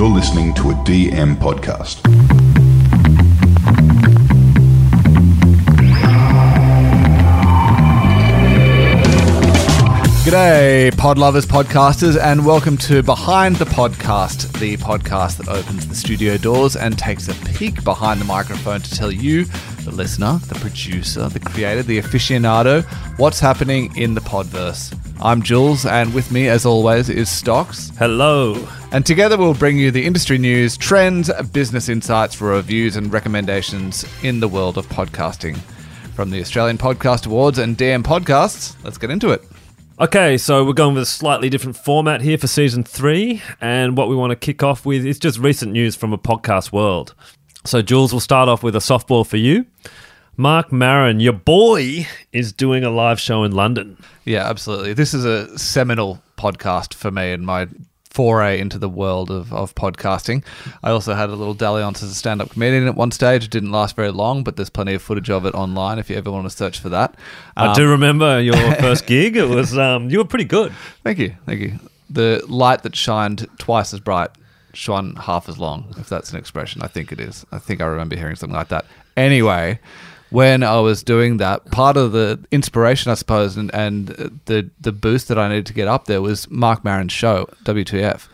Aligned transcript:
You're 0.00 0.08
listening 0.08 0.54
to 0.54 0.70
a 0.70 0.74
DM 0.76 1.36
podcast. 1.36 2.00
G'day, 10.24 10.96
pod 10.96 11.18
lovers, 11.18 11.44
podcasters, 11.44 12.18
and 12.18 12.46
welcome 12.46 12.78
to 12.78 13.02
Behind 13.02 13.56
the 13.56 13.66
Podcast, 13.66 14.50
the 14.58 14.78
podcast 14.78 15.36
that 15.36 15.48
opens 15.48 15.86
the 15.86 15.94
studio 15.94 16.38
doors 16.38 16.76
and 16.76 16.98
takes 16.98 17.28
a 17.28 17.34
peek 17.50 17.84
behind 17.84 18.22
the 18.22 18.24
microphone 18.24 18.80
to 18.80 18.90
tell 18.94 19.12
you, 19.12 19.44
the 19.84 19.90
listener, 19.90 20.38
the 20.48 20.54
producer, 20.56 21.28
the 21.28 21.40
creator, 21.40 21.82
the 21.82 22.00
aficionado, 22.00 22.84
what's 23.18 23.40
happening 23.40 23.94
in 23.96 24.14
the 24.14 24.20
podverse. 24.20 24.96
I'm 25.22 25.42
Jules, 25.42 25.86
and 25.86 26.12
with 26.14 26.30
me, 26.30 26.48
as 26.48 26.66
always, 26.66 27.08
is 27.08 27.30
Stocks. 27.30 27.90
Hello. 27.98 28.66
And 28.92 29.04
together 29.04 29.36
we'll 29.36 29.54
bring 29.54 29.78
you 29.78 29.90
the 29.90 30.04
industry 30.04 30.38
news, 30.38 30.76
trends, 30.76 31.30
business 31.52 31.88
insights, 31.88 32.34
for 32.34 32.48
reviews, 32.48 32.96
and 32.96 33.12
recommendations 33.12 34.04
in 34.22 34.40
the 34.40 34.48
world 34.48 34.78
of 34.78 34.86
podcasting. 34.88 35.56
From 36.14 36.30
the 36.30 36.40
Australian 36.40 36.78
Podcast 36.78 37.26
Awards 37.26 37.58
and 37.58 37.76
DM 37.76 38.02
Podcasts, 38.02 38.76
let's 38.84 38.98
get 38.98 39.10
into 39.10 39.30
it. 39.30 39.42
Okay, 40.00 40.38
so 40.38 40.64
we're 40.64 40.72
going 40.72 40.94
with 40.94 41.02
a 41.02 41.06
slightly 41.06 41.50
different 41.50 41.76
format 41.76 42.22
here 42.22 42.38
for 42.38 42.46
season 42.46 42.84
three, 42.84 43.42
and 43.60 43.96
what 43.96 44.08
we 44.08 44.16
want 44.16 44.30
to 44.30 44.36
kick 44.36 44.62
off 44.62 44.86
with 44.86 45.04
is 45.04 45.18
just 45.18 45.38
recent 45.38 45.72
news 45.72 45.94
from 45.94 46.12
a 46.12 46.18
podcast 46.18 46.72
world. 46.72 47.14
So, 47.64 47.82
Jules, 47.82 48.12
will 48.12 48.20
start 48.20 48.48
off 48.48 48.62
with 48.62 48.74
a 48.74 48.80
softball 48.80 49.26
for 49.26 49.36
you. 49.36 49.66
Marc 50.36 50.72
Maron, 50.72 51.20
your 51.20 51.34
boy, 51.34 52.06
is 52.32 52.52
doing 52.52 52.84
a 52.84 52.90
live 52.90 53.20
show 53.20 53.44
in 53.44 53.52
London. 53.52 53.98
Yeah, 54.24 54.48
absolutely. 54.48 54.94
This 54.94 55.12
is 55.12 55.24
a 55.26 55.58
seminal 55.58 56.22
podcast 56.38 56.94
for 56.94 57.10
me 57.10 57.32
and 57.32 57.44
my 57.44 57.68
foray 58.08 58.58
into 58.58 58.78
the 58.78 58.88
world 58.88 59.30
of, 59.30 59.52
of 59.52 59.74
podcasting. 59.74 60.42
I 60.82 60.90
also 60.90 61.12
had 61.14 61.28
a 61.28 61.36
little 61.36 61.52
dalliance 61.54 62.02
as 62.02 62.10
a 62.10 62.14
stand 62.14 62.40
up 62.40 62.50
comedian 62.50 62.86
at 62.88 62.94
one 62.96 63.10
stage. 63.10 63.44
It 63.44 63.50
didn't 63.50 63.70
last 63.72 63.94
very 63.94 64.10
long, 64.10 64.42
but 64.42 64.56
there's 64.56 64.70
plenty 64.70 64.94
of 64.94 65.02
footage 65.02 65.28
of 65.28 65.44
it 65.44 65.54
online 65.54 65.98
if 65.98 66.08
you 66.08 66.16
ever 66.16 66.30
want 66.32 66.44
to 66.46 66.50
search 66.56 66.80
for 66.80 66.88
that. 66.88 67.14
I 67.56 67.66
Um, 67.68 67.74
do 67.74 67.88
remember 67.88 68.40
your 68.40 68.54
first 68.80 69.06
gig. 69.06 69.36
It 69.36 69.48
was 69.48 69.76
um, 69.76 70.08
you 70.08 70.18
were 70.18 70.24
pretty 70.24 70.44
good. 70.46 70.72
Thank 71.04 71.18
you. 71.18 71.34
Thank 71.44 71.60
you. 71.60 71.78
The 72.08 72.42
light 72.48 72.82
that 72.84 72.96
shined 72.96 73.46
twice 73.58 73.92
as 73.92 74.00
bright 74.00 74.30
shone 74.72 75.16
half 75.16 75.48
as 75.48 75.58
long, 75.58 75.94
if 75.98 76.08
that's 76.08 76.32
an 76.32 76.38
expression. 76.38 76.82
I 76.82 76.86
think 76.86 77.12
it 77.12 77.20
is. 77.20 77.44
I 77.52 77.58
think 77.58 77.80
I 77.80 77.86
remember 77.86 78.16
hearing 78.16 78.36
something 78.36 78.56
like 78.56 78.68
that. 78.68 78.84
Anyway, 79.16 79.78
when 80.30 80.62
I 80.62 80.78
was 80.80 81.02
doing 81.02 81.38
that, 81.38 81.70
part 81.70 81.96
of 81.96 82.12
the 82.12 82.38
inspiration, 82.50 83.10
I 83.10 83.14
suppose, 83.14 83.56
and, 83.56 83.72
and 83.74 84.40
the, 84.46 84.70
the 84.80 84.92
boost 84.92 85.28
that 85.28 85.38
I 85.38 85.48
needed 85.48 85.66
to 85.66 85.72
get 85.74 85.88
up 85.88 86.06
there 86.06 86.22
was 86.22 86.48
Marc 86.50 86.84
Maron's 86.84 87.12
show, 87.12 87.48
WTF. 87.64 88.28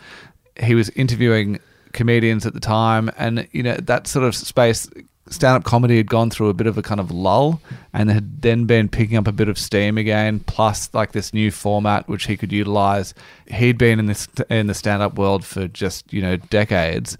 He 0.61 0.75
was 0.75 0.91
interviewing 0.91 1.59
comedians 1.93 2.45
at 2.45 2.53
the 2.53 2.61
time, 2.61 3.11
and, 3.17 3.49
you 3.53 3.63
know, 3.63 3.77
that 3.77 4.07
sort 4.07 4.25
of 4.25 4.37
space. 4.37 4.89
Stand 5.29 5.57
up 5.57 5.65
comedy 5.65 5.97
had 5.97 6.09
gone 6.09 6.31
through 6.31 6.49
a 6.49 6.55
bit 6.55 6.69
of 6.69 6.79
a 6.79 6.83
kind 6.83 7.01
of 7.01 7.11
lull 7.11 7.61
and 7.93 8.11
had 8.11 8.43
then 8.43 8.65
been 8.65 8.89
picking 8.89 9.17
up 9.17 9.27
a 9.27 9.33
bit 9.33 9.49
of 9.49 9.59
steam 9.59 9.99
again, 9.99 10.41
plus 10.41 10.89
like 10.95 11.13
this 11.13 11.35
new 11.35 11.51
format 11.51 12.09
which 12.09 12.27
he 12.27 12.37
could 12.37 12.53
utilize. 12.53 13.13
He'd 13.49 13.77
been 13.77 13.99
in 13.99 14.07
this 14.07 14.29
in 14.49 14.69
the 14.69 14.75
stand 14.75 15.03
up 15.03 15.19
world 15.19 15.45
for 15.45 15.67
just, 15.67 16.13
you 16.13 16.23
know, 16.23 16.37
decades, 16.37 17.19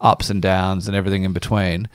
ups 0.00 0.28
and 0.28 0.42
downs 0.42 0.86
and 0.86 0.96
everything 0.96 1.24
in 1.24 1.32
between. 1.32 1.88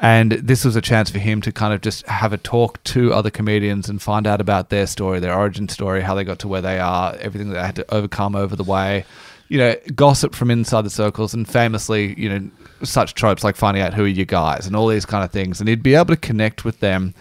And 0.00 0.32
this 0.32 0.64
was 0.64 0.74
a 0.74 0.80
chance 0.80 1.10
for 1.10 1.18
him 1.18 1.40
to 1.42 1.52
kind 1.52 1.72
of 1.72 1.80
just 1.80 2.04
have 2.06 2.32
a 2.32 2.36
talk 2.36 2.82
to 2.84 3.14
other 3.14 3.30
comedians 3.30 3.88
and 3.88 4.02
find 4.02 4.26
out 4.26 4.40
about 4.40 4.68
their 4.68 4.86
story, 4.86 5.20
their 5.20 5.34
origin 5.34 5.68
story, 5.68 6.02
how 6.02 6.14
they 6.14 6.24
got 6.24 6.40
to 6.40 6.48
where 6.48 6.60
they 6.60 6.80
are, 6.80 7.14
everything 7.20 7.50
that 7.50 7.54
they 7.54 7.64
had 7.64 7.76
to 7.76 7.94
overcome 7.94 8.34
over 8.34 8.56
the 8.56 8.64
way. 8.64 9.04
You 9.48 9.58
know, 9.58 9.74
gossip 9.94 10.34
from 10.34 10.50
inside 10.50 10.82
the 10.82 10.90
circles 10.90 11.34
and 11.34 11.46
famously, 11.46 12.18
you 12.18 12.28
know, 12.28 12.50
such 12.82 13.14
tropes 13.14 13.44
like 13.44 13.56
finding 13.56 13.82
out 13.82 13.94
who 13.94 14.04
are 14.04 14.08
you 14.08 14.24
guys 14.24 14.66
and 14.66 14.74
all 14.74 14.88
these 14.88 15.06
kind 15.06 15.24
of 15.24 15.30
things. 15.30 15.60
And 15.60 15.68
he'd 15.68 15.82
be 15.82 15.94
able 15.94 16.14
to 16.14 16.16
connect 16.16 16.64
with 16.64 16.80
them 16.80 17.14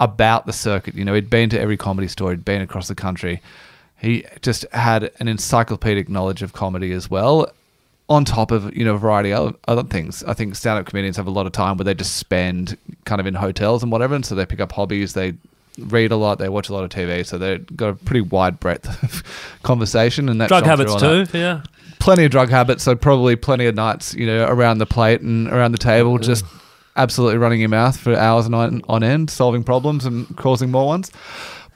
about 0.00 0.46
the 0.46 0.52
circuit. 0.52 0.94
You 0.94 1.04
know, 1.04 1.14
he'd 1.14 1.30
been 1.30 1.50
to 1.50 1.60
every 1.60 1.76
comedy 1.76 2.08
store, 2.08 2.30
he'd 2.30 2.44
been 2.44 2.62
across 2.62 2.88
the 2.88 2.94
country. 2.94 3.42
He 3.98 4.24
just 4.42 4.64
had 4.72 5.10
an 5.20 5.28
encyclopedic 5.28 6.08
knowledge 6.08 6.42
of 6.42 6.52
comedy 6.52 6.92
as 6.92 7.10
well 7.10 7.50
on 8.08 8.24
top 8.24 8.50
of 8.50 8.74
you 8.76 8.84
know 8.84 8.94
a 8.94 8.98
variety 8.98 9.32
of 9.32 9.56
other 9.66 9.82
things. 9.82 10.22
I 10.24 10.34
think 10.34 10.54
stand-up 10.54 10.86
comedians 10.86 11.16
have 11.16 11.26
a 11.26 11.30
lot 11.30 11.46
of 11.46 11.52
time 11.52 11.76
where 11.76 11.84
they 11.84 11.94
just 11.94 12.16
spend 12.16 12.76
kind 13.04 13.20
of 13.20 13.26
in 13.26 13.34
hotels 13.34 13.82
and 13.82 13.90
whatever, 13.90 14.14
and 14.14 14.24
so 14.24 14.34
they 14.34 14.46
pick 14.46 14.60
up 14.60 14.72
hobbies. 14.72 15.14
They 15.14 15.34
read 15.78 16.12
a 16.12 16.16
lot, 16.16 16.38
they 16.38 16.48
watch 16.48 16.68
a 16.68 16.72
lot 16.72 16.84
of 16.84 16.90
TV, 16.90 17.24
so 17.24 17.38
they've 17.38 17.64
got 17.76 17.88
a 17.88 17.94
pretty 17.94 18.22
wide 18.22 18.58
breadth 18.60 19.02
of 19.02 19.22
conversation 19.62 20.28
and 20.28 20.40
that 20.40 20.48
Drug 20.48 20.64
habits 20.64 20.92
on 20.92 21.00
that. 21.00 21.30
too. 21.32 21.38
Yeah. 21.38 21.62
Plenty 21.98 22.24
of 22.24 22.30
drug 22.30 22.50
habits, 22.50 22.82
so 22.84 22.94
probably 22.94 23.36
plenty 23.36 23.66
of 23.66 23.74
nights, 23.74 24.14
you 24.14 24.26
know, 24.26 24.46
around 24.46 24.78
the 24.78 24.86
plate 24.86 25.20
and 25.22 25.48
around 25.48 25.72
the 25.72 25.78
table, 25.78 26.18
just 26.18 26.44
absolutely 26.94 27.38
running 27.38 27.60
your 27.60 27.68
mouth 27.68 27.98
for 27.98 28.14
hours 28.14 28.46
on 28.46 29.02
end, 29.02 29.30
solving 29.30 29.64
problems 29.64 30.04
and 30.04 30.36
causing 30.36 30.70
more 30.70 30.86
ones. 30.86 31.10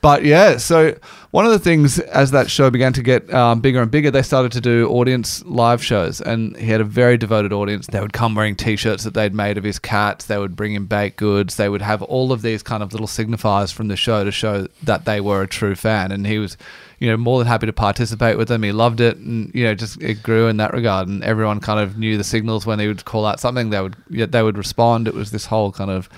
But 0.03 0.25
yeah, 0.25 0.57
so 0.57 0.97
one 1.31 1.45
of 1.45 1.53
the 1.53 1.59
things 1.59 1.99
as 1.99 2.31
that 2.31 2.51
show 2.51 2.71
began 2.71 2.93
to 2.95 3.03
get 3.03 3.33
um, 3.35 3.61
bigger 3.61 3.83
and 3.83 3.91
bigger, 3.91 4.11
they 4.11 4.23
started 4.23 4.51
to 4.53 4.61
do 4.61 4.89
audience 4.89 5.45
live 5.45 5.85
shows, 5.85 6.21
and 6.23 6.57
he 6.57 6.69
had 6.69 6.81
a 6.81 6.85
very 6.85 7.19
devoted 7.19 7.53
audience. 7.53 7.87
They 7.87 8.01
would 8.01 8.15
come 8.15 8.35
wearing 8.35 8.57
T-shirts 8.57 9.05
that 9.05 9.13
they'd 9.13 9.35
made 9.35 9.59
of 9.59 9.65
his 9.65 9.79
cats. 9.79 10.25
They 10.25 10.39
would 10.39 10.57
bring 10.57 10.75
him 10.75 10.87
baked 10.87 11.19
goods. 11.19 11.57
They 11.57 11.69
would 11.69 11.83
have 11.83 12.03
all 12.03 12.33
of 12.33 12.41
these 12.41 12.63
kind 12.63 12.83
of 12.83 12.93
little 12.93 13.07
signifiers 13.07 13.73
from 13.73 13.89
the 13.89 13.97
show 13.97 14.25
to 14.25 14.33
show 14.33 14.69
that 14.83 15.05
they 15.05 15.21
were 15.21 15.43
a 15.43 15.49
true 15.49 15.75
fan, 15.75 16.13
and 16.13 16.27
he 16.27 16.39
was. 16.39 16.57
You 17.03 17.09
know, 17.09 17.17
more 17.17 17.39
than 17.39 17.47
happy 17.47 17.65
to 17.65 17.73
participate 17.73 18.37
with 18.37 18.49
them. 18.49 18.63
He 18.63 18.73
loved 18.73 19.01
it, 19.01 19.17
and 19.17 19.51
you 19.55 19.65
know, 19.65 19.75
just 19.75 20.03
it 20.03 20.23
grew 20.23 20.49
in 20.49 20.59
that 20.59 20.75
regard. 20.75 21.09
And 21.09 21.25
everyone 21.25 21.59
kind 21.59 21.81
of 21.81 21.97
knew 21.97 22.19
the 22.19 22.25
signals 22.25 22.67
when 22.67 22.77
they 22.77 22.89
would 22.89 23.07
call 23.07 23.25
out 23.25 23.41
something. 23.41 23.71
They 23.71 23.81
would, 23.81 23.97
yeah, 24.11 24.27
they 24.27 24.43
would 24.43 24.59
respond. 24.59 25.09
It 25.09 25.15
was 25.15 25.31
this 25.31 25.47
whole 25.47 25.73
kind 25.73 25.91
of, 25.91 26.11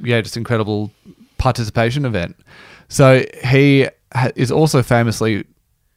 yeah, 0.00 0.20
just 0.20 0.36
incredible 0.36 0.92
participation 1.38 2.04
event. 2.04 2.36
So 2.88 3.24
he 3.44 3.88
is 4.34 4.50
also 4.50 4.82
famously, 4.82 5.44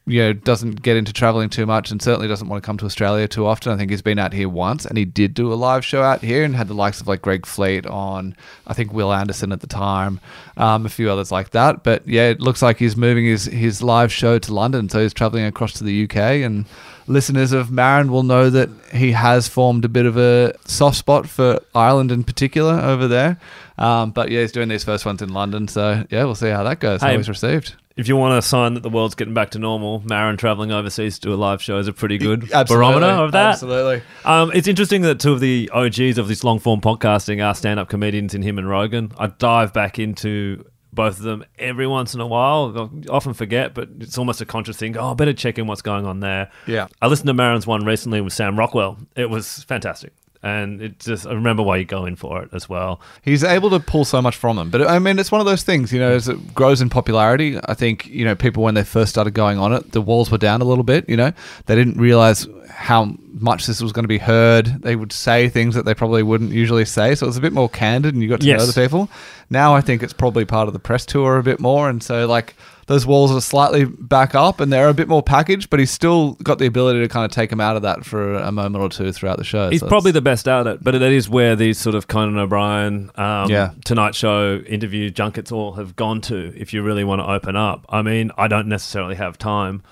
you 0.06 0.19
know, 0.22 0.34
doesn't 0.34 0.81
get 0.81 0.97
into 0.97 1.13
traveling 1.13 1.50
too 1.50 1.66
much 1.66 1.90
and 1.90 2.02
certainly 2.02 2.28
doesn't 2.28 2.50
want 2.50 2.62
to 2.62 2.66
come 2.66 2.78
to 2.79 2.85
Australia 2.85 3.28
too 3.28 3.46
often. 3.46 3.72
I 3.72 3.78
think 3.78 3.91
he's 3.91 4.02
been 4.02 4.19
out 4.19 4.34
here 4.34 4.50
once 4.50 4.85
and 4.85 4.97
he 4.97 5.06
did 5.06 5.34
do 5.34 5.53
a 5.53 5.56
live 5.56 5.85
show 5.85 6.03
out 6.03 6.22
here 6.22 6.44
and 6.44 6.56
had 6.56 6.68
the 6.68 6.74
likes 6.74 7.00
of 7.00 7.07
like 7.07 7.22
Greg 7.22 7.46
Fleet 7.46 7.85
on, 7.85 8.35
I 8.68 8.74
think 8.74 8.91
Wil 8.91 9.13
Anderson 9.13 9.53
at 9.53 9.62
the 9.62 9.68
time, 9.68 10.19
um, 10.57 10.85
a 10.85 10.90
few 10.90 11.09
others 11.09 11.31
like 11.31 11.52
that. 11.52 11.84
But 11.84 12.06
yeah, 12.06 12.29
it 12.29 12.41
looks 12.41 12.62
like 12.62 12.78
he's 12.78 12.97
moving 12.97 13.25
his, 13.25 13.46
his 13.46 13.81
live 13.81 14.12
show 14.12 14.38
to 14.40 14.53
London. 14.53 14.90
So 14.90 15.02
he's 15.02 15.13
traveling 15.13 15.46
across 15.46 15.73
to 15.73 15.85
the 15.85 16.03
UK 16.03 16.16
and 16.16 16.66
listeners 17.08 17.52
of 17.52 17.72
Maron 17.72 18.12
will 18.12 18.23
know 18.23 18.50
that 18.50 18.69
he 18.94 19.12
has 19.12 19.47
formed 19.47 19.85
a 19.85 19.90
bit 19.90 20.06
of 20.06 20.18
a 20.18 20.53
soft 20.66 20.97
spot 20.97 21.28
for 21.28 21.59
Ireland 21.73 22.12
in 22.12 22.23
particular 22.23 22.73
over 22.73 23.08
there. 23.08 23.40
Um, 23.81 24.12
but 24.12 24.30
yeah, 24.30 24.42
he's 24.42 24.52
doing 24.52 24.69
these 24.69 24.84
first 24.84 25.06
ones 25.06 25.22
in 25.22 25.30
London, 25.34 25.68
so 25.68 26.06
yeah, 26.09 26.24
we'll 26.24 26.36
see 26.36 26.50
how 26.50 26.64
that 26.64 26.80
goes. 26.80 27.02
How 27.02 27.16
he's 27.16 27.30
received. 27.30 27.75
If 27.97 28.08
you 28.08 28.16
want 28.16 28.38
a 28.38 28.42
sign 28.42 28.75
that 28.75 28.84
the 28.84 28.90
world's 28.90 29.16
getting 29.16 29.34
back 29.34 29.52
to 29.52 29.59
normal, 29.59 30.02
Maron 30.06 30.38
traveling 30.38 30.72
overseas 30.72 31.19
to 31.19 31.30
do 31.30 31.34
a 31.34 31.36
live 31.36 31.62
show 31.62 31.78
is 31.78 31.88
a 31.88 31.94
pretty 31.94 32.18
good 32.18 32.50
barometer 32.50 33.06
of 33.06 33.34
that. 33.34 33.53
Absolutely. 33.53 34.02
Um, 34.24 34.52
it's 34.53 34.68
interesting 34.68 35.02
that 35.02 35.20
two 35.20 35.34
of 35.34 35.40
the 35.40 35.70
OGs 35.74 36.18
of 36.18 36.28
this 36.28 36.44
long 36.44 36.59
form 36.59 36.80
podcasting 36.80 37.46
are 37.46 37.53
stand 37.53 37.80
up 37.80 37.90
comedians 37.90 38.34
in 38.34 38.41
him 38.41 38.58
and 38.58 38.70
Rogan. 38.70 39.12
I 39.18 39.28
dive 39.28 39.74
back 39.74 40.00
into 40.00 40.64
both 40.94 41.18
of 41.18 41.24
them 41.24 41.44
every 41.58 41.88
once 41.88 42.14
in 42.14 42.22
a 42.22 42.28
while. 42.28 42.91
I 43.08 43.12
often 43.12 43.34
forget, 43.34 43.74
but 43.74 43.90
it's 44.00 44.18
almost 44.18 44.41
a 44.41 44.46
conscious 44.46 44.78
thing. 44.78 44.97
Oh, 44.97 45.12
I 45.12 45.14
better 45.14 45.34
check 45.34 45.58
in 45.58 45.68
what's 45.68 45.81
going 45.81 46.06
on 46.06 46.22
there. 46.22 46.50
Yeah. 46.68 46.88
I 47.02 47.08
listened 47.08 47.28
to 47.28 47.34
Maron's 47.34 47.68
one 47.68 47.86
recently 47.86 48.22
with 48.22 48.34
Sam 48.34 48.58
Rockwell. 48.58 48.97
It 49.16 49.30
was 49.30 49.64
fantastic. 49.64 50.14
And 50.44 50.81
it 50.81 51.00
just, 51.00 51.28
I 51.28 51.34
remember 51.34 51.62
why 51.62 51.78
you 51.78 51.85
go 51.85 52.06
in 52.06 52.16
for 52.16 52.41
it 52.41 52.50
as 52.52 52.68
well. 52.68 53.00
He's 53.22 53.44
able 53.44 53.69
to 53.69 53.79
pull 53.79 54.06
so 54.06 54.24
much 54.24 54.35
from 54.35 54.56
them. 54.56 54.72
But 54.72 54.88
I 54.88 54.97
mean, 54.97 55.19
it's 55.19 55.31
one 55.31 55.40
of 55.40 55.46
those 55.46 55.62
things, 55.62 55.94
you 55.94 56.00
know, 56.00 56.12
as 56.12 56.28
it 56.28 56.56
grows 56.56 56.81
in 56.81 56.90
popularity, 56.90 57.59
I 57.66 57.75
think, 57.75 58.07
you 58.07 58.25
know, 58.25 58.34
people, 58.35 58.63
when 58.63 58.74
they 58.74 58.84
first 58.84 59.12
started 59.12 59.35
going 59.35 59.59
on 59.59 59.72
it, 59.72 59.91
the 59.91 60.02
walls 60.02 60.31
were 60.31 60.40
down 60.40 60.62
a 60.62 60.66
little 60.66 60.84
bit, 60.84 61.07
you 61.07 61.16
know, 61.16 61.31
they 61.68 61.75
didn't 61.75 62.00
realize 62.00 62.47
how 62.69 63.16
much 63.34 63.68
this 63.68 63.81
was 63.81 63.91
going 63.91 64.03
to 64.03 64.07
be 64.07 64.18
heard. 64.18 64.82
They 64.82 64.96
would 64.96 65.11
say 65.11 65.47
things 65.47 65.76
that 65.76 65.85
they 65.85 65.93
probably 65.93 66.23
wouldn't 66.23 66.52
usually 66.52 66.85
say. 66.85 67.14
So 67.14 67.26
it 67.26 67.29
was 67.29 67.38
a 67.38 67.41
bit 67.41 67.53
more 67.53 67.70
candid 67.70 68.16
and 68.16 68.23
you 68.23 68.29
got 68.29 68.41
to 68.41 68.58
know 68.58 68.66
the 68.66 68.73
people. 68.73 69.09
Now 69.52 69.76
I 69.76 69.82
think 69.82 70.02
it's 70.02 70.14
probably 70.14 70.46
part 70.46 70.67
of 70.67 70.73
the 70.73 70.79
press 70.79 71.05
tour 71.05 71.38
a 71.38 71.43
bit 71.43 71.59
more. 71.59 71.88
And 71.88 72.02
so, 72.02 72.26
like, 72.26 72.55
those 72.87 73.05
walls 73.05 73.31
are 73.31 73.41
slightly 73.41 73.85
back 73.85 74.35
up 74.35 74.59
and 74.59 74.72
they're 74.72 74.89
a 74.89 74.93
bit 74.93 75.07
more 75.07 75.23
packaged, 75.23 75.69
but 75.69 75.79
he's 75.79 75.91
still 75.91 76.33
got 76.43 76.59
the 76.59 76.66
ability 76.66 76.99
to 77.01 77.07
kind 77.07 77.25
of 77.25 77.31
take 77.31 77.51
him 77.51 77.61
out 77.61 77.75
of 77.75 77.81
that 77.83 78.03
for 78.05 78.35
a 78.35 78.51
moment 78.51 78.83
or 78.83 78.89
two 78.89 79.11
throughout 79.11 79.37
the 79.37 79.43
show. 79.43 79.69
He's 79.69 79.79
So 79.81 79.87
probably 79.87 80.11
the 80.11 80.22
best 80.22 80.47
at 80.47 80.67
it, 80.67 80.83
but 80.83 80.91
that 80.91 81.01
is 81.11 81.29
where 81.29 81.55
these 81.55 81.78
sort 81.78 81.95
of 81.95 82.07
Conan 82.07 82.37
O'Brien, 82.37 83.11
um, 83.16 83.49
Yeah. 83.49 83.72
Tonight 83.85 84.16
Show 84.16 84.57
interview 84.67 85.09
junkets 85.09 85.51
all 85.51 85.73
have 85.73 85.95
gone 85.95 86.22
to. 86.22 86.53
If 86.57 86.73
you 86.73 86.81
really 86.81 87.03
want 87.03 87.22
to 87.22 87.29
open 87.29 87.55
up, 87.55 87.85
I 87.89 88.01
mean, 88.01 88.31
I 88.37 88.47
don't 88.47 88.67
necessarily 88.67 89.16
have 89.16 89.37
time 89.37 89.83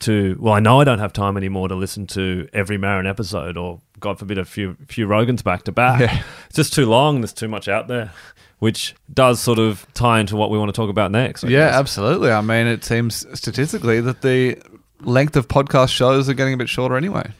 to. 0.00 0.36
Well, 0.40 0.54
I 0.54 0.60
know 0.60 0.80
I 0.80 0.84
don't 0.84 0.98
have 0.98 1.12
time 1.12 1.36
anymore 1.36 1.68
to 1.68 1.74
listen 1.74 2.06
to 2.08 2.48
every 2.52 2.78
Maron 2.78 3.06
episode, 3.06 3.56
or 3.56 3.80
God 4.00 4.18
forbid, 4.18 4.38
a 4.38 4.44
few 4.44 4.76
few 4.88 5.06
Rogans 5.06 5.44
back 5.44 5.64
to 5.64 5.72
back. 5.72 6.00
It's 6.46 6.56
just 6.56 6.72
too 6.72 6.86
long. 6.86 7.20
There's 7.20 7.32
too 7.34 7.48
much 7.48 7.68
out 7.68 7.86
there, 7.86 8.12
which 8.60 8.94
does 9.12 9.40
sort 9.40 9.58
of 9.58 9.86
tie 9.94 10.20
into 10.20 10.36
what 10.36 10.50
we 10.50 10.56
want 10.58 10.68
to 10.68 10.72
talk 10.72 10.88
about 10.88 11.10
next. 11.10 11.42
I 11.44 11.48
Yeah, 11.48 11.66
guess. 11.70 11.74
absolutely. 11.74 12.30
I 12.30 12.40
mean, 12.40 12.66
it 12.66 12.84
seems 12.84 13.26
statistically 13.38 14.00
that 14.00 14.22
the 14.22 14.56
length 15.02 15.34
of 15.36 15.48
podcast 15.48 15.88
shows 15.90 16.28
are 16.28 16.34
getting 16.34 16.54
a 16.54 16.56
bit 16.56 16.68
shorter 16.68 16.96
anyway. 16.96 17.30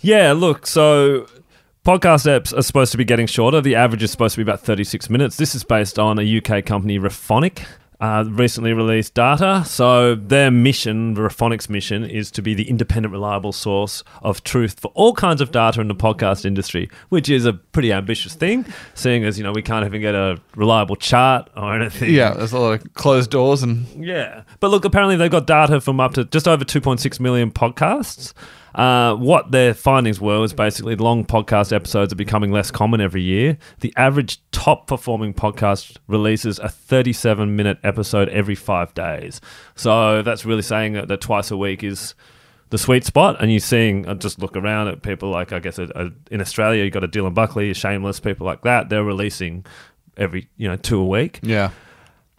Yeah, 0.00 0.32
look, 0.32 0.66
so 0.66 1.26
podcast 1.84 2.26
apps 2.26 2.56
are 2.56 2.62
supposed 2.62 2.92
to 2.92 2.98
be 2.98 3.04
getting 3.04 3.26
shorter. 3.26 3.60
The 3.60 3.74
average 3.74 4.02
is 4.02 4.10
supposed 4.10 4.34
to 4.36 4.38
be 4.44 4.48
about 4.48 4.60
36 4.60 5.10
minutes. 5.10 5.36
This 5.36 5.54
is 5.54 5.64
based 5.64 5.98
on 5.98 6.18
a 6.18 6.38
UK 6.38 6.64
company, 6.64 6.98
Rephonic. 6.98 7.64
Uh, 8.00 8.24
recently 8.28 8.72
released 8.72 9.14
data. 9.14 9.64
So, 9.66 10.14
their 10.14 10.52
mission, 10.52 11.16
Rephonic's 11.16 11.68
mission, 11.68 12.04
is 12.04 12.30
to 12.30 12.42
be 12.42 12.54
the 12.54 12.68
independent, 12.70 13.12
reliable 13.12 13.50
source 13.52 14.04
of 14.22 14.44
truth 14.44 14.78
for 14.78 14.92
all 14.94 15.14
kinds 15.14 15.40
of 15.40 15.50
data 15.50 15.80
in 15.80 15.88
the 15.88 15.96
podcast 15.96 16.44
industry, 16.44 16.88
which 17.08 17.28
is 17.28 17.44
a 17.44 17.54
pretty 17.54 17.92
ambitious 17.92 18.34
thing, 18.34 18.64
seeing 18.94 19.24
as, 19.24 19.36
you 19.36 19.42
know, 19.42 19.50
we 19.50 19.62
can't 19.62 19.84
even 19.84 20.00
get 20.00 20.14
a 20.14 20.40
reliable 20.54 20.94
chart 20.94 21.50
or 21.56 21.74
anything. 21.74 22.14
Yeah, 22.14 22.34
there's 22.34 22.52
a 22.52 22.58
lot 22.60 22.80
of 22.80 22.94
closed 22.94 23.32
doors 23.32 23.64
and 23.64 23.84
Yeah. 23.98 24.42
But 24.60 24.70
look, 24.70 24.84
apparently 24.84 25.16
they've 25.16 25.28
got 25.28 25.48
data 25.48 25.80
from 25.80 25.98
up 25.98 26.14
to 26.14 26.24
just 26.24 26.46
over 26.46 26.64
2.6 26.64 27.18
million 27.18 27.50
podcasts. 27.50 28.32
Uh, 28.74 29.14
what 29.14 29.50
their 29.50 29.74
findings 29.74 30.20
were 30.20 30.40
was 30.40 30.52
basically 30.52 30.96
long 30.96 31.24
podcast 31.24 31.72
episodes 31.72 32.12
are 32.12 32.16
becoming 32.16 32.52
less 32.52 32.70
common 32.70 33.00
every 33.00 33.22
year. 33.22 33.58
The 33.80 33.92
average 33.96 34.40
top 34.52 34.86
performing 34.86 35.34
podcast 35.34 35.96
releases 36.06 36.58
a 36.58 36.68
37 36.68 37.56
minute 37.56 37.78
episode 37.82 38.28
every 38.28 38.54
five 38.54 38.92
days. 38.94 39.40
So 39.74 40.22
that's 40.22 40.44
really 40.44 40.62
saying 40.62 40.92
that, 40.94 41.08
that 41.08 41.20
twice 41.20 41.50
a 41.50 41.56
week 41.56 41.82
is 41.82 42.14
the 42.70 42.78
sweet 42.78 43.04
spot. 43.04 43.36
And 43.40 43.50
you're 43.50 43.60
seeing, 43.60 44.06
uh, 44.06 44.14
just 44.14 44.38
look 44.38 44.56
around 44.56 44.88
at 44.88 45.02
people 45.02 45.30
like, 45.30 45.52
I 45.52 45.58
guess, 45.58 45.78
uh, 45.78 45.88
uh, 45.94 46.10
in 46.30 46.40
Australia, 46.40 46.84
you've 46.84 46.92
got 46.92 47.04
a 47.04 47.08
Dylan 47.08 47.34
Buckley, 47.34 47.70
a 47.70 47.74
Shameless, 47.74 48.20
people 48.20 48.46
like 48.46 48.62
that. 48.62 48.88
They're 48.88 49.04
releasing 49.04 49.64
every, 50.16 50.48
you 50.56 50.68
know, 50.68 50.76
two 50.76 51.00
a 51.00 51.04
week. 51.06 51.40
yeah. 51.42 51.70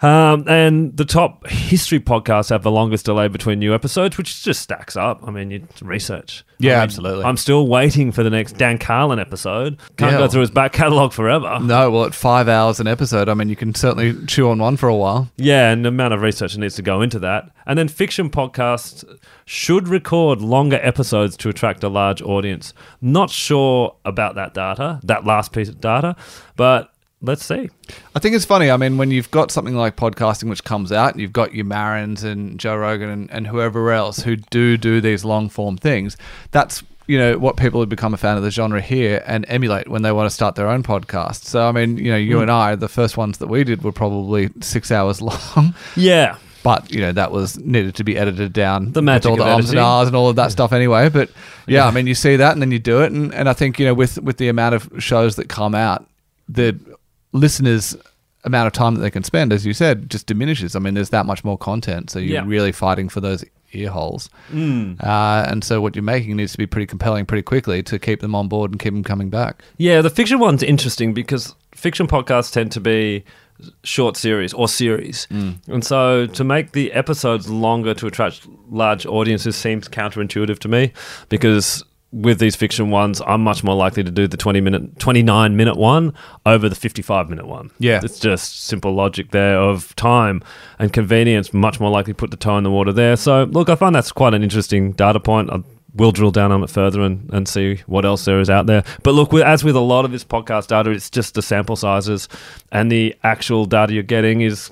Um, 0.02 0.46
and 0.48 0.96
the 0.96 1.04
top 1.04 1.46
history 1.48 2.00
podcasts 2.00 2.50
have 2.52 2.64
the 2.64 2.72
longest 2.72 3.06
delay 3.06 3.28
between 3.28 3.60
new 3.60 3.74
episodes, 3.74 4.18
which 4.18 4.44
just 4.44 4.62
stacks 4.62 4.96
up. 4.96 5.22
I 5.28 5.32
mean, 5.32 5.52
you 5.52 5.68
research. 5.82 6.46
Yeah, 6.58 6.74
I 6.74 6.76
mean, 6.76 6.84
absolutely. 6.84 7.26
I'm 7.26 7.36
still 7.38 7.68
waiting 7.68 8.12
for 8.14 8.24
the 8.24 8.30
next 8.30 8.54
Dan 8.54 8.78
Carlin 8.78 9.20
episode. 9.20 9.78
Can't 9.98 10.14
Yeah. 10.14 10.18
go 10.20 10.28
through 10.30 10.42
his 10.42 10.52
back 10.52 10.72
catalogue 10.72 11.12
forever. 11.12 11.60
No, 11.62 11.92
well, 11.92 12.06
at 12.06 12.14
five 12.14 12.48
hours 12.48 12.80
an 12.80 12.88
episode, 12.88 13.28
I 13.28 13.34
mean, 13.34 13.50
you 13.50 13.56
can 13.58 13.76
certainly 13.76 14.16
chew 14.26 14.50
on 14.50 14.60
one 14.60 14.78
for 14.78 14.88
a 14.88 14.96
while. 14.96 15.30
Yeah, 15.38 15.70
and 15.72 15.84
the 15.84 15.90
amount 15.90 16.14
of 16.14 16.22
research 16.22 16.54
that 16.54 16.60
needs 16.60 16.76
to 16.76 16.82
go 16.82 17.02
into 17.02 17.20
that. 17.20 17.50
And 17.66 17.78
then 17.78 17.88
fiction 17.90 18.30
podcasts 18.30 19.04
should 19.46 19.88
record 19.90 20.42
longer 20.42 20.80
episodes 20.82 21.36
to 21.38 21.50
attract 21.50 21.84
a 21.84 21.90
large 21.90 22.22
audience. 22.22 22.74
Not 23.02 23.30
sure 23.30 23.96
about 24.06 24.36
that 24.36 24.54
data, 24.54 25.00
that 25.04 25.26
last 25.26 25.52
piece 25.52 25.68
of 25.70 25.82
data, 25.82 26.16
but 26.56 26.92
let's 27.22 27.46
see. 27.46 27.70
I 28.16 28.20
think 28.20 28.36
it's 28.36 28.46
funny. 28.46 28.70
I 28.72 28.78
mean, 28.78 28.98
when 28.98 29.12
you've 29.12 29.32
got 29.32 29.52
something 29.52 29.76
like 29.76 29.96
podcasting 29.96 30.50
which 30.50 30.64
comes 30.64 30.92
out, 30.92 31.14
and 31.14 31.22
you've 31.22 31.34
got 31.34 31.54
your 31.54 31.66
Marons 31.66 32.24
and 32.24 32.60
Joe 32.60 32.76
Rogan 32.78 33.10
and, 33.10 33.32
and 33.32 33.48
whoever 33.48 33.92
else 33.92 34.20
who 34.24 34.36
do 34.36 34.78
do 34.78 35.02
these 35.02 35.26
long 35.26 35.50
form 35.50 35.78
things. 35.78 36.18
That's 36.52 36.84
you 37.08 37.18
know 37.18 37.40
what 37.40 37.58
people 37.58 37.80
have 37.80 37.90
become 37.90 38.14
a 38.14 38.18
fan 38.18 38.38
of 38.38 38.44
the 38.44 38.52
genre 38.52 38.82
here 38.82 39.24
and 39.26 39.44
emulate 39.48 39.88
when 39.88 40.04
they 40.04 40.12
want 40.12 40.30
to 40.30 40.34
start 40.34 40.54
their 40.56 40.68
own 40.68 40.84
podcast. 40.84 41.44
So 41.46 41.68
I 41.68 41.72
mean, 41.72 41.98
you 41.98 42.12
know, 42.12 42.18
you 42.18 42.38
Mm. 42.38 42.42
and 42.44 42.52
I, 42.52 42.76
the 42.76 42.88
first 42.88 43.18
ones 43.18 43.40
that 43.40 43.48
we 43.48 43.64
did 43.64 43.82
were 43.84 43.92
probably 43.92 44.50
six 44.62 44.92
hours 44.92 45.20
long. 45.56 45.74
Yeah. 45.96 46.38
But 46.62 46.92
you 46.92 47.00
know 47.02 47.12
that 47.14 47.32
was 47.32 47.58
needed 47.58 47.96
to 47.96 48.04
be 48.04 48.18
edited 48.18 48.52
down. 48.54 48.92
The 48.92 49.02
magic 49.02 49.32
all 49.32 49.38
the 49.38 49.48
ums 49.48 49.70
and 49.72 49.80
ahs 49.80 50.08
and 50.08 50.16
all 50.16 50.30
of 50.30 50.36
that 50.36 50.52
stuff 50.52 50.72
anyway. 50.74 51.08
But 51.10 51.30
yeah, 51.66 51.84
Yeah. 51.84 51.88
I 51.88 51.92
mean, 51.92 52.06
you 52.06 52.14
see 52.16 52.36
that 52.36 52.52
and 52.52 52.62
then 52.62 52.70
you 52.72 52.80
do 52.80 53.02
it, 53.02 53.12
and, 53.12 53.34
and 53.34 53.48
I 53.50 53.54
think 53.54 53.80
you 53.80 53.86
know 53.86 53.94
with 53.94 54.22
with 54.22 54.38
the 54.38 54.50
amount 54.50 54.76
of 54.76 54.90
shows 55.00 55.36
that 55.38 55.48
come 55.50 55.74
out, 55.74 56.06
the 56.50 56.78
listeners' 57.32 57.96
amount 58.44 58.68
of 58.68 58.74
time 58.74 58.96
that 58.96 59.02
they 59.02 59.12
can 59.12 59.24
spend, 59.24 59.52
as 59.52 59.66
you 59.66 59.74
said, 59.74 60.10
just 60.10 60.26
diminishes. 60.26 60.76
I 60.76 60.80
mean, 60.80 60.94
there's 60.94 61.10
that 61.10 61.26
much 61.26 61.44
more 61.44 61.58
content, 61.58 62.10
so 62.10 62.20
you're 62.20 62.36
Yeah. 62.42 62.44
really 62.46 62.72
fighting 62.72 63.10
for 63.10 63.20
those 63.20 63.44
ear 63.74 63.90
holes. 63.90 64.30
Mm. 64.52 65.04
Uh, 65.04 65.46
and 65.48 65.64
so 65.64 65.80
what 65.82 65.96
you're 65.96 66.02
making 66.04 66.38
needs 66.38 66.54
to 66.54 66.58
be 66.58 66.66
pretty 66.66 66.88
compelling 66.88 67.26
pretty 67.26 67.44
quickly 67.44 67.84
to 67.84 68.00
keep 68.00 68.22
them 68.22 68.34
on 68.34 68.48
board 68.48 68.72
and 68.72 68.80
keep 68.80 68.94
them 68.94 69.04
coming 69.04 69.30
back. 69.30 69.62
Yeah, 69.78 70.02
the 70.02 70.10
fiction 70.10 70.40
one's 70.40 70.64
interesting 70.64 71.14
because 71.14 71.54
fiction 71.76 72.08
podcasts 72.08 72.52
tend 72.52 72.72
to 72.72 72.80
be 72.80 73.24
short 73.84 74.16
series 74.18 74.54
or 74.54 74.68
series. 74.70 75.28
And 75.30 75.84
so 75.84 76.26
to 76.28 76.44
make 76.46 76.72
the 76.72 76.94
episodes 76.94 77.50
longer 77.50 77.94
to 77.96 78.08
attract 78.08 78.48
large 78.72 79.06
audiences 79.06 79.56
seems 79.58 79.88
counterintuitive 79.90 80.60
to 80.60 80.68
me 80.70 80.94
because 81.28 81.84
with 82.12 82.40
these 82.40 82.56
fiction 82.56 82.90
ones, 82.90 83.22
I'm 83.26 83.44
much 83.44 83.64
more 83.64 83.76
likely 83.76 84.04
to 84.04 84.12
do 84.12 84.28
the 84.28 84.38
20 84.38 84.62
minute 84.62 85.00
29 85.00 85.56
minute 85.56 85.78
one 85.78 86.14
over 86.46 86.68
the 86.68 86.76
55 86.76 87.30
minute 87.30 87.48
one. 87.48 87.72
Yeah. 87.78 88.02
It's 88.04 88.20
just 88.20 88.66
simple 88.66 88.94
logic 88.94 89.32
there 89.32 89.60
of 89.60 89.96
time 89.96 90.42
and 90.80 90.92
convenience 90.92 91.54
much 91.54 91.80
more 91.80 91.92
likely 91.92 92.14
to 92.14 92.18
put 92.18 92.32
the 92.32 92.38
toe 92.38 92.58
in 92.58 92.64
the 92.64 92.72
water 92.72 92.92
there. 92.92 93.16
So 93.16 93.44
look, 93.44 93.70
I 93.70 93.76
find 93.76 93.94
that's 93.94 94.12
quite 94.12 94.34
an 94.34 94.44
interesting 94.44 94.94
data 94.94 95.20
point. 95.20 95.52
I 95.52 95.62
will 95.96 96.12
drill 96.12 96.32
down 96.32 96.52
on 96.52 96.64
it 96.64 96.70
further 96.70 97.02
and, 97.02 97.30
and 97.34 97.48
see 97.48 97.82
what 97.86 98.06
else 98.06 98.26
there 98.26 98.40
is 98.40 98.50
out 98.50 98.66
there. 98.66 98.84
But 99.04 99.14
look, 99.14 99.34
as 99.34 99.64
with 99.64 99.76
a 99.76 99.82
lot 99.82 100.06
of 100.06 100.12
this 100.12 100.24
podcast 100.24 100.68
data, 100.68 100.92
it's 100.92 101.10
just 101.10 101.34
the 101.36 101.42
sample 101.42 101.76
sizes 101.76 102.28
and 102.72 102.92
the 102.92 103.16
actual 103.24 103.66
data 103.66 103.94
you're 103.94 104.04
getting 104.04 104.42
is 104.42 104.72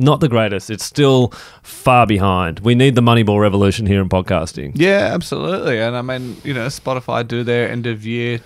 not 0.00 0.20
the 0.20 0.28
greatest. 0.28 0.70
It's 0.70 0.84
still 0.84 1.28
far 1.62 2.06
behind. 2.06 2.60
We 2.60 2.74
need 2.74 2.94
the 2.94 3.00
Moneyball 3.02 3.40
revolution 3.40 3.86
here 3.86 4.00
in 4.00 4.08
podcasting. 4.08 4.72
Yeah, 4.74 5.10
absolutely. 5.12 5.78
And 5.80 5.96
I 5.96 6.02
mean, 6.02 6.36
you 6.44 6.54
know, 6.54 6.66
Spotify 6.66 7.26
do 7.26 7.42
their 7.44 7.70
end 7.70 7.86
of 7.86 8.04
year 8.06 8.40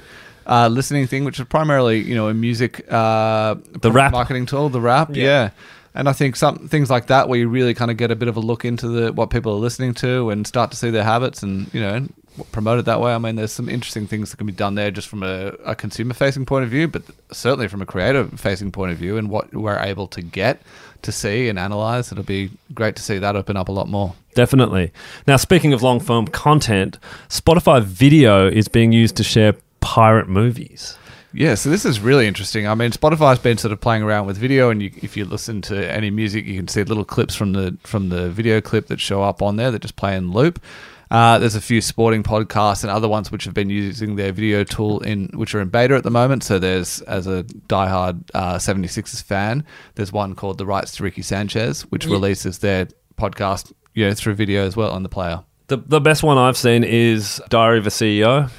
uh, 0.46 0.68
listening 0.68 1.06
thing, 1.06 1.24
which 1.24 1.38
is 1.40 1.46
primarily, 1.46 2.00
you 2.02 2.14
know, 2.14 2.28
a 2.28 2.34
music 2.34 2.84
uh, 2.90 3.54
The 3.80 3.90
rap. 3.90 4.12
marketing 4.12 4.46
tool, 4.46 4.68
the 4.68 4.80
rap. 4.80 5.14
Yeah. 5.16 5.24
Yeah. 5.24 5.50
And 5.94 6.08
I 6.08 6.12
think 6.12 6.34
some 6.34 6.68
things 6.68 6.90
like 6.90 7.06
that 7.06 7.28
where 7.28 7.38
you 7.38 7.48
really 7.48 7.74
kind 7.74 7.90
of 7.90 7.96
get 7.96 8.10
a 8.10 8.16
bit 8.16 8.28
of 8.28 8.36
a 8.36 8.40
look 8.40 8.64
into 8.64 8.88
the 8.88 9.12
what 9.12 9.30
people 9.30 9.52
are 9.52 9.58
listening 9.58 9.94
to 9.94 10.30
and 10.30 10.46
start 10.46 10.70
to 10.72 10.76
see 10.76 10.90
their 10.90 11.04
habits 11.04 11.42
and 11.42 11.72
you 11.72 11.80
know 11.80 12.06
promote 12.50 12.78
it 12.78 12.84
that 12.86 13.00
way. 13.00 13.14
I 13.14 13.18
mean, 13.18 13.36
there's 13.36 13.52
some 13.52 13.68
interesting 13.68 14.06
things 14.06 14.30
that 14.30 14.38
can 14.38 14.46
be 14.46 14.52
done 14.52 14.74
there 14.74 14.90
just 14.90 15.08
from 15.08 15.22
a, 15.22 15.54
a 15.64 15.74
consumer 15.74 16.14
facing 16.14 16.44
point 16.46 16.64
of 16.64 16.70
view, 16.70 16.88
but 16.88 17.02
certainly 17.30 17.68
from 17.68 17.80
a 17.80 17.86
creative 17.86 18.38
facing 18.40 18.72
point 18.72 18.92
of 18.92 18.98
view 18.98 19.16
and 19.16 19.30
what 19.30 19.54
we're 19.54 19.78
able 19.78 20.08
to 20.08 20.22
get 20.22 20.60
to 21.02 21.12
see 21.12 21.48
and 21.48 21.58
analyze. 21.58 22.10
It'll 22.10 22.24
be 22.24 22.50
great 22.72 22.96
to 22.96 23.02
see 23.02 23.18
that 23.18 23.36
open 23.36 23.56
up 23.56 23.68
a 23.68 23.72
lot 23.72 23.88
more. 23.88 24.14
Definitely. 24.34 24.92
Now, 25.26 25.36
speaking 25.36 25.72
of 25.72 25.82
long 25.82 26.00
form 26.00 26.26
content, 26.26 26.98
Spotify 27.28 27.82
video 27.82 28.48
is 28.48 28.66
being 28.68 28.92
used 28.92 29.16
to 29.16 29.24
share 29.24 29.54
pirate 29.80 30.28
movies. 30.28 30.98
Yeah, 31.36 31.56
so 31.56 31.68
this 31.68 31.84
is 31.84 31.98
really 31.98 32.28
interesting. 32.28 32.68
I 32.68 32.76
mean, 32.76 32.92
Spotify's 32.92 33.40
been 33.40 33.58
sort 33.58 33.72
of 33.72 33.80
playing 33.80 34.04
around 34.04 34.26
with 34.26 34.38
video, 34.38 34.70
and 34.70 34.80
you, 34.80 34.92
if 35.02 35.16
you 35.16 35.24
listen 35.24 35.62
to 35.62 35.92
any 35.92 36.08
music, 36.08 36.46
you 36.46 36.56
can 36.56 36.68
see 36.68 36.84
little 36.84 37.04
clips 37.04 37.34
from 37.34 37.52
the 37.52 37.76
from 37.82 38.08
the 38.08 38.30
video 38.30 38.60
clip 38.60 38.86
that 38.86 39.00
show 39.00 39.20
up 39.20 39.42
on 39.42 39.56
there 39.56 39.72
that 39.72 39.82
just 39.82 39.96
play 39.96 40.16
in 40.16 40.30
loop. 40.30 40.62
Uh, 41.10 41.38
there's 41.40 41.56
a 41.56 41.60
few 41.60 41.80
sporting 41.80 42.22
podcasts 42.22 42.82
and 42.82 42.90
other 42.90 43.08
ones 43.08 43.32
which 43.32 43.44
have 43.44 43.54
been 43.54 43.68
using 43.68 44.14
their 44.14 44.32
video 44.32 44.62
tool 44.62 45.00
in 45.00 45.28
which 45.34 45.54
are 45.56 45.60
in 45.60 45.68
beta 45.68 45.94
at 45.96 46.04
the 46.04 46.10
moment. 46.10 46.44
So 46.44 46.60
there's 46.60 47.00
as 47.02 47.26
a 47.26 47.42
diehard 47.68 48.30
uh, 48.32 48.56
76ers 48.56 49.22
fan, 49.22 49.64
there's 49.96 50.12
one 50.12 50.34
called 50.34 50.58
The 50.58 50.66
Rights 50.66 50.92
to 50.96 51.02
Ricky 51.02 51.22
Sanchez, 51.22 51.82
which 51.90 52.06
releases 52.06 52.58
their 52.58 52.86
podcast 53.18 53.72
you 53.92 54.06
know 54.06 54.14
through 54.14 54.34
video 54.34 54.64
as 54.64 54.76
well 54.76 54.90
on 54.90 55.02
the 55.02 55.08
player. 55.08 55.42
The, 55.66 55.78
the 55.78 56.00
best 56.00 56.22
one 56.22 56.36
I've 56.36 56.58
seen 56.58 56.84
is 56.84 57.40
Diary 57.48 57.78
of 57.78 57.86
a 57.86 57.90
CEO. 57.90 58.50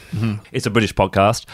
It's 0.51 0.65
a 0.65 0.71
British 0.71 0.93
podcast. 0.95 1.45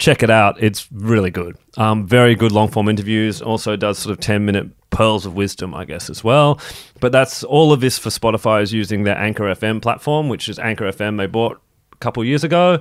Check 0.00 0.22
it 0.22 0.30
out. 0.30 0.62
It's 0.62 0.90
really 0.90 1.30
good. 1.30 1.58
Um, 1.76 2.06
very 2.06 2.34
good 2.34 2.52
long 2.52 2.68
form 2.68 2.88
interviews. 2.88 3.42
Also 3.42 3.76
does 3.76 3.98
sort 3.98 4.12
of 4.12 4.20
10 4.20 4.46
minute 4.46 4.66
pearls 4.88 5.26
of 5.26 5.34
wisdom, 5.34 5.74
I 5.74 5.84
guess, 5.84 6.08
as 6.08 6.24
well. 6.24 6.58
But 7.00 7.12
that's 7.12 7.44
all 7.44 7.70
of 7.70 7.82
this 7.82 7.98
for 7.98 8.08
Spotify 8.08 8.62
is 8.62 8.72
using 8.72 9.04
their 9.04 9.18
Anchor 9.18 9.44
FM 9.44 9.82
platform, 9.82 10.30
which 10.30 10.48
is 10.48 10.58
Anchor 10.58 10.86
FM 10.90 11.18
they 11.18 11.26
bought 11.26 11.60
a 11.92 11.96
couple 11.96 12.24
years 12.24 12.44
ago. 12.44 12.80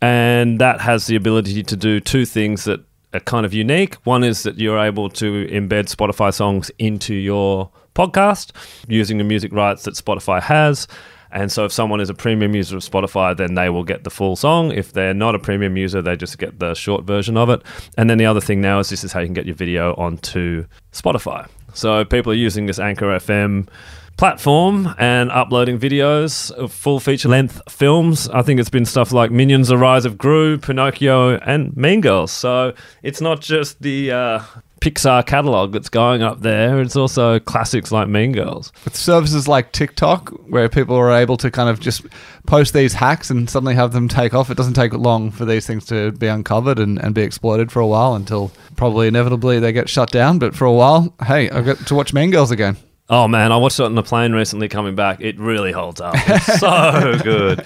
And 0.00 0.58
that 0.58 0.80
has 0.80 1.06
the 1.06 1.16
ability 1.16 1.62
to 1.64 1.76
do 1.76 2.00
two 2.00 2.24
things 2.24 2.64
that 2.64 2.80
are 3.12 3.20
kind 3.20 3.44
of 3.44 3.52
unique. 3.52 3.96
One 4.06 4.24
is 4.24 4.42
that 4.44 4.58
you're 4.58 4.78
able 4.78 5.10
to 5.10 5.46
embed 5.48 5.94
Spotify 5.94 6.32
songs 6.32 6.70
into 6.78 7.12
your 7.14 7.70
podcast 7.94 8.52
using 8.88 9.18
the 9.18 9.24
music 9.24 9.52
rights 9.52 9.82
that 9.84 9.94
Spotify 9.96 10.40
has. 10.40 10.88
And 11.34 11.50
so 11.50 11.64
if 11.64 11.72
someone 11.72 12.00
is 12.00 12.08
a 12.08 12.14
premium 12.14 12.54
user 12.54 12.76
of 12.76 12.82
Spotify, 12.82 13.36
then 13.36 13.54
they 13.54 13.68
will 13.68 13.82
get 13.82 14.04
the 14.04 14.10
full 14.10 14.36
song. 14.36 14.70
If 14.70 14.92
they're 14.92 15.12
not 15.12 15.34
a 15.34 15.38
premium 15.38 15.76
user, 15.76 16.00
they 16.00 16.16
just 16.16 16.38
get 16.38 16.60
the 16.60 16.74
short 16.74 17.04
version 17.04 17.36
of 17.36 17.50
it. 17.50 17.60
And 17.98 18.08
then 18.08 18.18
the 18.18 18.26
other 18.26 18.40
thing 18.40 18.60
now 18.60 18.78
is 18.78 18.88
this 18.88 19.02
is 19.02 19.12
how 19.12 19.20
you 19.20 19.26
can 19.26 19.34
get 19.34 19.44
your 19.44 19.56
video 19.56 19.94
onto 19.94 20.64
Spotify. 20.92 21.48
So 21.74 22.04
people 22.04 22.30
are 22.30 22.36
using 22.36 22.66
this 22.66 22.78
Anchor 22.78 23.06
FM 23.06 23.68
platform 24.16 24.94
and 24.96 25.30
uploading 25.32 25.76
videos 25.76 26.52
of 26.52 26.72
full 26.72 27.00
feature 27.00 27.28
length 27.28 27.60
films. 27.68 28.28
I 28.28 28.42
think 28.42 28.60
it's 28.60 28.70
been 28.70 28.86
stuff 28.86 29.10
like 29.10 29.32
Minions: 29.32 29.68
The 29.68 29.76
Rise 29.76 30.04
of 30.04 30.16
Gru, 30.16 30.56
Pinocchio, 30.58 31.36
and 31.38 31.76
Mean 31.76 32.00
Girls. 32.00 32.30
So 32.30 32.74
it's 33.02 33.20
not 33.20 33.40
just 33.40 33.82
the 33.82 34.12
uh, 34.12 34.42
Pixar 34.84 35.24
catalog 35.24 35.72
that's 35.72 35.88
going 35.88 36.22
up 36.22 36.42
there. 36.42 36.78
It's 36.82 36.94
also 36.94 37.38
classics 37.38 37.90
like 37.90 38.06
Mean 38.06 38.32
Girls. 38.32 38.70
with 38.84 38.94
services 38.94 39.48
like 39.48 39.72
TikTok, 39.72 40.28
where 40.50 40.68
people 40.68 40.94
are 40.94 41.10
able 41.10 41.38
to 41.38 41.50
kind 41.50 41.70
of 41.70 41.80
just 41.80 42.02
post 42.46 42.74
these 42.74 42.92
hacks 42.92 43.30
and 43.30 43.48
suddenly 43.48 43.74
have 43.74 43.94
them 43.94 44.08
take 44.08 44.34
off. 44.34 44.50
It 44.50 44.58
doesn't 44.58 44.74
take 44.74 44.92
long 44.92 45.30
for 45.30 45.46
these 45.46 45.66
things 45.66 45.86
to 45.86 46.12
be 46.12 46.26
uncovered 46.26 46.78
and, 46.78 46.98
and 47.02 47.14
be 47.14 47.22
exploited 47.22 47.72
for 47.72 47.80
a 47.80 47.86
while 47.86 48.14
until 48.14 48.52
probably 48.76 49.08
inevitably 49.08 49.58
they 49.58 49.72
get 49.72 49.88
shut 49.88 50.10
down. 50.10 50.38
But 50.38 50.54
for 50.54 50.66
a 50.66 50.72
while, 50.72 51.14
hey, 51.24 51.48
I 51.48 51.62
got 51.62 51.78
to 51.86 51.94
watch 51.94 52.12
Mean 52.12 52.30
Girls 52.30 52.50
again. 52.50 52.76
Oh 53.08 53.26
man, 53.26 53.52
I 53.52 53.56
watched 53.56 53.80
it 53.80 53.84
on 53.84 53.94
the 53.94 54.02
plane 54.02 54.32
recently 54.32 54.68
coming 54.68 54.94
back. 54.94 55.22
It 55.22 55.38
really 55.38 55.72
holds 55.72 56.02
up. 56.02 56.14
It's 56.14 56.60
so 56.60 57.18
good. 57.22 57.64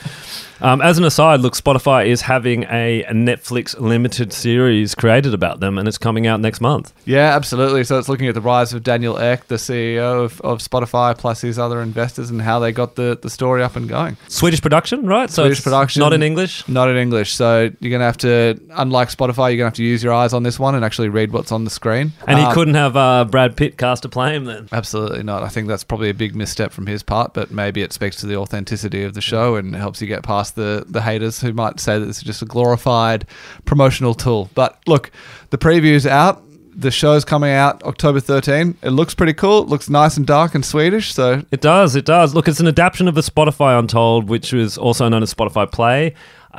Um, 0.61 0.81
as 0.81 0.99
an 0.99 1.05
aside, 1.05 1.41
look, 1.41 1.55
Spotify 1.55 2.07
is 2.07 2.23
having 2.23 2.65
a, 2.65 3.05
Netflix 3.11 3.79
limited 3.79 4.33
series 4.33 4.95
created 4.95 5.35
about 5.35 5.61
them, 5.61 5.79
and 5.79 5.87
it's 5.89 5.99
coming 5.99 6.27
out 6.27 6.41
next 6.41 6.61
month. 6.61 6.93
Yeah, 7.05 7.35
absolutely. 7.35 7.85
So 7.85 7.99
it's 7.99 8.09
looking 8.09 8.27
at 8.29 8.35
the 8.35 8.41
rise 8.41 8.73
of 8.73 8.83
Daniel 8.83 9.19
Ek, 9.19 9.47
the 9.49 9.57
CEO 9.57 10.25
of, 10.25 10.41
of 10.43 10.59
Spotify, 10.59 11.17
plus 11.17 11.41
these 11.41 11.59
other 11.59 11.81
investors, 11.83 12.31
and 12.31 12.41
how 12.43 12.59
they 12.59 12.73
got 12.73 12.95
the, 12.97 13.19
the 13.21 13.31
story 13.31 13.63
up 13.63 13.77
and 13.77 13.89
going. 13.89 14.17
Swedish 14.29 14.61
production, 14.63 15.07
right? 15.07 15.31
So 15.31 15.43
Swedish 15.45 15.63
production. 15.63 16.01
not 16.01 16.13
in 16.13 16.23
English. 16.23 16.67
Not 16.69 16.89
in 16.89 16.97
English. 16.97 17.35
So 17.35 17.71
you're 17.81 17.91
going 17.91 18.01
to 18.01 18.05
have 18.07 18.19
to, 18.19 18.61
unlike 18.77 19.09
Spotify, 19.09 19.51
you're 19.51 19.59
going 19.59 19.59
to 19.59 19.65
have 19.67 19.75
to 19.75 19.85
use 19.85 20.03
your 20.03 20.13
eyes 20.13 20.33
on 20.33 20.43
this 20.43 20.59
one 20.59 20.75
and 20.75 20.85
actually 20.85 21.09
read 21.09 21.33
what's 21.33 21.53
on 21.53 21.65
the 21.65 21.71
screen. 21.71 22.13
And 22.27 22.39
he 22.39 22.45
Um, 22.45 22.55
couldn't 22.55 22.75
have 22.75 22.97
uh, 22.97 23.25
Brad 23.25 23.57
Pitt 23.57 23.79
cast 23.79 24.03
to 24.03 24.09
play 24.09 24.35
him 24.35 24.45
then. 24.45 24.69
Absolutely 24.73 25.23
not. 25.23 25.43
I 25.43 25.49
think 25.49 25.69
that's 25.69 25.85
probably 25.85 26.11
a 26.11 26.15
big 26.15 26.35
misstep 26.35 26.73
from 26.73 26.87
his 26.87 27.03
part, 27.03 27.35
but 27.35 27.51
maybe 27.51 27.83
it 27.83 27.93
speaks 27.93 28.17
to 28.21 28.27
the 28.27 28.37
authenticity 28.37 29.03
of 29.05 29.15
the 29.15 29.21
show 29.21 29.57
and 29.57 29.75
helps 29.75 30.01
you 30.01 30.07
get 30.07 30.23
past 30.23 30.48
the, 30.53 30.85
the 30.89 31.03
haters 31.03 31.41
who 31.41 31.53
might 31.53 31.81
say 31.81 31.99
that 31.99 32.07
this 32.07 32.19
is 32.19 32.23
just 32.23 32.43
a 32.43 32.47
glorified 32.47 33.27
promotional 33.65 34.15
tool. 34.15 34.51
But 34.55 34.79
look, 34.87 35.11
the 35.51 35.59
preview's 35.59 36.07
out. 36.07 36.43
The 36.75 36.93
show's 36.93 37.25
coming 37.25 37.51
out 37.51 37.83
October 37.83 38.21
13. 38.21 38.79
It 38.83 38.91
looks 38.91 39.13
pretty 39.13 39.33
cool. 39.35 39.63
It 39.63 39.69
looks 39.69 39.91
nice 39.91 40.17
and 40.17 40.25
dark 40.25 40.55
and 40.55 40.65
Swedish. 40.65 41.13
So 41.13 41.43
It 41.51 41.61
does, 41.61 41.97
it 41.97 42.05
does. 42.05 42.35
Look, 42.35 42.47
it's 42.47 42.61
an 42.61 42.69
adaptation 42.69 43.09
of 43.09 43.17
the 43.17 43.21
Spotify 43.21 43.77
Untold, 43.77 44.29
which 44.29 44.53
was 44.53 44.79
also 44.79 45.09
known 45.09 45.25
as 45.25 45.35
Spotify 45.35 45.71
Play. 45.71 46.15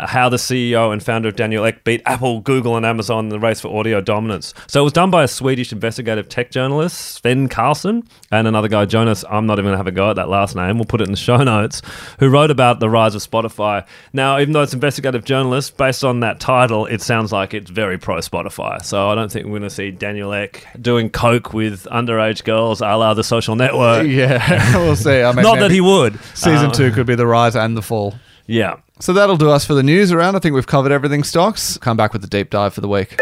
How 0.08 0.30
the 0.30 0.38
CEO 0.38 0.92
and 0.94 1.04
founder 1.04 1.28
of 1.30 1.36
Daniel 1.36 1.66
Ek 1.66 1.84
beat 1.84 2.02
Apple, 2.06 2.42
Google, 2.42 2.76
and 2.78 2.86
Amazon 2.86 3.26
in 3.26 3.30
the 3.30 3.40
race 3.40 3.60
for 3.62 3.76
audio 3.78 4.02
dominance. 4.02 4.54
So 4.68 4.82
it 4.82 4.84
was 4.84 4.94
done 4.94 5.12
by 5.12 5.24
a 5.24 5.28
Swedish 5.28 5.72
investigative 5.72 6.30
tech 6.30 6.52
journalist, 6.52 6.98
Sven 7.16 7.50
Carlsson, 7.50 8.04
and 8.32 8.48
another 8.48 8.68
guy, 8.68 8.86
Jonas. 8.86 9.26
I'm 9.30 9.46
not 9.46 9.54
even 9.60 9.66
going 9.66 9.74
to 9.74 9.78
have 9.78 9.88
a 9.88 9.92
go 9.92 10.10
at 10.10 10.16
that 10.16 10.30
last 10.30 10.56
name. 10.56 10.78
We'll 10.78 10.86
put 10.86 11.02
it 11.02 11.06
in 11.06 11.12
the 11.12 11.18
show 11.18 11.38
notes. 11.44 11.82
Who 12.20 12.30
wrote 12.30 12.52
about 12.52 12.80
the 12.80 12.90
rise 12.90 13.16
of 13.16 13.22
Spotify? 13.22 13.86
Now, 14.14 14.40
even 14.40 14.54
though 14.54 14.62
it's 14.62 14.74
investigative 14.74 15.24
journalist, 15.26 15.78
based 15.78 16.04
on 16.04 16.20
that 16.22 16.40
title, 16.40 16.86
it 16.86 17.02
sounds 17.02 17.32
like 17.32 17.54
it's 17.54 17.70
very 17.70 17.98
pro 17.98 18.18
Spotify. 18.18 18.84
So 18.84 19.10
I 19.10 19.16
don't 19.16 19.32
think 19.32 19.46
we're 19.46 19.52
going 19.60 19.64
to 19.64 19.70
see 19.70 19.92
Daniel 19.92 20.34
Ek 20.34 20.66
doing 20.82 21.10
coke 21.10 21.54
with 21.54 21.86
underage 21.92 22.44
girls, 22.44 22.82
a 22.82 22.96
la 22.96 23.14
the 23.14 23.24
Social 23.24 23.56
Network. 23.56 24.08
yeah, 24.08 24.78
we'll 24.78 24.96
see. 24.96 25.22
I 25.22 25.32
mean, 25.34 25.44
Not 25.44 25.60
that 25.60 25.72
he 25.72 25.82
would. 25.82 26.20
Season 26.34 26.68
Uh, 26.68 26.72
two 26.72 26.92
could 26.92 27.06
be 27.08 27.16
the 27.16 27.28
rise 27.28 27.56
and 27.56 27.76
the 27.76 27.82
fall. 27.82 28.16
Yeah. 28.50 28.78
So 29.00 29.14
that'll 29.14 29.38
do 29.38 29.52
us 29.52 29.64
for 29.64 29.76
the 29.76 29.84
news 29.84 30.12
around. 30.12 30.36
I 30.36 30.40
think 30.40 30.56
we've 30.56 30.66
covered 30.66 30.92
everything 30.92 31.24
stocks. 31.24 31.78
Come 31.78 31.96
back 31.96 32.14
with 32.14 32.24
the 32.24 32.28
deep 32.28 32.50
dive 32.50 32.74
for 32.74 32.82
the 32.82 32.88
week. 32.88 33.16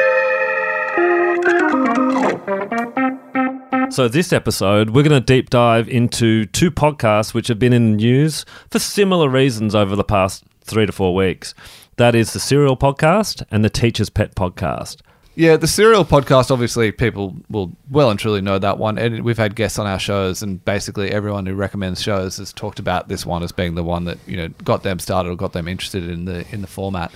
So 3.92 4.08
this 4.08 4.32
episode, 4.32 4.92
we're 4.92 5.04
going 5.04 5.22
to 5.22 5.26
deep 5.26 5.50
dive 5.50 5.90
into 5.90 6.46
two 6.46 6.72
podcasts 6.72 7.34
which 7.34 7.50
have 7.50 7.60
been 7.60 7.74
in 7.74 7.92
the 7.92 7.98
news 7.98 8.46
for 8.72 8.80
similar 8.80 9.28
reasons 9.28 9.76
over 9.76 9.98
the 9.98 10.04
past 10.06 10.46
three 10.62 10.86
to 10.86 10.94
four 10.94 11.14
weeks. 11.14 11.54
That 11.98 12.16
is 12.16 12.32
the 12.32 12.40
Serial 12.40 12.78
Podcast 12.78 13.44
and 13.52 13.66
the 13.66 13.70
Teacher's 13.70 14.10
Pet 14.10 14.34
Podcast. 14.34 15.02
Yeah, 15.38 15.56
the 15.56 15.68
serial 15.68 16.04
podcast. 16.04 16.50
Obviously, 16.50 16.92
people 16.92 17.36
will 17.48 17.72
well 17.92 18.10
and 18.10 18.20
truly 18.20 18.42
know 18.42 18.58
that 18.58 18.80
one. 18.80 18.98
And 18.98 19.24
we've 19.24 19.38
had 19.38 19.54
guests 19.54 19.78
on 19.78 19.86
our 19.86 20.00
shows, 20.00 20.42
and 20.42 20.66
basically 20.66 21.12
everyone 21.12 21.46
who 21.46 21.54
recommends 21.54 22.02
shows 22.02 22.38
has 22.38 22.52
talked 22.52 22.80
about 22.80 23.08
this 23.08 23.24
one 23.24 23.44
as 23.44 23.52
being 23.52 23.76
the 23.76 23.84
one 23.84 24.06
that 24.06 24.18
you 24.26 24.36
know 24.36 24.48
got 24.64 24.82
them 24.82 24.98
started 24.98 25.30
or 25.30 25.36
got 25.36 25.54
them 25.54 25.68
interested 25.68 26.10
in 26.10 26.26
the 26.26 26.44
in 26.52 26.62
the 26.62 26.68
format. 26.68 27.12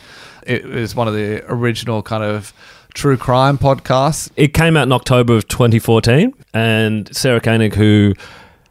It 0.45 0.63
was 0.65 0.93
one 0.95 1.07
of 1.07 1.15
the 1.15 1.43
original 1.51 2.03
kind 2.03 2.23
of 2.23 2.53
true 2.93 3.17
crime 3.17 3.57
podcasts. 3.57 4.29
It 4.35 4.53
came 4.53 4.77
out 4.77 4.83
in 4.83 4.91
October 4.91 5.35
of 5.35 5.47
2014, 5.47 6.31
and 6.53 7.15
Sarah 7.15 7.41
Koenig, 7.41 7.73
who 7.73 8.13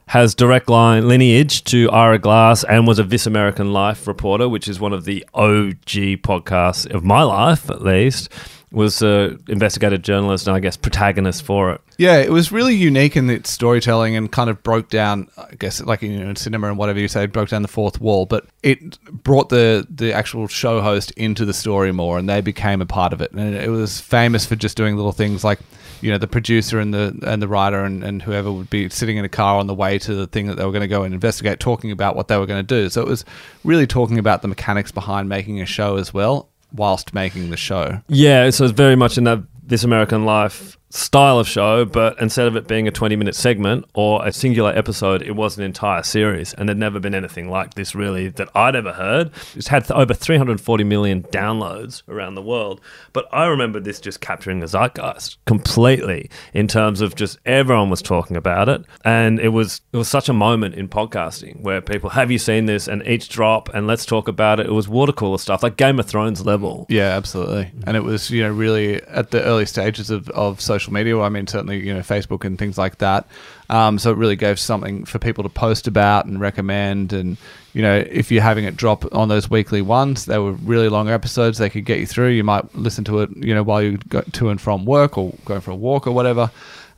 has 0.06 0.36
direct 0.36 0.68
line 0.68 1.08
lineage 1.08 1.64
to 1.64 1.90
Ira 1.90 2.20
Glass 2.20 2.62
and 2.62 2.86
was 2.86 3.00
a 3.00 3.04
This 3.04 3.26
American 3.26 3.72
Life 3.72 4.06
reporter, 4.06 4.48
which 4.48 4.68
is 4.68 4.78
one 4.78 4.92
of 4.92 5.04
the 5.04 5.24
OG 5.34 6.22
podcasts 6.22 6.88
of 6.88 7.02
my 7.02 7.22
life, 7.24 7.68
at 7.68 7.82
least, 7.82 8.28
was 8.72 9.02
a 9.02 9.36
investigative 9.48 10.02
journalist 10.02 10.46
and 10.46 10.56
I 10.56 10.60
guess 10.60 10.76
protagonist 10.76 11.42
for 11.42 11.72
it. 11.72 11.80
Yeah, 11.98 12.18
it 12.18 12.30
was 12.30 12.52
really 12.52 12.74
unique 12.74 13.16
in 13.16 13.28
its 13.28 13.50
storytelling 13.50 14.16
and 14.16 14.30
kind 14.30 14.48
of 14.48 14.62
broke 14.62 14.88
down, 14.88 15.28
I 15.36 15.54
guess, 15.58 15.82
like 15.82 16.02
you 16.02 16.18
know, 16.18 16.30
in 16.30 16.36
cinema 16.36 16.68
and 16.68 16.78
whatever 16.78 16.98
you 16.98 17.08
say, 17.08 17.26
broke 17.26 17.48
down 17.48 17.62
the 17.62 17.68
fourth 17.68 18.00
wall. 18.00 18.26
But 18.26 18.46
it 18.62 19.00
brought 19.24 19.48
the 19.48 19.86
the 19.90 20.12
actual 20.12 20.46
show 20.46 20.80
host 20.80 21.10
into 21.12 21.44
the 21.44 21.52
story 21.52 21.92
more, 21.92 22.18
and 22.18 22.28
they 22.28 22.40
became 22.40 22.80
a 22.80 22.86
part 22.86 23.12
of 23.12 23.20
it. 23.20 23.32
And 23.32 23.54
it 23.54 23.70
was 23.70 24.00
famous 24.00 24.46
for 24.46 24.56
just 24.56 24.76
doing 24.76 24.96
little 24.96 25.12
things 25.12 25.42
like, 25.42 25.58
you 26.00 26.10
know, 26.12 26.18
the 26.18 26.28
producer 26.28 26.78
and 26.78 26.94
the 26.94 27.18
and 27.26 27.42
the 27.42 27.48
writer 27.48 27.84
and, 27.84 28.04
and 28.04 28.22
whoever 28.22 28.52
would 28.52 28.70
be 28.70 28.88
sitting 28.88 29.16
in 29.16 29.24
a 29.24 29.28
car 29.28 29.58
on 29.58 29.66
the 29.66 29.74
way 29.74 29.98
to 29.98 30.14
the 30.14 30.28
thing 30.28 30.46
that 30.46 30.54
they 30.54 30.64
were 30.64 30.72
going 30.72 30.80
to 30.80 30.88
go 30.88 31.02
and 31.02 31.12
investigate, 31.12 31.58
talking 31.58 31.90
about 31.90 32.14
what 32.14 32.28
they 32.28 32.38
were 32.38 32.46
going 32.46 32.64
to 32.64 32.74
do. 32.82 32.88
So 32.88 33.02
it 33.02 33.08
was 33.08 33.24
really 33.64 33.88
talking 33.88 34.18
about 34.18 34.42
the 34.42 34.48
mechanics 34.48 34.92
behind 34.92 35.28
making 35.28 35.60
a 35.60 35.66
show 35.66 35.96
as 35.96 36.14
well, 36.14 36.48
whilst 36.72 37.14
making 37.14 37.50
the 37.50 37.56
show. 37.56 38.00
Yeah, 38.08 38.50
so 38.50 38.64
it's 38.64 38.72
very 38.72 38.96
much 38.96 39.18
in 39.18 39.24
that 39.24 39.42
This 39.62 39.84
American 39.84 40.24
Life 40.24 40.78
style 40.90 41.38
of 41.38 41.48
show, 41.48 41.84
but 41.84 42.20
instead 42.20 42.48
of 42.48 42.56
it 42.56 42.66
being 42.66 42.88
a 42.88 42.90
20 42.90 43.16
minute 43.16 43.34
segment 43.34 43.84
or 43.94 44.26
a 44.26 44.32
singular 44.32 44.70
episode, 44.76 45.22
it 45.22 45.36
was 45.36 45.56
an 45.56 45.64
entire 45.64 46.02
series. 46.02 46.52
And 46.54 46.68
there'd 46.68 46.78
never 46.78 46.98
been 46.98 47.14
anything 47.14 47.48
like 47.48 47.74
this, 47.74 47.94
really, 47.94 48.28
that 48.28 48.48
I'd 48.54 48.74
ever 48.74 48.92
heard. 48.92 49.30
It's 49.54 49.68
had 49.68 49.84
th- 49.84 49.92
over 49.92 50.12
340 50.12 50.84
million 50.84 51.22
downloads 51.24 52.02
around 52.08 52.34
the 52.34 52.42
world. 52.42 52.80
But 53.12 53.28
I 53.32 53.46
remember 53.46 53.78
this 53.78 54.00
just 54.00 54.20
capturing 54.20 54.60
the 54.60 54.66
zeitgeist 54.66 55.38
completely 55.44 56.28
in 56.52 56.66
terms 56.66 57.00
of 57.00 57.14
just 57.14 57.38
everyone 57.46 57.88
was 57.88 58.02
talking 58.02 58.36
about 58.36 58.68
it. 58.68 58.84
And 59.04 59.38
it 59.38 59.50
was, 59.50 59.80
it 59.92 59.96
was 59.96 60.08
such 60.08 60.28
a 60.28 60.32
moment 60.32 60.74
in 60.74 60.88
podcasting 60.88 61.60
where 61.62 61.80
people, 61.80 62.10
have 62.10 62.30
you 62.30 62.38
seen 62.38 62.66
this? 62.66 62.88
And 62.88 63.06
each 63.06 63.28
drop, 63.28 63.68
and 63.72 63.86
let's 63.86 64.04
talk 64.04 64.26
about 64.26 64.58
it. 64.58 64.66
It 64.66 64.72
was 64.72 64.88
water 64.88 65.12
cooler 65.12 65.38
stuff, 65.38 65.62
like 65.62 65.76
Game 65.76 66.00
of 66.00 66.06
Thrones 66.06 66.44
level. 66.44 66.86
Yeah, 66.88 67.16
absolutely. 67.16 67.70
And 67.86 67.96
it 67.96 68.02
was, 68.02 68.30
you 68.30 68.42
know, 68.42 68.50
really 68.50 69.00
at 69.02 69.30
the 69.30 69.42
early 69.44 69.66
stages 69.66 70.10
of, 70.10 70.28
of 70.30 70.60
social 70.60 70.79
media. 70.88 71.18
I 71.18 71.28
mean, 71.28 71.46
certainly, 71.46 71.84
you 71.84 71.92
know, 71.92 72.00
Facebook 72.00 72.44
and 72.44 72.58
things 72.58 72.78
like 72.78 72.98
that. 72.98 73.26
Um, 73.68 73.98
so 73.98 74.10
it 74.10 74.16
really 74.16 74.36
gave 74.36 74.58
something 74.58 75.04
for 75.04 75.18
people 75.18 75.44
to 75.44 75.50
post 75.50 75.86
about 75.86 76.26
and 76.26 76.40
recommend. 76.40 77.12
And, 77.12 77.36
you 77.72 77.82
know, 77.82 77.96
if 77.96 78.30
you're 78.30 78.42
having 78.42 78.64
it 78.64 78.76
drop 78.76 79.04
on 79.14 79.28
those 79.28 79.50
weekly 79.50 79.82
ones, 79.82 80.24
they 80.24 80.38
were 80.38 80.52
really 80.52 80.88
long 80.88 81.08
episodes. 81.08 81.58
They 81.58 81.70
could 81.70 81.84
get 81.84 81.98
you 81.98 82.06
through. 82.06 82.30
You 82.30 82.44
might 82.44 82.74
listen 82.74 83.04
to 83.04 83.20
it, 83.20 83.30
you 83.36 83.54
know, 83.54 83.62
while 83.62 83.82
you 83.82 83.98
go 84.08 84.22
to 84.22 84.48
and 84.48 84.60
from 84.60 84.84
work 84.84 85.18
or 85.18 85.34
going 85.44 85.60
for 85.60 85.70
a 85.70 85.76
walk 85.76 86.06
or 86.06 86.12
whatever. 86.12 86.50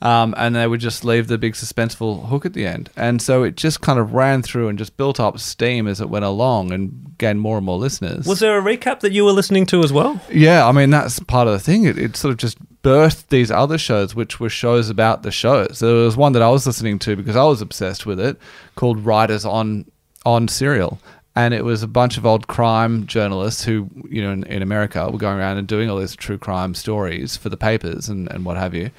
Um, 0.02 0.34
and 0.36 0.56
they 0.56 0.66
would 0.66 0.80
just 0.80 1.04
leave 1.04 1.28
the 1.28 1.38
big 1.38 1.52
suspenseful 1.52 2.26
hook 2.26 2.44
at 2.44 2.54
the 2.54 2.66
end. 2.66 2.90
And 2.96 3.22
so 3.22 3.44
it 3.44 3.56
just 3.56 3.82
kind 3.82 4.00
of 4.00 4.12
ran 4.14 4.42
through 4.42 4.66
and 4.66 4.76
just 4.76 4.96
built 4.96 5.20
up 5.20 5.38
steam 5.38 5.86
as 5.86 6.00
it 6.00 6.10
went 6.10 6.24
along 6.24 6.72
and 6.72 7.14
gained 7.18 7.40
more 7.40 7.56
and 7.56 7.64
more 7.64 7.78
listeners. 7.78 8.26
Was 8.26 8.40
there 8.40 8.58
a 8.58 8.60
recap 8.60 8.98
that 9.00 9.12
you 9.12 9.24
were 9.24 9.30
listening 9.30 9.64
to 9.66 9.80
as 9.84 9.92
well? 9.92 10.20
Yeah, 10.28 10.66
I 10.66 10.72
mean 10.72 10.90
that's 10.90 11.20
part 11.20 11.46
of 11.46 11.52
the 11.52 11.60
thing. 11.60 11.84
It, 11.84 11.98
it 11.98 12.16
sort 12.16 12.32
of 12.32 12.38
just 12.38 12.58
birthed 12.82 13.28
these 13.28 13.50
other 13.50 13.78
shows, 13.78 14.14
which 14.14 14.40
were 14.40 14.48
shows 14.50 14.90
about 14.90 15.22
the 15.22 15.30
shows. 15.30 15.78
So 15.78 15.86
there 15.86 16.04
was 16.04 16.16
one 16.16 16.32
that 16.32 16.42
I 16.42 16.50
was 16.50 16.66
listening 16.66 16.98
to 17.00 17.16
because 17.16 17.36
I 17.36 17.44
was 17.44 17.62
obsessed 17.62 18.06
with 18.06 18.20
it, 18.20 18.38
called 18.74 19.04
Writers 19.04 19.44
on 19.44 19.86
on 20.24 20.46
Serial, 20.46 21.00
and 21.34 21.54
it 21.54 21.64
was 21.64 21.82
a 21.82 21.88
bunch 21.88 22.16
of 22.16 22.26
old 22.26 22.46
crime 22.46 23.06
journalists 23.06 23.64
who, 23.64 23.88
you 24.08 24.22
know, 24.22 24.32
in, 24.32 24.44
in 24.44 24.62
America 24.62 25.08
were 25.10 25.18
going 25.18 25.38
around 25.38 25.58
and 25.58 25.66
doing 25.66 25.88
all 25.88 25.98
these 25.98 26.14
true 26.14 26.38
crime 26.38 26.74
stories 26.74 27.36
for 27.36 27.48
the 27.48 27.56
papers 27.56 28.08
and, 28.08 28.30
and 28.30 28.44
what 28.44 28.56
have 28.56 28.74
you. 28.74 28.90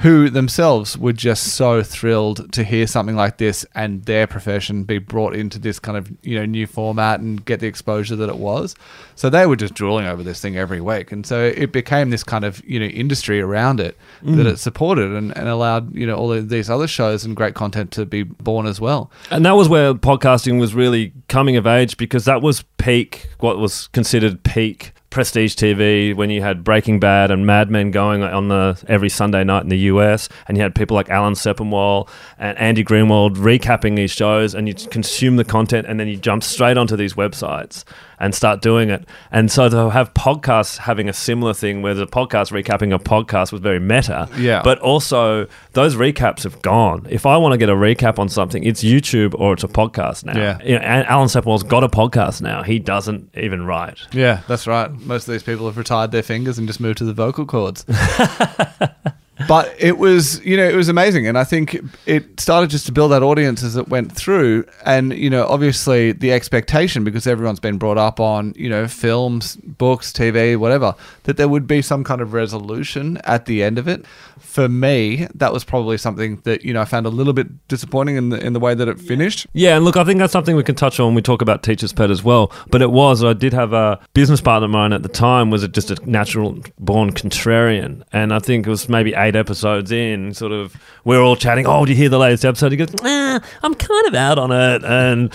Who 0.00 0.28
themselves 0.28 0.98
were 0.98 1.14
just 1.14 1.54
so 1.54 1.82
thrilled 1.82 2.52
to 2.52 2.64
hear 2.64 2.86
something 2.86 3.16
like 3.16 3.38
this 3.38 3.64
and 3.74 4.04
their 4.04 4.26
profession 4.26 4.84
be 4.84 4.98
brought 4.98 5.34
into 5.34 5.58
this 5.58 5.78
kind 5.78 5.96
of 5.96 6.12
you 6.22 6.38
know 6.38 6.44
new 6.44 6.66
format 6.66 7.20
and 7.20 7.42
get 7.44 7.60
the 7.60 7.66
exposure 7.66 8.14
that 8.16 8.28
it 8.28 8.36
was. 8.36 8.74
So 9.14 9.30
they 9.30 9.46
were 9.46 9.56
just 9.56 9.72
drooling 9.72 10.06
over 10.06 10.22
this 10.22 10.40
thing 10.40 10.58
every 10.58 10.82
week, 10.82 11.12
and 11.12 11.24
so 11.24 11.42
it 11.42 11.72
became 11.72 12.10
this 12.10 12.22
kind 12.22 12.44
of 12.44 12.62
you 12.68 12.78
know 12.78 12.86
industry 12.86 13.40
around 13.40 13.80
it 13.80 13.96
that 14.22 14.30
mm. 14.30 14.46
it 14.46 14.58
supported 14.58 15.12
and, 15.12 15.36
and 15.36 15.48
allowed 15.48 15.94
you 15.94 16.06
know 16.06 16.16
all 16.16 16.32
of 16.32 16.50
these 16.50 16.68
other 16.68 16.86
shows 16.86 17.24
and 17.24 17.34
great 17.34 17.54
content 17.54 17.90
to 17.92 18.04
be 18.04 18.22
born 18.22 18.66
as 18.66 18.80
well. 18.80 19.10
And 19.30 19.46
that 19.46 19.52
was 19.52 19.68
where 19.68 19.94
podcasting 19.94 20.60
was 20.60 20.74
really 20.74 21.14
coming 21.28 21.56
of 21.56 21.66
age 21.66 21.96
because 21.96 22.26
that 22.26 22.42
was 22.42 22.64
peak, 22.76 23.28
what 23.40 23.58
was 23.58 23.86
considered 23.88 24.42
peak 24.42 24.92
prestige 25.16 25.54
TV 25.54 26.14
when 26.14 26.28
you 26.28 26.42
had 26.42 26.62
Breaking 26.62 27.00
Bad 27.00 27.30
and 27.30 27.46
Mad 27.46 27.70
Men 27.70 27.90
going 27.90 28.22
on 28.22 28.48
the 28.48 28.78
every 28.86 29.08
Sunday 29.08 29.44
night 29.44 29.62
in 29.62 29.70
the 29.70 29.78
US, 29.78 30.28
and 30.46 30.58
you 30.58 30.62
had 30.62 30.74
people 30.74 30.94
like 30.94 31.08
Alan 31.08 31.32
Sepinwall 31.32 32.06
and 32.38 32.58
Andy 32.58 32.84
Greenwald 32.84 33.36
recapping 33.36 33.96
these 33.96 34.10
shows, 34.10 34.54
and 34.54 34.68
you 34.68 34.74
consume 34.74 35.36
the 35.36 35.44
content, 35.44 35.86
and 35.88 35.98
then 35.98 36.06
you 36.06 36.18
jump 36.18 36.42
straight 36.42 36.76
onto 36.76 36.96
these 36.96 37.14
websites 37.14 37.82
and 38.18 38.34
start 38.34 38.62
doing 38.62 38.90
it. 38.90 39.06
And 39.30 39.50
so 39.50 39.68
to 39.68 39.90
have 39.90 40.12
podcasts 40.14 40.78
having 40.78 41.08
a 41.08 41.12
similar 41.12 41.54
thing 41.54 41.82
where 41.82 41.94
the 41.94 42.06
podcast 42.06 42.50
recapping 42.50 42.94
a 42.94 42.98
podcast 42.98 43.52
was 43.52 43.60
very 43.60 43.80
meta. 43.80 44.28
Yeah. 44.36 44.62
But 44.62 44.78
also 44.80 45.46
those 45.72 45.96
recaps 45.96 46.42
have 46.44 46.62
gone. 46.62 47.06
If 47.08 47.26
I 47.26 47.36
want 47.36 47.52
to 47.52 47.58
get 47.58 47.68
a 47.68 47.74
recap 47.74 48.18
on 48.18 48.28
something, 48.28 48.64
it's 48.64 48.82
YouTube 48.82 49.34
or 49.38 49.52
it's 49.52 49.64
a 49.64 49.68
podcast 49.68 50.24
now. 50.24 50.38
Yeah. 50.38 50.58
You 50.62 50.74
know, 50.74 50.84
and 50.84 51.06
Alan 51.06 51.28
Sepinwall's 51.28 51.62
got 51.62 51.84
a 51.84 51.88
podcast 51.88 52.40
now. 52.40 52.62
He 52.62 52.78
doesn't 52.78 53.30
even 53.36 53.66
write. 53.66 53.98
Yeah, 54.12 54.42
that's 54.48 54.66
right. 54.66 54.90
Most 54.90 55.28
of 55.28 55.32
these 55.32 55.42
people 55.42 55.66
have 55.66 55.76
retired 55.76 56.12
their 56.12 56.22
fingers 56.22 56.58
and 56.58 56.66
just 56.66 56.80
moved 56.80 56.98
to 56.98 57.04
the 57.04 57.12
vocal 57.12 57.46
cords. 57.46 57.84
but 59.48 59.74
it 59.78 59.98
was 59.98 60.44
you 60.44 60.56
know 60.56 60.68
it 60.68 60.74
was 60.74 60.88
amazing. 60.88 61.26
And 61.26 61.36
i 61.38 61.44
think 61.44 61.78
it 62.06 62.40
started 62.40 62.70
just 62.70 62.86
to 62.86 62.92
build 62.92 63.12
that 63.12 63.22
audience 63.22 63.62
as 63.62 63.76
it 63.76 63.88
went 63.88 64.12
through. 64.12 64.64
And 64.84 65.12
you 65.12 65.30
know 65.30 65.46
obviously 65.46 66.12
the 66.12 66.32
expectation 66.32 67.04
because 67.04 67.26
everyone's 67.26 67.60
been 67.60 67.78
brought 67.78 67.98
up 67.98 68.20
on 68.20 68.54
you 68.56 68.68
know 68.68 68.88
films 68.88 69.56
books 69.56 70.12
tv 70.12 70.56
whatever 70.56 70.94
that 71.24 71.36
there 71.36 71.48
would 71.48 71.66
be 71.66 71.82
some 71.82 72.04
kind 72.04 72.20
of 72.20 72.32
resolution 72.32 73.18
at 73.24 73.46
the 73.46 73.62
end 73.62 73.78
of 73.78 73.88
it. 73.88 74.06
For 74.38 74.68
me 74.68 75.26
that 75.34 75.52
was 75.52 75.64
probably 75.64 75.98
something 75.98 76.36
that 76.44 76.64
you 76.64 76.72
know 76.72 76.80
i 76.80 76.84
found 76.84 77.06
a 77.06 77.10
little 77.10 77.32
bit 77.32 77.68
disappointing 77.68 78.16
in 78.16 78.28
the 78.30 78.44
in 78.44 78.52
the 78.52 78.60
way 78.60 78.74
that 78.74 78.88
it 78.88 79.00
finished. 79.00 79.46
Yeah, 79.52 79.76
and 79.76 79.84
look, 79.84 79.96
I 79.96 80.04
think 80.04 80.18
that's 80.18 80.32
something 80.32 80.56
we 80.56 80.62
can 80.62 80.74
touch 80.74 81.00
on 81.00 81.06
when 81.06 81.14
we 81.14 81.22
talk 81.22 81.42
about 81.42 81.62
Teacher's 81.62 81.92
Pet 81.92 82.10
as 82.10 82.22
well. 82.22 82.52
But 82.70 82.82
it 82.82 82.90
was, 82.90 83.24
I 83.24 83.32
did 83.32 83.52
have 83.52 83.72
a 83.72 83.98
business 84.14 84.40
partner 84.40 84.66
of 84.66 84.70
mine 84.70 84.92
at 84.92 85.02
the 85.02 85.08
time 85.08 85.50
was 85.50 85.62
it 85.62 85.72
just 85.72 85.90
a 85.90 86.10
natural 86.10 86.58
born 86.78 87.12
contrarian. 87.12 88.02
And 88.12 88.32
I 88.32 88.38
think 88.38 88.66
it 88.66 88.70
was 88.70 88.88
maybe 88.88 89.14
eight 89.26 89.36
episodes 89.36 89.90
in, 89.92 90.32
sort 90.34 90.52
of, 90.52 90.74
we 91.04 91.16
are 91.16 91.20
all 91.20 91.36
chatting, 91.36 91.66
oh, 91.66 91.84
do 91.84 91.92
you 91.92 91.96
hear 91.96 92.08
the 92.08 92.18
latest 92.18 92.44
episode? 92.44 92.72
He 92.72 92.76
goes, 92.78 92.88
eh, 93.04 93.38
I'm 93.62 93.74
kind 93.74 94.06
of 94.06 94.14
out 94.14 94.38
on 94.38 94.52
it. 94.52 94.84
And 94.84 95.32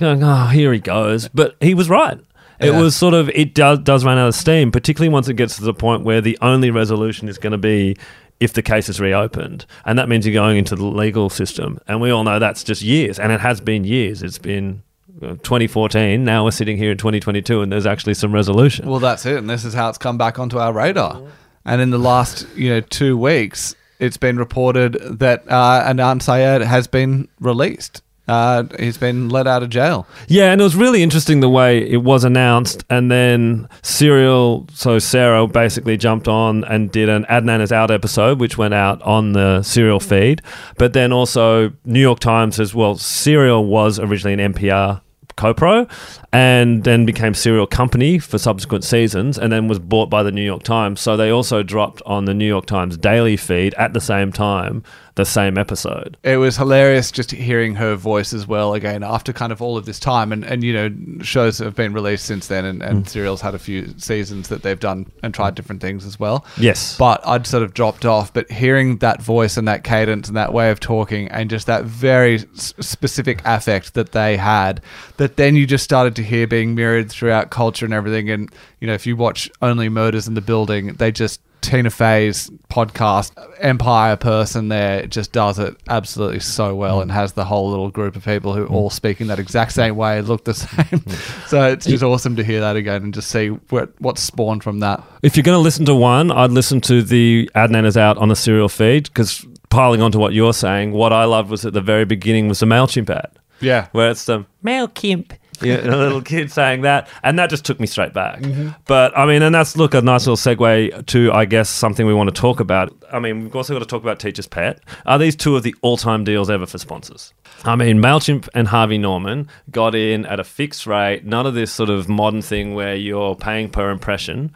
going, 0.00 0.22
oh, 0.22 0.46
here 0.46 0.72
he 0.72 0.80
goes. 0.80 1.28
But 1.28 1.56
he 1.60 1.74
was 1.74 1.88
right. 1.88 2.18
It 2.60 2.66
Yeah. 2.72 2.80
was 2.80 2.96
sort 2.96 3.14
of, 3.14 3.28
it 3.30 3.54
does, 3.54 3.80
does 3.80 4.04
run 4.04 4.18
out 4.18 4.28
of 4.28 4.34
steam, 4.34 4.70
particularly 4.72 5.08
once 5.12 5.28
it 5.28 5.34
gets 5.34 5.56
to 5.56 5.62
the 5.64 5.74
point 5.74 6.02
where 6.04 6.20
the 6.20 6.38
only 6.40 6.70
resolution 6.70 7.28
is 7.28 7.38
going 7.38 7.52
to 7.52 7.58
be 7.58 7.96
if 8.40 8.52
the 8.52 8.62
case 8.62 8.88
is 8.88 9.00
reopened. 9.00 9.66
And 9.84 9.98
that 9.98 10.08
means 10.08 10.26
you're 10.26 10.34
going 10.34 10.56
into 10.56 10.74
the 10.76 10.84
legal 10.84 11.30
system. 11.30 11.78
And 11.86 12.00
we 12.00 12.10
all 12.10 12.24
know 12.24 12.38
that's 12.38 12.64
just 12.64 12.82
years. 12.82 13.18
And 13.18 13.30
it 13.32 13.40
has 13.40 13.60
been 13.60 13.84
years. 13.84 14.22
It's 14.22 14.38
been 14.38 14.82
uh, 15.22 15.36
2014. 15.42 16.24
Now 16.24 16.44
we're 16.44 16.50
sitting 16.50 16.76
here 16.76 16.90
in 16.90 16.98
2022 16.98 17.62
and 17.62 17.70
there's 17.70 17.86
actually 17.86 18.14
some 18.14 18.32
resolution. 18.34 18.88
Well, 18.88 18.98
that's 19.00 19.24
it, 19.26 19.36
and 19.36 19.48
this 19.48 19.64
is 19.64 19.72
how 19.74 19.88
it's 19.88 19.98
come 19.98 20.18
back 20.18 20.38
onto 20.40 20.58
our 20.58 20.72
radar. 20.72 21.22
And 21.64 21.80
in 21.80 21.90
the 21.90 21.98
last, 21.98 22.46
you 22.56 22.68
know, 22.68 22.80
two 22.80 23.16
weeks, 23.16 23.74
it's 23.98 24.16
been 24.16 24.36
reported 24.36 24.94
that 25.18 25.44
uh, 25.48 25.84
Adnan 25.86 26.20
Syed 26.20 26.62
has 26.62 26.86
been 26.86 27.28
released. 27.40 28.02
Uh, 28.26 28.64
he's 28.78 28.96
been 28.96 29.28
let 29.28 29.46
out 29.46 29.62
of 29.62 29.68
jail. 29.68 30.06
Yeah, 30.28 30.50
and 30.50 30.60
it 30.60 30.64
was 30.64 30.74
really 30.76 31.02
interesting 31.02 31.40
the 31.40 31.48
way 31.48 31.78
it 31.86 31.98
was 31.98 32.24
announced, 32.24 32.82
and 32.88 33.10
then 33.10 33.68
Serial, 33.82 34.66
so 34.72 34.98
Sarah 34.98 35.46
basically 35.46 35.98
jumped 35.98 36.26
on 36.26 36.64
and 36.64 36.90
did 36.90 37.10
an 37.10 37.26
Adnan 37.28 37.60
is 37.60 37.70
out 37.70 37.90
episode, 37.90 38.40
which 38.40 38.56
went 38.56 38.72
out 38.72 39.02
on 39.02 39.32
the 39.32 39.62
Serial 39.62 40.00
feed. 40.00 40.40
But 40.78 40.94
then 40.94 41.12
also 41.12 41.72
New 41.84 42.00
York 42.00 42.18
Times 42.18 42.58
as 42.58 42.74
well. 42.74 42.96
Serial 42.96 43.66
was 43.66 43.98
originally 43.98 44.42
an 44.42 44.54
NPR 44.54 45.02
co-pro 45.36 45.86
and 46.32 46.84
then 46.84 47.04
became 47.04 47.34
serial 47.34 47.66
company 47.66 48.18
for 48.18 48.38
subsequent 48.38 48.84
seasons 48.84 49.38
and 49.38 49.52
then 49.52 49.68
was 49.68 49.78
bought 49.78 50.10
by 50.10 50.22
the 50.22 50.32
New 50.32 50.42
York 50.42 50.62
Times. 50.62 51.00
So 51.00 51.16
they 51.16 51.30
also 51.30 51.62
dropped 51.62 52.02
on 52.06 52.24
the 52.24 52.34
New 52.34 52.46
York 52.46 52.66
Times 52.66 52.96
daily 52.96 53.36
feed 53.36 53.74
at 53.74 53.92
the 53.92 54.00
same 54.00 54.32
time 54.32 54.82
the 55.16 55.24
same 55.24 55.56
episode 55.56 56.16
It 56.22 56.38
was 56.38 56.56
hilarious 56.56 57.10
just 57.10 57.30
hearing 57.30 57.76
her 57.76 57.94
voice 57.94 58.32
as 58.32 58.46
well 58.46 58.74
again 58.74 59.02
after 59.02 59.32
kind 59.32 59.52
of 59.52 59.62
all 59.62 59.76
of 59.76 59.86
this 59.86 59.98
time. 59.98 60.32
And, 60.32 60.44
and 60.44 60.62
you 60.62 60.72
know, 60.72 61.22
shows 61.22 61.58
have 61.58 61.74
been 61.74 61.92
released 61.92 62.26
since 62.26 62.48
then, 62.48 62.64
and, 62.64 62.82
and 62.82 63.04
mm. 63.04 63.08
Serial's 63.08 63.40
had 63.40 63.54
a 63.54 63.58
few 63.58 63.94
seasons 63.98 64.48
that 64.48 64.62
they've 64.62 64.78
done 64.78 65.10
and 65.22 65.32
tried 65.32 65.52
mm. 65.52 65.56
different 65.56 65.80
things 65.80 66.04
as 66.04 66.18
well. 66.18 66.44
yes 66.58 66.96
But 66.98 67.26
I'd 67.26 67.46
sort 67.46 67.62
of 67.62 67.74
dropped 67.74 68.04
off. 68.04 68.32
But 68.32 68.50
hearing 68.50 68.98
that 68.98 69.22
voice 69.22 69.56
and 69.56 69.66
that 69.68 69.84
cadence 69.84 70.28
and 70.28 70.36
that 70.36 70.52
way 70.52 70.70
of 70.70 70.80
talking 70.80 71.28
and 71.28 71.48
just 71.48 71.66
that 71.66 71.84
very 71.84 72.36
s- 72.36 72.74
specific 72.80 73.40
affect 73.44 73.94
that 73.94 74.12
they 74.12 74.36
had, 74.36 74.82
that 75.16 75.36
then 75.36 75.56
you 75.56 75.66
just 75.66 75.84
started 75.84 76.16
to 76.16 76.22
hear 76.22 76.46
being 76.46 76.74
mirrored 76.74 77.10
throughout 77.10 77.50
culture 77.50 77.84
and 77.84 77.94
everything. 77.94 78.30
And, 78.30 78.52
you 78.80 78.86
know, 78.86 78.94
if 78.94 79.06
you 79.06 79.16
watch 79.16 79.50
Only 79.62 79.88
Murders 79.88 80.28
in 80.28 80.34
the 80.34 80.40
Building, 80.40 80.94
they 80.94 81.12
just. 81.12 81.40
Tina 81.64 81.90
Fey's 81.90 82.50
podcast, 82.70 83.32
Empire 83.58 84.16
person 84.16 84.68
there, 84.68 85.06
just 85.06 85.32
does 85.32 85.58
it 85.58 85.76
absolutely 85.88 86.40
so 86.40 86.74
well 86.74 87.00
and 87.00 87.10
has 87.10 87.32
the 87.32 87.44
whole 87.44 87.70
little 87.70 87.90
group 87.90 88.16
of 88.16 88.24
people 88.24 88.54
who 88.54 88.66
all 88.66 88.90
speak 88.90 89.20
in 89.20 89.28
that 89.28 89.38
exact 89.38 89.72
same 89.72 89.96
way, 89.96 90.20
look 90.20 90.44
the 90.44 90.54
same. 90.54 91.00
so 91.46 91.66
it's 91.68 91.86
just 91.86 92.02
awesome 92.02 92.36
to 92.36 92.44
hear 92.44 92.60
that 92.60 92.76
again 92.76 93.02
and 93.02 93.14
just 93.14 93.30
see 93.30 93.48
what, 93.48 93.92
what's 94.00 94.22
spawned 94.22 94.62
from 94.62 94.80
that. 94.80 95.02
If 95.22 95.36
you're 95.36 95.42
going 95.44 95.56
to 95.56 95.62
listen 95.62 95.84
to 95.86 95.94
one, 95.94 96.30
I'd 96.30 96.50
listen 96.50 96.80
to 96.82 97.02
the 97.02 97.50
Adnan 97.54 97.86
is 97.86 97.96
out 97.96 98.18
on 98.18 98.28
the 98.28 98.36
serial 98.36 98.68
feed 98.68 99.04
because 99.04 99.46
piling 99.70 100.02
on 100.02 100.12
to 100.12 100.18
what 100.18 100.34
you're 100.34 100.52
saying, 100.52 100.92
what 100.92 101.12
I 101.12 101.24
loved 101.24 101.50
was 101.50 101.64
at 101.64 101.72
the 101.72 101.80
very 101.80 102.04
beginning 102.04 102.48
was 102.48 102.60
the 102.60 102.66
MailChimp 102.66 103.08
ad 103.10 103.30
Yeah. 103.60 103.88
where 103.92 104.10
it's 104.10 104.26
the 104.26 104.44
MailChimp. 104.64 105.32
Yeah, 105.64 105.76
and 105.76 105.88
a 105.88 105.96
little 105.96 106.20
kid 106.20 106.50
saying 106.52 106.82
that, 106.82 107.08
and 107.22 107.38
that 107.38 107.48
just 107.48 107.64
took 107.64 107.80
me 107.80 107.86
straight 107.86 108.12
back. 108.12 108.40
Mm-hmm. 108.40 108.70
But 108.86 109.16
I 109.16 109.24
mean, 109.24 109.40
and 109.42 109.54
that's 109.54 109.76
look 109.76 109.94
a 109.94 110.02
nice 110.02 110.26
little 110.26 110.36
segue 110.36 111.06
to 111.06 111.32
I 111.32 111.44
guess 111.44 111.70
something 111.70 112.06
we 112.06 112.12
want 112.12 112.34
to 112.34 112.38
talk 112.38 112.60
about. 112.60 112.92
I 113.12 113.18
mean, 113.18 113.44
we've 113.44 113.56
also 113.56 113.72
got 113.72 113.78
to 113.78 113.86
talk 113.86 114.02
about 114.02 114.18
Teacher's 114.18 114.46
Pet. 114.46 114.80
Are 115.06 115.18
these 115.18 115.36
two 115.36 115.56
of 115.56 115.62
the 115.62 115.74
all-time 115.80 116.24
deals 116.24 116.50
ever 116.50 116.66
for 116.66 116.78
sponsors? 116.78 117.32
I 117.64 117.76
mean, 117.76 117.98
Mailchimp 117.98 118.48
and 118.54 118.68
Harvey 118.68 118.98
Norman 118.98 119.48
got 119.70 119.94
in 119.94 120.26
at 120.26 120.38
a 120.38 120.44
fixed 120.44 120.86
rate. 120.86 121.24
None 121.24 121.46
of 121.46 121.54
this 121.54 121.72
sort 121.72 121.88
of 121.88 122.08
modern 122.08 122.42
thing 122.42 122.74
where 122.74 122.94
you're 122.94 123.34
paying 123.34 123.70
per 123.70 123.90
impression, 123.90 124.52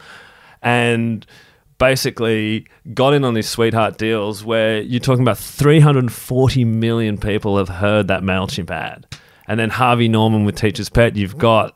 and 0.63 1.25
basically 1.79 2.67
got 2.93 3.15
in 3.15 3.25
on 3.25 3.35
these 3.35 3.49
sweetheart 3.49 3.97
deals 3.99 4.45
where 4.45 4.81
you're 4.81 5.01
talking 5.01 5.23
about 5.23 5.39
340 5.39 6.65
million 6.65 7.17
people 7.17 7.57
have 7.57 7.69
heard 7.69 8.09
that 8.09 8.23
MailChimp 8.23 8.71
ad. 8.71 9.07
And 9.49 9.59
then 9.59 9.71
Harvey 9.71 10.09
Norman 10.09 10.45
with 10.45 10.57
Teacher's 10.57 10.89
Pet, 10.89 11.17
you've 11.17 11.39
got 11.39 11.75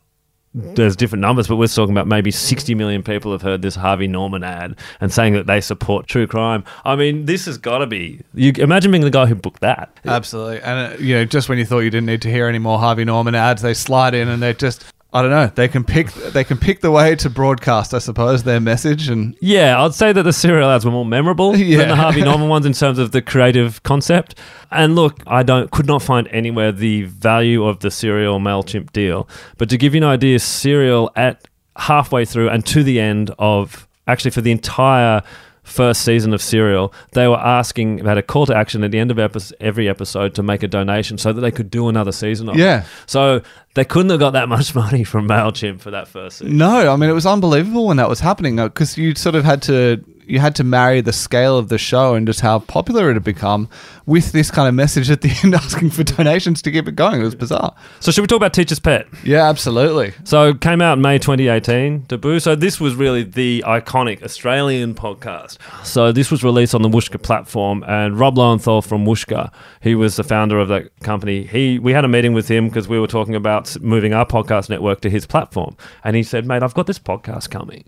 there's 0.54 0.96
different 0.96 1.22
numbers, 1.22 1.48
but 1.48 1.56
we're 1.56 1.66
talking 1.66 1.92
about 1.92 2.06
maybe 2.06 2.30
60 2.30 2.74
million 2.74 3.02
people 3.02 3.32
have 3.32 3.40
heard 3.40 3.62
this 3.62 3.74
Harvey 3.74 4.06
Norman 4.06 4.44
ad 4.44 4.76
and 5.00 5.10
saying 5.10 5.32
that 5.32 5.46
they 5.46 5.62
support 5.62 6.06
true 6.06 6.26
crime. 6.26 6.62
I 6.84 6.94
mean, 6.94 7.24
this 7.24 7.46
has 7.46 7.56
got 7.56 7.78
to 7.78 7.86
be. 7.86 8.20
You 8.34 8.52
imagine 8.58 8.90
being 8.90 9.02
the 9.02 9.10
guy 9.10 9.26
who 9.26 9.34
booked 9.34 9.62
that. 9.62 9.98
Absolutely. 10.04 10.60
And, 10.60 10.92
uh, 10.92 10.96
you 10.98 11.14
know, 11.14 11.24
just 11.24 11.48
when 11.48 11.56
you 11.56 11.64
thought 11.64 11.80
you 11.80 11.90
didn't 11.90 12.06
need 12.06 12.22
to 12.22 12.30
hear 12.30 12.48
any 12.48 12.58
more 12.58 12.78
Harvey 12.78 13.04
Norman 13.04 13.34
ads, 13.34 13.62
they 13.62 13.72
slide 13.72 14.14
in 14.14 14.28
and 14.28 14.42
they 14.42 14.52
just, 14.52 14.84
I 15.14 15.20
don't 15.20 15.30
know, 15.30 15.46
they 15.54 15.68
can 15.68 15.84
pick, 15.84 16.10
they 16.12 16.42
can 16.42 16.56
pick 16.56 16.80
the 16.80 16.90
way 16.90 17.14
to 17.16 17.28
broadcast, 17.28 17.92
I 17.92 17.98
suppose, 17.98 18.44
their 18.44 18.60
message. 18.60 19.08
And 19.08 19.36
Yeah, 19.42 19.82
I'd 19.84 19.92
say 19.94 20.10
that 20.12 20.22
the 20.22 20.32
serial 20.32 20.70
ads 20.70 20.84
were 20.86 20.90
more 20.90 21.04
memorable 21.04 21.54
Yeah. 21.56 21.78
than 21.78 21.88
the 21.90 21.96
Harvey 21.96 22.22
Norman 22.24 22.48
ones 22.48 22.64
in 22.64 22.72
terms 22.72 22.98
of 22.98 23.12
the 23.12 23.20
creative 23.20 23.82
concept. 23.82 24.38
And 24.70 24.94
look, 24.96 25.22
I 25.26 25.42
don't 25.42 25.70
could 25.70 25.86
not 25.86 26.00
find 26.02 26.26
anywhere 26.28 26.72
the 26.72 27.02
value 27.02 27.64
of 27.64 27.80
the 27.80 27.90
serial 27.90 28.40
Mailchimp 28.40 28.90
deal. 28.92 29.28
But 29.58 29.68
to 29.68 29.76
give 29.76 29.94
you 29.94 29.98
an 29.98 30.04
idea, 30.08 30.38
serial 30.38 31.10
at 31.14 31.46
halfway 31.76 32.24
through 32.24 32.48
and 32.48 32.64
to 32.66 32.82
the 32.82 32.98
end 33.00 33.30
of 33.38 33.86
actually 34.06 34.30
for 34.30 34.40
the 34.40 34.50
entire 34.50 35.22
first 35.62 36.02
season 36.04 36.34
of 36.34 36.42
Serial, 36.42 36.92
they 37.12 37.28
were 37.28 37.38
asking 37.38 38.00
about 38.00 38.18
a 38.18 38.22
call 38.22 38.46
to 38.46 38.54
action 38.54 38.82
at 38.82 38.90
the 38.90 38.98
end 38.98 39.12
of 39.12 39.18
epi- 39.20 39.54
every 39.60 39.88
episode 39.88 40.34
to 40.34 40.42
make 40.42 40.64
a 40.64 40.68
donation 40.68 41.16
so 41.16 41.32
that 41.32 41.40
they 41.40 41.52
could 41.52 41.70
do 41.70 41.88
another 41.88 42.10
season 42.10 42.48
of 42.48 42.56
it. 42.56 42.58
Yeah. 42.58 42.84
So 43.06 43.42
they 43.74 43.84
couldn't 43.84 44.10
have 44.10 44.20
got 44.20 44.30
that 44.32 44.48
much 44.48 44.74
money 44.84 45.04
from 45.04 45.28
MailChimp 45.28 45.80
for 45.80 45.90
that 45.90 46.08
first 46.08 46.38
season. 46.38 46.56
no, 46.58 46.92
I 46.92 46.96
mean, 46.96 47.08
it 47.10 47.14
was 47.14 47.26
unbelievable 47.26 47.86
when 47.86 47.96
that 47.96 48.08
was 48.08 48.20
happening 48.20 48.58
uh, 48.60 48.68
because 48.68 48.96
you 48.98 49.14
sort 49.14 49.34
of 49.34 49.44
had 49.44 49.62
to, 49.62 50.04
you 50.26 50.38
had 50.38 50.54
to 50.56 50.64
marry 50.64 51.00
the 51.00 51.12
scale 51.12 51.58
of 51.58 51.68
the 51.68 51.78
show 51.78 52.14
and 52.14 52.26
just 52.26 52.40
how 52.40 52.60
popular 52.60 53.10
it 53.10 53.14
had 53.14 53.24
become 53.24 53.68
with 54.06 54.32
this 54.32 54.50
kind 54.50 54.68
of 54.68 54.74
message 54.74 55.10
at 55.10 55.20
the 55.20 55.30
end 55.44 55.54
asking 55.54 55.90
for 55.90 56.04
donations 56.04 56.62
to 56.62 56.70
keep 56.70 56.86
it 56.88 56.96
going. 56.96 57.20
It 57.20 57.24
was 57.24 57.34
bizarre. 57.34 57.74
So 58.00 58.10
should 58.12 58.22
we 58.22 58.26
talk 58.26 58.36
about 58.36 58.52
Teacher's 58.52 58.78
Pet? 58.80 59.06
Yeah, 59.24 59.48
absolutely. 59.48 60.12
So 60.24 60.50
it 60.50 60.60
came 60.60 60.80
out 60.80 60.94
in 60.94 61.02
May 61.02 61.18
2018, 61.18 62.02
debut. 62.08 62.40
So 62.40 62.54
this 62.54 62.80
was 62.80 62.94
really 62.94 63.22
the 63.24 63.64
iconic 63.66 64.22
Australian 64.22 64.94
podcast. 64.94 65.58
So 65.84 66.12
this 66.12 66.30
was 66.30 66.44
released 66.44 66.74
on 66.74 66.82
the 66.82 66.88
Whooshkaa 66.88 67.22
platform, 67.22 67.84
and 67.86 68.18
Rob 68.18 68.36
Loewenthal 68.36 68.84
from 68.84 69.04
Whooshkaa, 69.04 69.52
he 69.80 69.94
was 69.94 70.16
the 70.16 70.24
founder 70.24 70.58
of 70.58 70.68
that 70.68 70.98
company. 71.00 71.44
He 71.44 71.78
we 71.78 71.92
had 71.92 72.04
a 72.04 72.08
meeting 72.08 72.32
with 72.32 72.48
him 72.48 72.68
because 72.68 72.88
we 72.88 72.98
were 72.98 73.06
talking 73.06 73.34
about 73.34 73.61
moving 73.80 74.12
our 74.14 74.26
podcast 74.26 74.68
network 74.68 75.00
to 75.02 75.10
his 75.10 75.26
platform, 75.26 75.76
and 76.04 76.16
he 76.16 76.22
said, 76.22 76.46
"Mate, 76.46 76.62
I've 76.62 76.74
got 76.74 76.86
this 76.86 76.98
podcast 76.98 77.50
coming." 77.50 77.84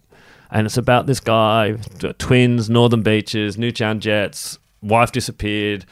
And 0.51 0.67
it's 0.67 0.77
about 0.77 1.07
this 1.07 1.21
guy, 1.21 1.77
twins, 2.19 2.71
Northern 2.71 3.03
Beaches, 3.03 3.59
Newtown 3.59 3.99
Jets, 3.99 4.59
wife 4.83 5.11
disappeared, 5.11 5.85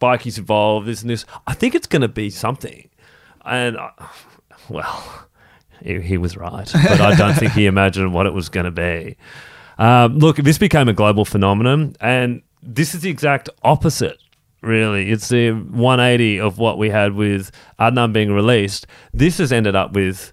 bikies 0.00 0.38
involved, 0.38 0.86
this 0.86 1.02
and 1.02 1.10
this. 1.10 1.24
I 1.46 1.54
think 1.54 1.74
it's 1.74 1.86
going 1.86 2.02
to 2.02 2.08
be 2.08 2.30
something. 2.30 2.88
And, 3.44 3.76
uh, 3.76 3.90
well, 4.68 5.26
he, 5.84 6.00
he 6.00 6.18
was 6.18 6.36
right, 6.36 6.68
but 6.72 7.00
I 7.00 7.14
don't 7.14 7.34
think 7.34 7.52
he 7.52 7.66
imagined 7.66 8.12
what 8.12 8.26
it 8.26 8.32
was 8.32 8.48
going 8.48 8.64
to 8.64 8.70
be. 8.70 9.16
Um, 9.78 10.18
look, 10.18 10.36
this 10.36 10.58
became 10.58 10.88
a 10.88 10.92
global 10.92 11.24
phenomenon, 11.24 11.96
and 12.00 12.42
this 12.62 12.94
is 12.94 13.02
the 13.02 13.10
exact 13.10 13.48
opposite. 13.62 14.18
Really, 14.62 15.10
it's 15.10 15.28
the 15.28 15.50
180 15.50 16.38
of 16.38 16.58
what 16.58 16.78
we 16.78 16.88
had 16.88 17.14
with 17.14 17.50
Adnan 17.80 18.12
being 18.12 18.32
released. 18.32 18.86
This 19.12 19.38
has 19.38 19.52
ended 19.52 19.74
up 19.74 19.92
with 19.92 20.32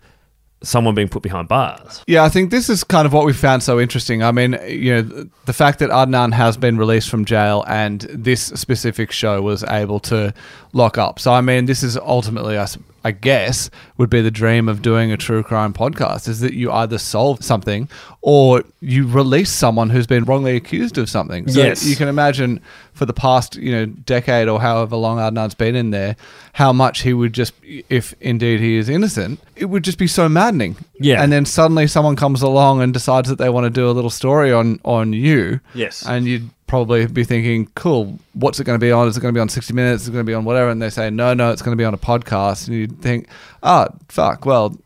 someone 0.62 0.94
being 0.94 1.08
put 1.08 1.24
behind 1.24 1.48
bars. 1.48 2.04
Yeah, 2.06 2.24
I 2.24 2.30
think 2.30 2.52
this 2.52 2.70
is 2.70 2.84
kind 2.84 3.06
of 3.06 3.14
what 3.14 3.26
we 3.26 3.34
found 3.34 3.64
so 3.64 3.80
interesting. 3.80 4.22
I 4.22 4.32
mean, 4.32 4.58
you 4.68 4.94
know, 4.94 5.30
the 5.46 5.54
fact 5.54 5.80
that 5.80 5.90
Adnan 5.90 6.34
has 6.34 6.58
been 6.58 6.78
released 6.78 7.10
from 7.10 7.26
jail 7.26 7.64
and 7.68 8.02
this 8.02 8.42
specific 8.42 9.12
show 9.12 9.42
was 9.42 9.64
able 9.64 10.00
to 10.02 10.34
lock 10.74 10.98
up. 10.98 11.20
So, 11.20 11.32
I 11.34 11.42
mean, 11.42 11.66
this 11.66 11.82
is 11.82 11.98
ultimately, 11.98 12.58
I, 12.58 12.68
I 13.10 13.12
guess, 13.12 13.72
would 13.98 14.12
be 14.12 14.22
the 14.22 14.30
dream 14.30 14.70
of 14.70 14.84
doing 14.84 15.12
a 15.12 15.18
true 15.18 15.42
crime 15.42 15.74
podcast 15.74 16.28
is 16.28 16.42
that 16.42 16.54
you 16.54 16.72
either 16.72 17.00
solve 17.00 17.44
something 17.44 17.90
or 18.22 18.64
you 18.82 19.08
release 19.08 19.50
someone 19.52 19.90
who's 19.90 20.06
been 20.06 20.26
wrongly 20.26 20.56
accused 20.56 20.98
of 21.00 21.10
something. 21.10 21.48
So 21.50 21.60
Yes. 21.60 21.84
you 21.90 21.96
can 21.96 22.08
imagine 22.08 22.62
for 22.94 23.08
the 23.08 23.14
past, 23.14 23.56
you 23.56 23.72
know, 23.72 23.86
decade 23.88 24.48
or 24.48 24.62
however 24.62 24.96
long 24.96 25.18
Adnan's 25.18 25.56
been 25.56 25.76
in 25.76 25.90
there, 25.90 26.16
how 26.54 26.72
much 26.72 27.02
he 27.02 27.14
would 27.14 27.34
just, 27.34 27.54
if 27.90 28.14
indeed 28.22 28.60
he 28.60 28.76
is 28.78 28.90
innocent, 28.90 29.40
it 29.56 29.66
would 29.66 29.84
just 29.84 29.98
be 29.98 30.06
so 30.08 30.30
maddening. 30.30 30.76
Yeah. 31.00 31.24
And 31.24 31.32
then 31.34 31.46
suddenly 31.46 31.88
someone 31.88 32.16
comes 32.16 32.44
along 32.44 32.82
and 32.84 32.94
decides 32.94 33.28
that 33.30 33.40
they 33.40 33.50
want 33.50 33.64
to 33.66 33.70
do 33.72 33.90
a 33.90 33.94
little 33.98 34.12
story 34.12 34.52
on 34.52 34.80
on 34.86 35.14
you. 35.14 35.62
Yes. 35.74 36.06
And 36.06 36.26
you'd 36.28 36.50
probably 36.70 37.08
be 37.08 37.24
thinking, 37.24 37.68
cool, 37.76 38.20
what's 38.34 38.60
it 38.60 38.64
going 38.64 38.80
to 38.80 38.84
be 38.84 38.92
on? 38.92 39.08
Is 39.08 39.18
it 39.18 39.22
going 39.22 39.34
to 39.34 39.38
be 39.38 39.42
on 39.42 39.50
60 39.50 39.74
Minutes? 39.74 40.04
Is 40.04 40.10
it 40.10 40.12
going 40.12 40.26
to 40.26 40.30
be 40.30 40.36
on 40.36 40.46
whatever? 40.46 40.70
And 40.70 40.82
they 40.82 40.92
say, 40.92 41.10
no, 41.10 41.34
no, 41.34 41.52
it's 41.52 41.62
going 41.62 41.76
to 41.76 41.82
be 41.82 41.84
on 41.84 41.94
a 41.94 41.98
podcast. 41.98 42.68
And 42.68 42.78
you'd 42.78 43.02
think, 43.02 43.28
oh, 43.64 43.88
fuck, 44.08 44.46
well, 44.46 44.78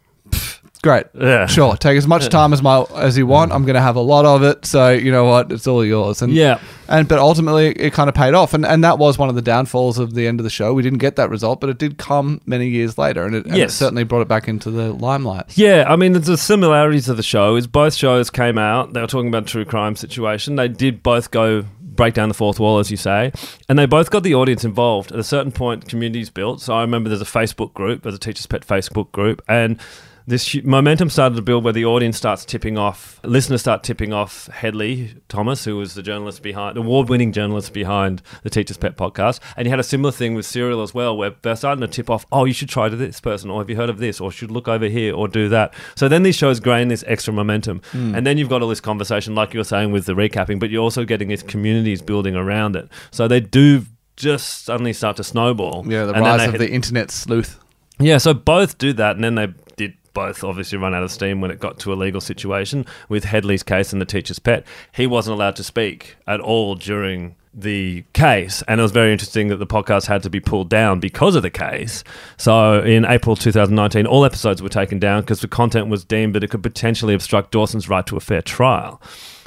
great. 0.84 1.06
Yeah. 1.20 1.48
Sure. 1.48 1.76
Take 1.76 1.98
as 1.98 2.06
much 2.08 2.30
time 2.30 2.54
as 2.54 2.62
my 2.62 2.86
as 2.96 3.18
you 3.18 3.26
want. 3.26 3.52
I'm 3.52 3.64
going 3.66 3.74
to 3.76 3.82
have 3.82 3.96
a 3.96 4.02
lot 4.02 4.26
of 4.26 4.44
it. 4.44 4.66
So, 4.66 4.92
you 4.92 5.12
know 5.12 5.24
what? 5.26 5.52
It's 5.52 5.66
all 5.66 5.84
yours. 5.84 6.22
And 6.22 6.32
Yeah. 6.32 6.60
and 6.88 7.08
but 7.08 7.18
ultimately 7.18 7.70
it 7.70 7.94
kind 7.94 8.10
of 8.10 8.14
paid 8.14 8.34
off 8.36 8.54
and 8.54 8.66
and 8.66 8.84
that 8.84 9.00
was 9.00 9.18
one 9.18 9.30
of 9.30 9.36
the 9.36 9.42
downfalls 9.42 9.98
of 9.98 10.14
the 10.14 10.28
end 10.28 10.40
of 10.40 10.44
the 10.44 10.50
show 10.50 10.74
we 10.74 10.84
didn't 10.84 11.00
get 11.00 11.16
that 11.16 11.30
result 11.30 11.62
but 11.62 11.70
it 11.70 11.78
did 11.80 11.98
come 11.98 12.42
many 12.46 12.68
years 12.68 12.98
later 12.98 13.26
and 13.26 13.34
it, 13.36 13.46
and 13.46 13.56
it 13.56 13.58
Yes. 13.58 13.74
certainly 13.74 14.04
brought 14.04 14.22
it 14.22 14.28
back 14.28 14.48
into 14.50 14.70
the 14.70 14.92
limelight 14.92 15.58
Yeah, 15.58 15.86
I 15.88 15.96
mean, 15.96 16.12
the 16.14 16.38
similarities 16.38 17.08
of 17.10 17.16
the 17.18 17.24
show 17.24 17.56
is 17.56 17.66
both 17.68 17.94
shows 17.96 18.30
came 18.30 18.58
out. 18.58 18.94
They 18.94 19.00
were 19.02 19.08
talking 19.08 19.30
about 19.30 19.44
a 19.44 19.46
true 19.48 19.66
crime 19.66 19.96
situation. 19.96 20.56
They 20.58 20.68
did 20.68 21.02
both 21.02 21.32
go 21.32 21.64
break 21.82 22.16
down 22.16 22.28
the 22.28 22.34
fourth 22.36 22.60
wall, 22.60 22.80
as 22.80 22.90
you 22.92 22.98
say, 22.98 23.32
and 23.70 23.78
they 23.80 23.86
both 23.86 24.10
got 24.12 24.24
the 24.24 24.34
audience 24.36 24.66
involved. 24.66 25.12
At 25.12 25.20
a 25.20 25.24
certain 25.24 25.52
point, 25.52 25.88
communities 25.88 26.30
built. 26.32 26.60
So 26.60 26.74
I 26.74 26.82
remember 26.82 27.08
there's 27.10 27.22
a 27.22 27.26
Facebook 27.26 27.74
group, 27.76 28.02
there's 28.04 28.16
a 28.16 28.20
Teachers 28.20 28.48
Pet 28.48 28.66
Facebook 28.68 29.12
group, 29.12 29.42
and 29.48 29.80
this 30.26 30.64
momentum 30.64 31.10
started 31.10 31.36
to 31.36 31.42
build 31.42 31.64
where 31.64 31.74
the 31.74 31.86
audience 31.86 32.18
starts 32.18 32.46
tipping 32.46 32.78
off, 32.78 33.20
listeners 33.24 33.62
start 33.62 33.84
tipping 33.84 34.14
off 34.14 34.48
Hedley 34.48 35.16
Thomas, 35.28 35.66
who 35.66 35.78
was 35.78 35.96
the 35.96 36.02
journalist 36.02 36.42
behind, 36.42 36.78
the 36.78 36.82
award-winning 36.82 37.32
journalist 37.32 37.74
behind 37.74 38.22
the 38.44 38.50
Teachers 38.50 38.78
Pet 38.78 38.96
podcast, 38.96 39.40
and 39.58 39.66
he 39.66 39.70
had 39.70 39.80
a 39.80 39.84
similar 39.84 40.12
thing 40.12 40.34
with 40.34 40.46
Serial 40.46 40.82
as 40.82 40.94
well, 40.94 41.16
where 41.18 41.36
they're 41.42 41.56
starting 41.56 41.82
to 41.82 41.88
tip 41.88 42.10
off, 42.10 42.26
oh, 42.32 42.46
you 42.46 42.54
should 42.54 42.70
try 42.70 42.90
to 42.90 42.96
this 42.96 43.20
person, 43.20 43.50
or 43.50 43.60
have 43.60 43.70
you 43.70 43.76
heard 43.76 43.90
of 43.90 43.98
this, 43.98 44.22
or 44.22 44.32
should 44.32 44.52
look 44.52 44.68
over 44.68 44.86
here, 44.86 45.14
or 45.14 45.28
do 45.28 45.50
that. 45.50 45.74
So 45.96 46.08
then 46.08 46.24
these 46.24 46.36
shows 46.36 46.60
gain 46.60 46.88
this 46.88 47.04
extra 47.08 47.34
momentum, 47.34 47.82
hmm. 47.92 48.16
and 48.16 48.26
then 48.26 48.38
you've 48.38 48.50
got 48.50 48.62
all 48.62 48.70
this 48.70 48.82
conversation, 48.82 49.36
like 49.36 49.54
you 49.54 49.60
were 49.60 49.66
saying 49.66 49.92
with 49.92 50.06
the 50.06 50.14
recapping, 50.14 50.60
but 50.60 50.70
you're 50.70 50.84
also 50.84 51.04
getting 51.04 51.28
these 51.28 51.44
communities 51.44 52.02
building 52.02 52.36
around 52.36 52.76
it. 52.76 52.90
So 53.12 53.28
they 53.28 53.40
do 53.40 53.86
just 54.16 54.64
suddenly 54.66 54.94
start 54.94 55.18
to 55.18 55.24
snowball. 55.24 55.84
yeah 55.88 56.06
the 56.06 56.14
rise 56.14 56.44
of 56.46 56.52
hit- 56.52 56.60
the 56.60 56.70
internet 56.70 57.10
sleuth 57.10 57.60
yeah, 58.00 58.18
so 58.18 58.34
both 58.34 58.80
do 58.80 58.92
that, 58.94 59.16
and 59.16 59.24
then 59.24 59.36
they 59.36 59.48
both 60.14 60.44
obviously 60.44 60.78
run 60.78 60.94
out 60.94 61.04
of 61.04 61.12
steam 61.12 61.42
when 61.42 61.52
it 61.52 61.60
got 61.60 61.80
to 61.80 61.94
a 61.94 61.96
legal 61.96 62.22
situation 62.22 62.86
with 63.10 63.26
Hedley's 63.26 63.64
case 63.64 63.92
and 63.92 64.02
the 64.02 64.06
teacher's 64.06 64.40
pet. 64.40 64.66
He 64.94 65.08
wasn't 65.08 65.36
allowed 65.36 65.56
to 65.58 65.64
speak 65.64 66.16
at 66.28 66.40
all 66.40 66.76
during 66.76 67.36
the 67.54 68.04
case, 68.14 68.64
and 68.68 68.80
it 68.80 68.84
was 68.84 68.92
very 68.92 69.12
interesting 69.12 69.50
that 69.50 69.58
the 69.58 69.68
podcast 69.68 70.08
had 70.08 70.24
to 70.24 70.30
be 70.30 70.40
pulled 70.40 70.70
down 70.70 71.00
because 71.00 71.36
of 71.36 71.44
the 71.44 71.52
case. 71.52 72.04
So 72.38 72.82
in 72.82 73.06
April 73.06 73.36
2019, 73.36 74.08
all 74.08 74.26
episodes 74.26 74.62
were 74.62 74.70
taken 74.70 75.00
down 75.00 75.22
because 75.22 75.42
the 75.42 75.48
content 75.48 75.88
was 75.88 76.04
deemed 76.04 76.34
that 76.36 76.44
it 76.44 76.50
could 76.50 76.64
potentially 76.64 77.14
obstruct 77.14 77.52
Dawson's 77.52 77.90
right 77.90 78.06
to 78.08 78.18
a 78.18 78.20
fair 78.20 78.42
trial. 78.42 79.02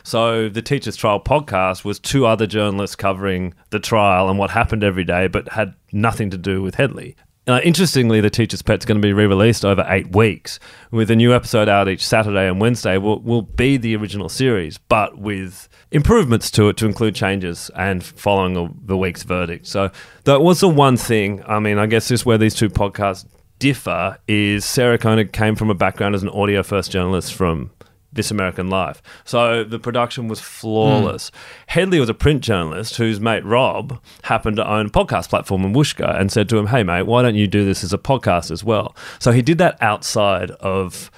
So 0.04 0.48
the 0.48 0.62
Teachers 0.62 0.94
Trial 0.94 1.18
podcast 1.18 1.84
was 1.84 1.98
two 1.98 2.26
other 2.26 2.46
journalists 2.46 2.94
covering 2.94 3.54
the 3.70 3.80
trial 3.80 4.28
and 4.28 4.38
what 4.38 4.50
happened 4.50 4.84
every 4.84 5.02
day, 5.02 5.26
but 5.26 5.48
had 5.48 5.74
nothing 5.90 6.30
to 6.30 6.38
do 6.38 6.62
with 6.62 6.76
Hedley. 6.76 7.16
Uh, 7.48 7.60
interestingly, 7.62 8.20
the 8.20 8.28
Teacher's 8.28 8.60
Pet's 8.60 8.84
going 8.84 9.00
to 9.00 9.06
be 9.06 9.12
re-released 9.12 9.64
over 9.64 9.84
eight 9.88 10.14
weeks, 10.16 10.58
with 10.90 11.12
a 11.12 11.16
new 11.16 11.32
episode 11.32 11.68
out 11.68 11.88
each 11.88 12.04
Saturday 12.04 12.48
and 12.48 12.60
Wednesday. 12.60 12.98
Will 12.98 13.20
will 13.20 13.42
be 13.42 13.76
the 13.76 13.94
original 13.94 14.28
series, 14.28 14.78
but 14.78 15.16
with 15.16 15.68
improvements 15.92 16.50
to 16.50 16.68
it 16.68 16.76
to 16.78 16.86
include 16.86 17.14
changes 17.14 17.70
and 17.76 18.02
following 18.02 18.56
a, 18.56 18.68
the 18.84 18.96
week's 18.96 19.22
verdict. 19.22 19.68
So 19.68 19.90
that 20.24 20.40
was 20.40 20.58
the 20.58 20.68
one 20.68 20.96
thing. 20.96 21.42
I 21.46 21.60
mean, 21.60 21.78
I 21.78 21.86
guess 21.86 22.08
this 22.08 22.22
is 22.22 22.26
where 22.26 22.38
these 22.38 22.54
two 22.54 22.68
podcasts 22.68 23.26
differ. 23.60 24.18
Is 24.26 24.64
Sarah 24.64 24.98
Koenig 24.98 25.32
came 25.32 25.54
from 25.54 25.70
a 25.70 25.74
background 25.74 26.16
as 26.16 26.24
an 26.24 26.30
audio 26.30 26.64
first 26.64 26.90
journalist 26.90 27.32
from 27.32 27.70
this 28.16 28.30
American 28.30 28.68
Life. 28.68 29.02
So 29.24 29.64
the 29.64 29.78
production 29.78 30.28
was 30.28 30.40
flawless. 30.40 31.30
Hedley 31.68 32.00
was 32.00 32.08
a 32.08 32.14
print 32.14 32.42
journalist 32.42 32.96
whose 32.96 33.20
mate 33.20 33.44
Rob 33.44 34.00
happened 34.22 34.56
to 34.56 34.68
own 34.68 34.86
a 34.86 34.90
podcast 34.90 35.28
platform 35.28 35.64
in 35.64 35.72
Whooshkaa 35.72 36.18
and 36.18 36.32
said 36.32 36.48
to 36.48 36.58
him, 36.58 36.66
Hey, 36.68 36.82
mate, 36.82 37.02
why 37.02 37.22
don't 37.22 37.34
you 37.36 37.46
do 37.46 37.64
this 37.64 37.84
as 37.84 37.92
a 37.92 37.98
podcast 37.98 38.50
as 38.50 38.64
well? 38.64 38.96
So 39.18 39.32
he 39.32 39.42
did 39.42 39.58
that 39.58 39.80
outside 39.80 40.50
of. 40.52 41.10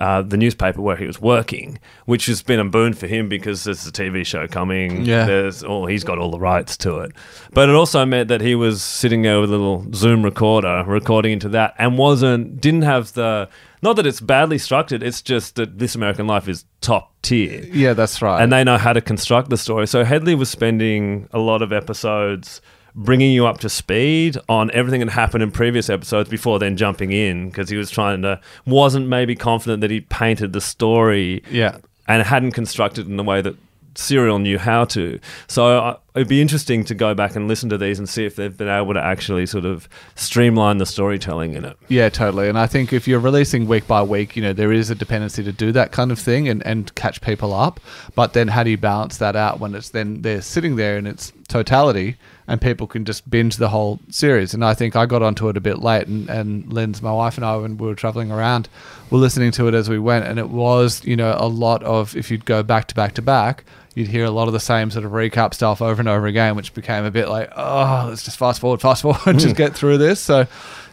Uh, 0.00 0.22
the 0.22 0.38
newspaper 0.38 0.80
where 0.80 0.96
he 0.96 1.06
was 1.06 1.20
working, 1.20 1.78
which 2.06 2.24
has 2.24 2.42
been 2.42 2.58
a 2.58 2.64
boon 2.64 2.94
for 2.94 3.06
him 3.06 3.28
because 3.28 3.64
there's 3.64 3.86
a 3.86 3.92
TV 3.92 4.24
show 4.24 4.46
coming. 4.48 5.04
Yeah. 5.04 5.26
There's 5.26 5.62
oh, 5.62 5.84
he's 5.84 6.04
got 6.04 6.16
all 6.16 6.30
the 6.30 6.40
rights 6.40 6.78
to 6.78 7.00
it. 7.00 7.12
But 7.52 7.68
it 7.68 7.74
also 7.74 8.06
meant 8.06 8.28
that 8.28 8.40
he 8.40 8.54
was 8.54 8.82
sitting 8.82 9.20
there 9.20 9.42
with 9.42 9.50
a 9.50 9.58
little 9.58 9.86
Zoom 9.92 10.22
recorder, 10.22 10.84
recording 10.86 11.32
into 11.32 11.50
that, 11.50 11.74
and 11.76 11.98
wasn't 11.98 12.62
didn't 12.62 12.82
have 12.82 13.12
the 13.12 13.50
not 13.82 13.96
that 13.96 14.06
it's 14.06 14.20
badly 14.20 14.56
structured. 14.56 15.02
It's 15.02 15.20
just 15.20 15.56
that 15.56 15.78
This 15.78 15.94
American 15.94 16.26
Life 16.26 16.48
is 16.48 16.64
top 16.80 17.12
tier, 17.20 17.62
yeah 17.70 17.92
that's 17.92 18.22
right 18.22 18.42
and 18.42 18.50
they 18.50 18.64
know 18.64 18.78
how 18.78 18.94
to 18.94 19.02
construct 19.02 19.50
the 19.50 19.58
story. 19.58 19.86
So 19.86 20.02
Hedley 20.02 20.34
was 20.34 20.48
spending 20.48 21.28
a 21.32 21.38
lot 21.38 21.60
of 21.60 21.74
episodes 21.74 22.62
bringing 22.94 23.32
you 23.32 23.46
up 23.46 23.58
to 23.58 23.68
speed 23.68 24.36
on 24.48 24.70
everything 24.72 25.00
that 25.00 25.10
happened 25.10 25.42
in 25.42 25.50
previous 25.50 25.88
episodes 25.88 26.28
before 26.28 26.58
then 26.58 26.76
jumping 26.76 27.12
in 27.12 27.48
because 27.48 27.68
he 27.68 27.76
was 27.76 27.90
trying 27.90 28.22
to 28.22 28.40
wasn't 28.66 29.06
maybe 29.06 29.34
confident 29.34 29.80
that 29.80 29.90
he 29.90 30.00
painted 30.00 30.52
the 30.52 30.60
story 30.60 31.42
yeah 31.50 31.76
and 32.08 32.22
hadn't 32.24 32.52
constructed 32.52 33.06
in 33.06 33.16
the 33.16 33.24
way 33.24 33.40
that 33.40 33.56
Serial 33.94 34.38
knew 34.38 34.58
how 34.58 34.84
to. 34.86 35.18
So 35.48 35.78
uh, 35.78 35.98
it'd 36.14 36.28
be 36.28 36.40
interesting 36.40 36.84
to 36.84 36.94
go 36.94 37.14
back 37.14 37.34
and 37.36 37.48
listen 37.48 37.68
to 37.70 37.78
these 37.78 37.98
and 37.98 38.08
see 38.08 38.24
if 38.24 38.36
they've 38.36 38.56
been 38.56 38.68
able 38.68 38.94
to 38.94 39.02
actually 39.02 39.46
sort 39.46 39.64
of 39.64 39.88
streamline 40.14 40.78
the 40.78 40.86
storytelling 40.86 41.54
in 41.54 41.64
it. 41.64 41.76
Yeah, 41.88 42.08
totally. 42.08 42.48
And 42.48 42.58
I 42.58 42.66
think 42.66 42.92
if 42.92 43.08
you're 43.08 43.20
releasing 43.20 43.66
week 43.66 43.86
by 43.86 44.02
week, 44.02 44.36
you 44.36 44.42
know, 44.42 44.52
there 44.52 44.72
is 44.72 44.90
a 44.90 44.94
dependency 44.94 45.42
to 45.42 45.52
do 45.52 45.72
that 45.72 45.92
kind 45.92 46.12
of 46.12 46.18
thing 46.18 46.48
and, 46.48 46.64
and 46.64 46.94
catch 46.94 47.20
people 47.20 47.52
up. 47.52 47.80
But 48.14 48.32
then 48.32 48.48
how 48.48 48.62
do 48.62 48.70
you 48.70 48.78
balance 48.78 49.18
that 49.18 49.36
out 49.36 49.60
when 49.60 49.74
it's 49.74 49.90
then 49.90 50.22
they're 50.22 50.42
sitting 50.42 50.76
there 50.76 50.96
in 50.96 51.06
its 51.06 51.32
totality 51.48 52.16
and 52.50 52.60
people 52.60 52.86
can 52.86 53.04
just 53.04 53.30
binge 53.30 53.56
the 53.56 53.68
whole 53.68 54.00
series? 54.10 54.52
And 54.52 54.64
I 54.64 54.74
think 54.74 54.96
I 54.96 55.06
got 55.06 55.22
onto 55.22 55.48
it 55.48 55.56
a 55.56 55.60
bit 55.60 55.78
late 55.78 56.06
and, 56.06 56.28
and 56.28 56.70
Lynn's, 56.72 57.00
my 57.00 57.12
wife 57.12 57.36
and 57.36 57.46
I, 57.46 57.56
when 57.56 57.78
we 57.78 57.86
were 57.86 57.94
traveling 57.94 58.30
around, 58.30 58.68
were 59.10 59.18
listening 59.18 59.52
to 59.52 59.68
it 59.68 59.74
as 59.74 59.88
we 59.88 59.98
went. 59.98 60.26
And 60.26 60.38
it 60.38 60.50
was, 60.50 61.04
you 61.04 61.16
know, 61.16 61.34
a 61.38 61.48
lot 61.48 61.82
of, 61.84 62.16
if 62.16 62.30
you'd 62.30 62.44
go 62.44 62.62
back 62.62 62.88
to 62.88 62.94
back 62.94 63.14
to 63.14 63.22
back, 63.22 63.64
you'd 63.94 64.08
hear 64.08 64.24
a 64.24 64.30
lot 64.30 64.48
of 64.48 64.52
the 64.52 64.60
same 64.60 64.90
sort 64.90 65.04
of 65.04 65.12
recap 65.12 65.54
stuff 65.54 65.80
over 65.80 66.00
and 66.00 66.08
over 66.08 66.26
again, 66.26 66.56
which 66.56 66.74
became 66.74 67.04
a 67.04 67.10
bit 67.10 67.28
like, 67.28 67.50
oh, 67.56 68.06
let's 68.08 68.24
just 68.24 68.38
fast 68.38 68.60
forward, 68.60 68.80
fast 68.80 69.02
forward, 69.02 69.20
just 69.38 69.46
hmm. 69.46 69.52
get 69.52 69.74
through 69.74 69.98
this. 69.98 70.20
So, 70.20 70.46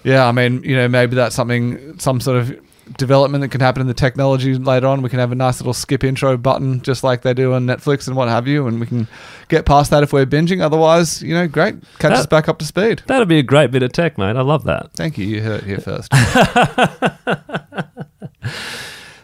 yeah, 0.04 0.28
I 0.28 0.32
mean, 0.32 0.64
you 0.64 0.76
know, 0.76 0.88
maybe 0.88 1.16
that's 1.16 1.36
something, 1.36 2.00
some 2.00 2.22
sort 2.22 2.38
of 2.38 2.67
development 2.98 3.42
that 3.42 3.50
can 3.50 3.62
happen 3.62 3.82
in 3.82 3.88
the 3.88 3.94
technology 3.94 4.56
later 4.56 4.88
on. 4.88 5.02
We 5.02 5.10
can 5.10 5.20
have 5.20 5.32
a 5.32 5.36
nice 5.36 5.60
little 5.60 5.74
skip 5.74 6.04
intro 6.04 6.38
button, 6.38 6.82
just 6.82 7.04
like 7.04 7.22
they 7.22 7.34
do 7.34 7.54
on 7.54 7.66
Netflix 7.66 8.08
and 8.08 8.16
what 8.16 8.30
have 8.30 8.48
you, 8.48 8.68
and 8.68 8.80
we 8.80 8.86
can 8.88 9.08
get 9.50 9.66
past 9.66 9.92
that 9.92 10.04
if 10.04 10.14
we're 10.14 10.26
binging. 10.26 10.62
Otherwise, 10.62 11.22
you 11.22 11.34
know, 11.34 11.48
great, 11.48 11.76
catch 12.00 12.12
That- 12.12 12.20
us 12.20 12.26
back 12.26 12.48
up 12.48 12.60
to 12.60 12.66
speed. 12.66 13.04
That'd 13.08 13.28
be 13.28 13.40
a 13.40 13.44
great 13.44 13.72
bit 13.72 13.84
of 13.84 13.92
tech, 13.92 14.18
mate. 14.18 14.36
I 14.36 14.42
love 14.42 14.64
that. 14.66 14.92
Thank 14.94 15.18
you. 15.18 15.26
You 15.26 15.42
heard 15.42 15.64
it 15.64 15.66
here 15.66 15.80
first. 15.80 16.12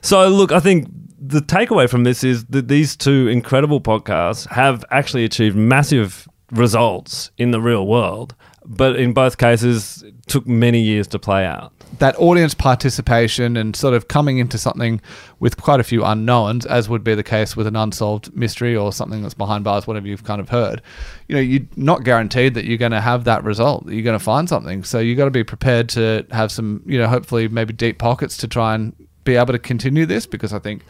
So, 0.02 0.28
look, 0.28 0.52
I 0.52 0.60
think 0.60 0.90
the 1.18 1.40
takeaway 1.40 1.90
from 1.90 2.04
this 2.04 2.26
is 2.26 2.44
that 2.48 2.68
these 2.68 2.98
two 2.98 3.30
incredible 3.30 3.80
podcasts 3.80 4.50
have 4.50 4.84
actually 4.92 5.24
achieved 5.24 5.56
massive 5.56 6.28
results 6.52 7.32
in 7.38 7.52
the 7.52 7.62
real 7.62 7.88
world, 7.88 8.36
but 8.66 8.96
in 8.96 9.14
both 9.14 9.38
cases, 9.38 10.04
took 10.28 10.48
many 10.48 10.82
years 10.82 11.08
to 11.08 11.20
play 11.20 11.46
out. 11.46 11.72
that 12.00 12.16
audience 12.18 12.54
participation 12.56 13.56
and 13.56 13.76
sort 13.76 13.94
of 13.94 14.08
coming 14.08 14.40
into 14.40 14.58
something 14.58 15.00
with 15.40 15.58
quite 15.58 15.80
a 15.80 15.84
few 15.84 16.04
unknowns, 16.04 16.66
as 16.66 16.90
would 16.90 17.04
be 17.04 17.14
the 17.14 17.24
case 17.24 17.56
with 17.56 17.68
an 17.68 17.76
unsolved 17.76 18.36
mystery 18.36 18.76
or 18.76 18.92
something 18.92 19.22
that's 19.22 19.36
behind 19.36 19.64
bars, 19.64 19.86
whatever 19.86 20.08
you've 20.08 20.24
kind 20.24 20.42
of 20.42 20.50
heard, 20.50 20.82
you 21.28 21.36
know, 21.36 21.42
you're 21.42 21.62
not 21.76 22.04
guaranteed 22.04 22.56
that 22.56 22.66
you're 22.66 22.78
going 22.78 22.92
to 22.92 23.02
have 23.02 23.26
that 23.26 23.44
result. 23.44 23.86
that 23.86 23.94
You're 23.94 24.04
going 24.04 24.18
to 24.18 24.24
find 24.24 24.50
something. 24.50 24.84
So 24.84 25.00
you've 25.00 25.18
got 25.18 25.26
to 25.26 25.32
be 25.32 25.44
prepared 25.44 25.90
to 25.90 26.26
have 26.32 26.52
some, 26.52 26.82
you 26.86 26.98
know, 26.98 27.08
hopefully 27.08 27.48
maybe 27.48 27.74
deep 27.74 28.00
pockets 28.00 28.38
to 28.38 28.48
try 28.48 28.74
and 28.74 28.96
be 29.24 29.36
able 29.36 29.54
to 29.54 29.60
continue 29.60 30.06
this 30.06 30.26
because 30.26 30.52
I 30.52 30.60
think, 30.60 30.84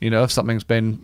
you 0.00 0.10
know, 0.10 0.22
if 0.22 0.30
something's 0.30 0.64
been 0.64 1.00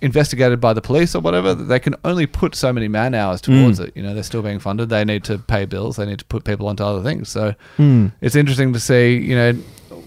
investigated 0.00 0.60
by 0.60 0.72
the 0.72 0.80
police 0.80 1.14
or 1.14 1.20
whatever, 1.20 1.54
they 1.54 1.78
can 1.78 1.94
only 2.04 2.26
put 2.26 2.54
so 2.54 2.72
many 2.72 2.88
man 2.88 3.14
hours 3.14 3.40
towards 3.40 3.78
hmm. 3.78 3.84
it. 3.84 3.96
You 3.96 4.02
know, 4.02 4.14
they're 4.14 4.22
still 4.22 4.42
being 4.42 4.58
funded. 4.58 4.88
They 4.88 5.04
need 5.04 5.24
to 5.24 5.38
pay 5.38 5.64
bills. 5.64 5.96
They 5.96 6.06
need 6.06 6.18
to 6.18 6.24
put 6.24 6.44
people 6.44 6.68
onto 6.68 6.84
other 6.84 7.02
things. 7.02 7.28
So 7.28 7.54
hmm. 7.76 8.08
it's 8.20 8.36
interesting 8.36 8.72
to 8.72 8.80
see, 8.80 9.16
you 9.16 9.34
know, 9.34 9.52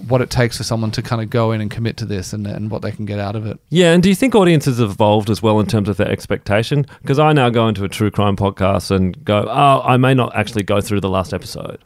what 0.08 0.22
it 0.22 0.30
takes 0.30 0.58
for 0.58 0.64
someone 0.64 0.92
to 0.92 1.02
kind 1.02 1.22
of 1.22 1.30
go 1.30 1.52
in 1.52 1.62
and 1.62 1.70
commit 1.70 1.98
to 1.98 2.06
this 2.06 2.34
and, 2.34 2.48
and 2.48 2.72
what 2.72 2.82
they 2.82 2.92
can 2.92 3.06
get 3.06 3.20
out 3.20 3.36
of 3.36 3.46
it. 3.46 3.60
Yeah, 3.70 3.94
and 3.94 4.02
do 4.02 4.10
you 4.10 4.16
think 4.16 4.36
audiences 4.36 4.80
have 4.80 4.92
evolved 4.92 5.30
as 5.30 5.42
well 5.42 5.60
in 5.60 5.68
terms 5.68 5.90
of 5.90 5.98
their 5.98 6.10
expectation? 6.10 6.86
Because 7.02 7.20
I 7.20 7.34
now 7.34 7.50
go 7.50 7.68
into 7.68 7.84
a 7.84 7.90
true 7.90 8.12
crime 8.12 8.36
podcast 8.36 8.92
and 8.92 9.24
go, 9.26 9.46
oh, 9.50 9.82
I 9.84 9.98
may 9.98 10.14
not 10.14 10.36
actually 10.36 10.64
go 10.64 10.82
through 10.82 11.02
the 11.02 11.10
last 11.10 11.34
episode 11.34 11.80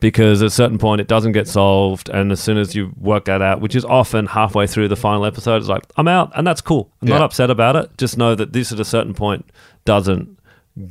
because 0.00 0.42
at 0.42 0.46
a 0.46 0.50
certain 0.50 0.78
point 0.78 1.00
it 1.00 1.08
doesn't 1.08 1.32
get 1.32 1.48
solved, 1.48 2.08
and 2.08 2.32
as 2.32 2.40
soon 2.40 2.58
as 2.58 2.74
you 2.74 2.92
work 2.98 3.26
that 3.26 3.42
out, 3.42 3.60
which 3.60 3.74
is 3.74 3.84
often 3.84 4.26
halfway 4.26 4.66
through 4.66 4.88
the 4.88 4.96
final 4.96 5.24
episode, 5.24 5.56
it's 5.56 5.68
like 5.68 5.84
I'm 5.96 6.08
out, 6.08 6.32
and 6.34 6.46
that's 6.46 6.60
cool. 6.60 6.90
I'm 7.02 7.08
not 7.08 7.22
upset 7.22 7.50
about 7.50 7.76
it. 7.76 7.96
Just 7.98 8.18
know 8.18 8.34
that 8.34 8.52
this 8.52 8.72
at 8.72 8.80
a 8.80 8.84
certain 8.84 9.14
point 9.14 9.44
doesn't 9.84 10.38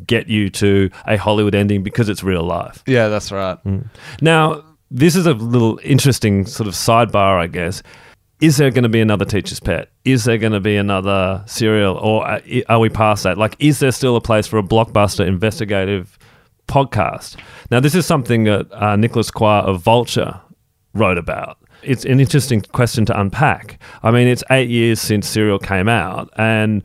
get 0.06 0.28
you 0.28 0.50
to 0.50 0.90
a 1.08 1.18
Hollywood 1.18 1.56
ending 1.56 1.84
because 1.84 2.10
it's 2.10 2.24
real 2.24 2.44
life. 2.44 2.84
Yeah, 2.86 3.08
that's 3.08 3.32
right. 3.32 3.64
Mm. 3.64 3.88
Now, 4.22 4.64
this 4.92 5.16
is 5.16 5.26
a 5.26 5.34
little 5.34 5.80
interesting 5.84 6.46
sort 6.46 6.68
of 6.68 6.74
sidebar, 6.74 7.40
I 7.40 7.48
guess. 7.48 7.84
Is 8.42 8.58
there 8.58 8.72
going 8.72 8.84
to 8.84 8.90
be 8.90 9.02
another 9.02 9.26
teacher's 9.26 9.60
pet? 9.60 9.90
Is 10.06 10.24
there 10.24 10.38
going 10.38 10.54
to 10.54 10.62
be 10.62 10.78
another 10.78 11.44
serial, 11.46 11.98
or 11.98 12.40
are 12.70 12.80
we 12.80 12.90
past 12.90 13.24
that? 13.24 13.38
Like, 13.38 13.56
is 13.60 13.80
there 13.80 13.92
still 13.92 14.16
a 14.16 14.22
place 14.22 14.48
for 14.48 14.58
a 14.58 14.64
blockbuster 14.64 15.28
investigative 15.28 16.18
podcast? 16.68 17.36
Now, 17.70 17.82
this 17.82 17.96
is 17.96 18.06
something 18.06 18.46
that 18.46 18.72
uh, 18.72 18.96
Nicholas 18.96 19.30
Quah 19.30 19.64
of 19.66 19.82
Vulture 19.82 20.40
wrote 20.94 21.18
about. 21.18 21.58
It's 21.84 22.06
an 22.06 22.20
interesting 22.20 22.62
question 22.62 23.06
to 23.06 23.20
unpack. 23.20 23.82
I 24.04 24.12
mean, 24.12 24.28
it's 24.28 24.44
eight 24.50 24.70
years 24.70 25.02
since 25.02 25.28
Serial 25.28 25.60
came 25.60 25.90
out, 25.90 26.30
and 26.38 26.82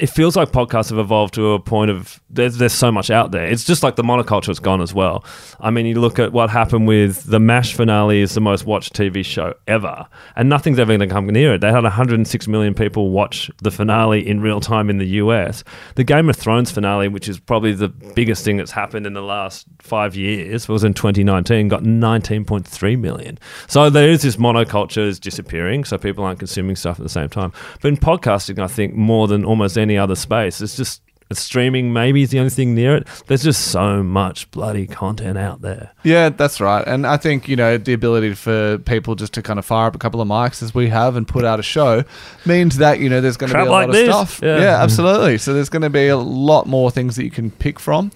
it 0.00 0.08
feels 0.08 0.36
like 0.36 0.50
podcasts 0.50 0.90
have 0.90 0.98
evolved 0.98 1.34
to 1.34 1.52
a 1.52 1.58
point 1.58 1.90
of 1.90 2.20
there's, 2.30 2.58
there's 2.58 2.72
so 2.72 2.92
much 2.92 3.10
out 3.10 3.32
there. 3.32 3.46
It's 3.46 3.64
just 3.64 3.82
like 3.82 3.96
the 3.96 4.02
monoculture 4.02 4.46
has 4.46 4.60
gone 4.60 4.80
as 4.80 4.94
well. 4.94 5.24
I 5.60 5.70
mean, 5.70 5.86
you 5.86 6.00
look 6.00 6.18
at 6.18 6.32
what 6.32 6.50
happened 6.50 6.86
with 6.86 7.24
the 7.24 7.40
MASH 7.40 7.74
finale 7.74 8.20
is 8.20 8.34
the 8.34 8.40
most 8.40 8.64
watched 8.64 8.94
TV 8.94 9.24
show 9.24 9.54
ever, 9.66 10.06
and 10.36 10.48
nothing's 10.48 10.78
ever 10.78 10.90
going 10.96 11.08
to 11.08 11.12
come 11.12 11.26
near 11.26 11.54
it. 11.54 11.60
They 11.60 11.72
had 11.72 11.82
106 11.82 12.48
million 12.48 12.74
people 12.74 13.10
watch 13.10 13.50
the 13.58 13.70
finale 13.70 14.26
in 14.26 14.40
real 14.40 14.60
time 14.60 14.90
in 14.90 14.98
the 14.98 15.06
US. 15.06 15.64
The 15.96 16.04
Game 16.04 16.28
of 16.28 16.36
Thrones 16.36 16.70
finale, 16.70 17.08
which 17.08 17.28
is 17.28 17.40
probably 17.40 17.72
the 17.72 17.88
biggest 17.88 18.44
thing 18.44 18.56
that's 18.56 18.70
happened 18.70 19.06
in 19.06 19.14
the 19.14 19.22
last 19.22 19.66
five 19.80 20.14
years, 20.14 20.68
was 20.68 20.84
in 20.84 20.94
2019, 20.94 21.68
got 21.68 21.82
19.3 21.82 22.98
million. 22.98 23.38
So 23.66 23.90
there 23.90 24.08
is 24.08 24.22
this 24.22 24.36
monoculture 24.36 25.06
is 25.06 25.18
disappearing, 25.18 25.84
so 25.84 25.98
people 25.98 26.24
aren't 26.24 26.38
consuming 26.38 26.76
stuff 26.76 26.98
at 26.98 27.02
the 27.02 27.08
same 27.08 27.28
time. 27.28 27.52
But 27.80 27.88
in 27.88 27.96
podcasting, 27.96 28.58
I 28.58 28.66
think 28.66 28.94
more 28.94 29.26
than 29.26 29.44
almost 29.44 29.69
any 29.76 29.96
other 29.98 30.14
space, 30.14 30.60
it's 30.60 30.76
just 30.76 31.02
streaming 31.32 31.92
maybe 31.92 32.22
is 32.22 32.30
the 32.30 32.38
only 32.38 32.50
thing 32.50 32.74
near 32.74 32.96
it. 32.96 33.06
There's 33.26 33.42
just 33.42 33.68
so 33.68 34.02
much 34.02 34.50
bloody 34.50 34.86
content 34.86 35.38
out 35.38 35.60
there. 35.60 35.92
Yeah, 36.02 36.30
that's 36.30 36.60
right. 36.60 36.86
And 36.86 37.06
I 37.06 37.16
think, 37.16 37.48
you 37.48 37.56
know, 37.56 37.78
the 37.78 37.92
ability 37.92 38.34
for 38.34 38.78
people 38.78 39.14
just 39.14 39.32
to 39.34 39.42
kind 39.42 39.58
of 39.58 39.64
fire 39.64 39.86
up 39.86 39.94
a 39.94 39.98
couple 39.98 40.20
of 40.20 40.28
mics 40.28 40.62
as 40.62 40.74
we 40.74 40.88
have 40.88 41.16
and 41.16 41.26
put 41.28 41.44
out 41.44 41.60
a 41.60 41.62
show 41.62 42.04
means 42.46 42.78
that, 42.78 42.98
you 42.98 43.08
know, 43.08 43.20
there's 43.20 43.36
going 43.36 43.52
to 43.52 43.58
be 43.58 43.62
a 43.62 43.70
lot 43.70 43.88
like 43.88 44.08
of 44.08 44.12
stuff. 44.12 44.40
Yeah. 44.42 44.58
Yeah. 44.58 44.82
absolutely. 44.82 45.38
So 45.38 45.54
there's 45.54 45.68
going 45.68 45.82
to 45.82 45.90
be 45.90 46.08
a 46.08 46.16
lot 46.16 46.66
more 46.66 46.90
things 46.90 47.16
that 47.16 47.24
you 47.24 47.30
can 47.30 47.50
pick 47.50 47.78
from. 47.78 48.10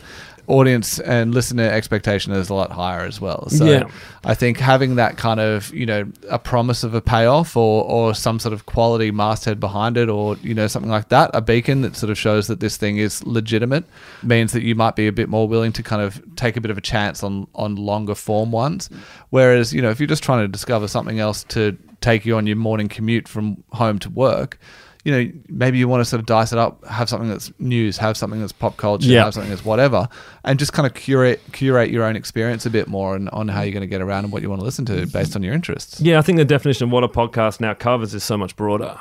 Audience 0.46 0.98
and 0.98 1.34
listener 1.34 1.64
expectation 1.64 2.32
is 2.32 2.50
a 2.50 2.54
lot 2.54 2.70
higher 2.70 3.00
as 3.00 3.20
well. 3.20 3.48
So 3.48 3.64
Yeah. 3.64 3.84
I 4.24 4.34
think 4.34 4.58
having 4.58 4.96
that 4.96 5.16
kind 5.16 5.40
of, 5.40 5.72
you 5.74 5.86
know, 5.86 6.06
a 6.28 6.38
promise 6.38 6.84
of 6.84 6.94
a 6.94 7.00
payoff 7.00 7.56
or, 7.56 7.84
or 7.84 8.14
some 8.14 8.38
sort 8.38 8.52
of 8.52 8.66
quality 8.66 9.10
masthead 9.10 9.60
behind 9.60 9.96
it 9.96 10.08
or, 10.08 10.36
you 10.42 10.54
know, 10.54 10.66
something 10.66 10.90
like 10.90 11.08
that, 11.08 11.30
a 11.34 11.40
beacon 11.40 11.82
that 11.82 11.96
sort 11.96 12.10
of 12.10 12.18
shows 12.18 12.46
that 12.46 12.60
this 12.60 12.76
thing 12.76 12.98
is 12.98 13.24
legitimate 13.26 13.84
means 14.22 14.52
that 14.52 14.62
you 14.62 14.74
might 14.74 14.96
be 14.96 15.06
a 15.06 15.12
bit 15.12 15.28
more 15.28 15.48
willing 15.48 15.72
to 15.72 15.82
kind 15.82 16.02
of 16.02 16.22
take 16.36 16.56
a 16.56 16.60
bit 16.60 16.70
of 16.70 16.78
a 16.78 16.82
chance 16.82 17.22
on, 17.22 17.46
on 17.54 17.76
longer 17.76 18.14
form 18.14 18.50
ones. 18.50 18.90
Whereas, 19.30 19.72
you 19.72 19.82
know, 19.82 19.90
if 19.90 20.00
you're 20.00 20.06
just 20.06 20.22
trying 20.22 20.44
to 20.44 20.48
discover 20.48 20.88
something 20.88 21.20
else 21.20 21.44
to 21.44 21.76
take 22.00 22.26
you 22.26 22.36
on 22.36 22.46
your 22.46 22.56
morning 22.56 22.88
commute 22.88 23.26
from 23.28 23.62
home 23.72 23.98
to 23.98 24.10
work, 24.10 24.58
you 25.04 25.12
know, 25.12 25.30
maybe 25.48 25.76
you 25.78 25.86
want 25.86 26.00
to 26.00 26.04
sort 26.06 26.18
of 26.20 26.26
dice 26.26 26.52
it 26.52 26.58
up, 26.58 26.82
have 26.86 27.08
something 27.08 27.28
that's 27.28 27.52
news, 27.58 27.98
have 27.98 28.16
something 28.16 28.40
that's 28.40 28.52
pop 28.52 28.76
culture, 28.78 29.06
Yeah. 29.08 29.24
have 29.24 29.34
something 29.34 29.50
that's 29.50 29.64
whatever, 29.64 30.08
and 30.44 30.58
just 30.58 30.72
kind 30.72 30.86
of 30.86 30.94
curate 30.94 31.40
curate 31.52 31.90
your 31.90 32.04
own 32.04 32.16
experience 32.16 32.64
a 32.66 32.70
bit 32.70 32.88
more 32.88 33.14
and 33.14 33.28
on 33.30 33.48
how 33.48 33.60
you're 33.62 33.72
going 33.72 33.82
to 33.82 33.86
get 33.86 34.00
around 34.00 34.24
and 34.24 34.32
what 34.32 34.40
you 34.42 34.48
want 34.48 34.60
to 34.60 34.64
listen 34.64 34.84
to 34.86 35.06
based 35.06 35.36
on 35.36 35.42
your 35.42 35.52
interests. 35.54 36.00
Yeah, 36.00 36.18
I 36.18 36.22
think 36.22 36.38
the 36.38 36.44
definition 36.44 36.84
of 36.88 36.92
what 36.92 37.04
a 37.04 37.08
podcast 37.08 37.60
now 37.60 37.74
covers 37.74 38.14
is 38.14 38.24
so 38.24 38.36
much 38.38 38.56
broader. 38.56 38.98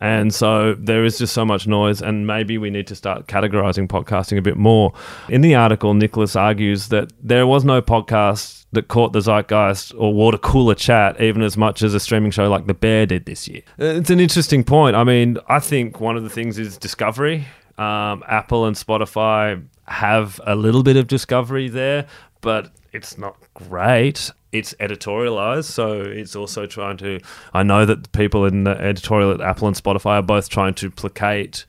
And 0.00 0.34
so 0.34 0.74
there 0.74 1.04
is 1.04 1.18
just 1.18 1.32
so 1.32 1.44
much 1.44 1.66
noise, 1.66 2.02
and 2.02 2.26
maybe 2.26 2.58
we 2.58 2.70
need 2.70 2.86
to 2.88 2.94
start 2.94 3.26
categorizing 3.26 3.88
podcasting 3.88 4.38
a 4.38 4.42
bit 4.42 4.56
more. 4.56 4.92
In 5.28 5.40
the 5.40 5.54
article, 5.54 5.94
Nicholas 5.94 6.36
argues 6.36 6.88
that 6.88 7.12
there 7.22 7.46
was 7.46 7.64
no 7.64 7.80
podcast 7.80 8.66
that 8.72 8.88
caught 8.88 9.12
the 9.12 9.20
zeitgeist 9.20 9.94
or 9.96 10.12
water 10.12 10.36
cooler 10.38 10.74
chat 10.74 11.20
even 11.20 11.40
as 11.40 11.56
much 11.56 11.82
as 11.82 11.94
a 11.94 12.00
streaming 12.00 12.30
show 12.30 12.48
like 12.48 12.66
The 12.66 12.74
Bear 12.74 13.06
did 13.06 13.24
this 13.24 13.48
year. 13.48 13.62
It's 13.78 14.10
an 14.10 14.20
interesting 14.20 14.64
point. 14.64 14.96
I 14.96 15.04
mean, 15.04 15.38
I 15.48 15.60
think 15.60 16.00
one 16.00 16.16
of 16.16 16.24
the 16.24 16.30
things 16.30 16.58
is 16.58 16.76
discovery. 16.76 17.46
Um, 17.78 18.22
Apple 18.26 18.66
and 18.66 18.76
Spotify 18.76 19.64
have 19.86 20.40
a 20.44 20.56
little 20.56 20.82
bit 20.82 20.96
of 20.96 21.06
discovery 21.06 21.68
there, 21.68 22.06
but 22.40 22.70
it's 22.96 23.18
not 23.18 23.36
great. 23.54 24.30
It's 24.52 24.72
editorialized, 24.80 25.64
so 25.64 26.00
it's 26.00 26.34
also 26.34 26.66
trying 26.66 26.96
to. 26.98 27.20
I 27.52 27.62
know 27.62 27.84
that 27.84 28.04
the 28.04 28.08
people 28.08 28.46
in 28.46 28.64
the 28.64 28.70
editorial 28.70 29.30
at 29.32 29.42
Apple 29.42 29.68
and 29.68 29.76
Spotify 29.76 30.18
are 30.18 30.22
both 30.22 30.48
trying 30.48 30.74
to 30.74 30.90
placate 30.90 31.66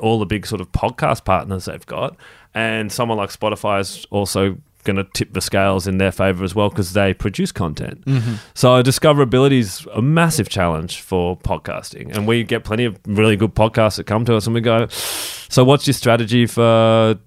all 0.00 0.18
the 0.18 0.26
big 0.26 0.46
sort 0.46 0.62
of 0.62 0.72
podcast 0.72 1.26
partners 1.26 1.66
they've 1.66 1.84
got, 1.84 2.16
and 2.54 2.90
someone 2.90 3.18
like 3.18 3.30
Spotify 3.30 3.80
is 3.80 4.06
also 4.10 4.56
going 4.84 4.96
to 4.96 5.04
tip 5.14 5.32
the 5.32 5.40
scales 5.40 5.86
in 5.86 5.98
their 5.98 6.10
favor 6.10 6.42
as 6.42 6.54
well 6.54 6.68
because 6.68 6.94
they 6.94 7.14
produce 7.14 7.52
content. 7.52 8.04
Mm-hmm. 8.04 8.34
So 8.54 8.82
discoverability 8.82 9.58
is 9.58 9.86
a 9.92 10.02
massive 10.02 10.48
challenge 10.48 11.02
for 11.02 11.36
podcasting, 11.36 12.16
and 12.16 12.26
we 12.26 12.44
get 12.44 12.64
plenty 12.64 12.86
of 12.86 12.98
really 13.06 13.36
good 13.36 13.54
podcasts 13.54 13.96
that 13.96 14.04
come 14.04 14.24
to 14.24 14.36
us, 14.36 14.46
and 14.46 14.54
we 14.54 14.62
go, 14.62 14.86
"So 14.88 15.64
what's 15.64 15.86
your 15.86 15.94
strategy 15.94 16.46
for?" 16.46 17.18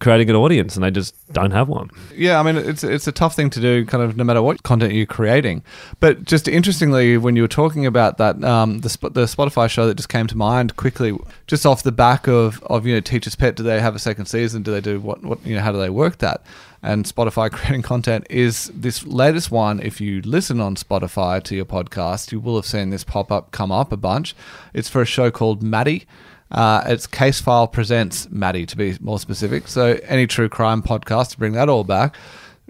Creating 0.00 0.30
an 0.30 0.36
audience 0.36 0.74
and 0.76 0.84
they 0.84 0.90
just 0.90 1.14
don't 1.32 1.50
have 1.50 1.68
one 1.68 1.90
Yeah, 2.14 2.38
I 2.38 2.42
mean 2.42 2.56
it's 2.56 2.84
it's 2.84 3.06
a 3.06 3.12
tough 3.12 3.34
thing 3.34 3.50
to 3.50 3.60
do, 3.60 3.84
kind 3.86 4.02
of 4.02 4.16
no 4.16 4.24
matter 4.24 4.42
what 4.42 4.62
content 4.62 4.92
you're 4.92 5.06
creating. 5.06 5.62
But 6.00 6.24
just 6.24 6.48
interestingly, 6.48 7.16
when 7.16 7.36
you 7.36 7.42
were 7.42 7.48
talking 7.48 7.86
about 7.86 8.18
that, 8.18 8.42
um, 8.44 8.80
the 8.80 8.88
the 9.10 9.24
Spotify 9.24 9.68
show 9.68 9.86
that 9.86 9.94
just 9.94 10.08
came 10.08 10.26
to 10.26 10.36
mind 10.36 10.76
quickly, 10.76 11.16
just 11.46 11.66
off 11.66 11.82
the 11.82 11.92
back 11.92 12.26
of 12.28 12.62
of 12.64 12.86
you 12.86 12.94
know 12.94 13.00
Teacher's 13.00 13.34
Pet, 13.34 13.56
do 13.56 13.62
they 13.62 13.80
have 13.80 13.94
a 13.94 13.98
second 13.98 14.26
season? 14.26 14.62
Do 14.62 14.70
they 14.70 14.80
do 14.80 15.00
what 15.00 15.22
what 15.22 15.44
you 15.46 15.54
know? 15.54 15.62
How 15.62 15.72
do 15.72 15.78
they 15.78 15.90
work 15.90 16.18
that? 16.18 16.44
And 16.82 17.04
Spotify 17.04 17.50
creating 17.52 17.82
content 17.82 18.26
is 18.28 18.70
this 18.74 19.04
latest 19.06 19.50
one. 19.50 19.80
If 19.80 20.00
you 20.00 20.20
listen 20.22 20.60
on 20.60 20.76
Spotify 20.76 21.42
to 21.44 21.54
your 21.54 21.64
podcast, 21.64 22.32
you 22.32 22.40
will 22.40 22.56
have 22.56 22.66
seen 22.66 22.90
this 22.90 23.04
pop 23.04 23.30
up 23.30 23.50
come 23.52 23.72
up 23.72 23.92
a 23.92 23.96
bunch. 23.96 24.34
It's 24.74 24.88
for 24.88 25.02
a 25.02 25.06
show 25.06 25.30
called 25.30 25.62
Maddie. 25.62 26.06
Uh, 26.52 26.82
it's 26.86 27.06
Case 27.06 27.40
File 27.40 27.66
Presents 27.66 28.30
Maddie, 28.30 28.66
to 28.66 28.76
be 28.76 28.96
more 29.00 29.18
specific. 29.18 29.66
So, 29.68 29.98
any 30.04 30.26
true 30.26 30.48
crime 30.50 30.82
podcast, 30.82 31.30
to 31.30 31.38
bring 31.38 31.52
that 31.54 31.70
all 31.70 31.82
back, 31.82 32.14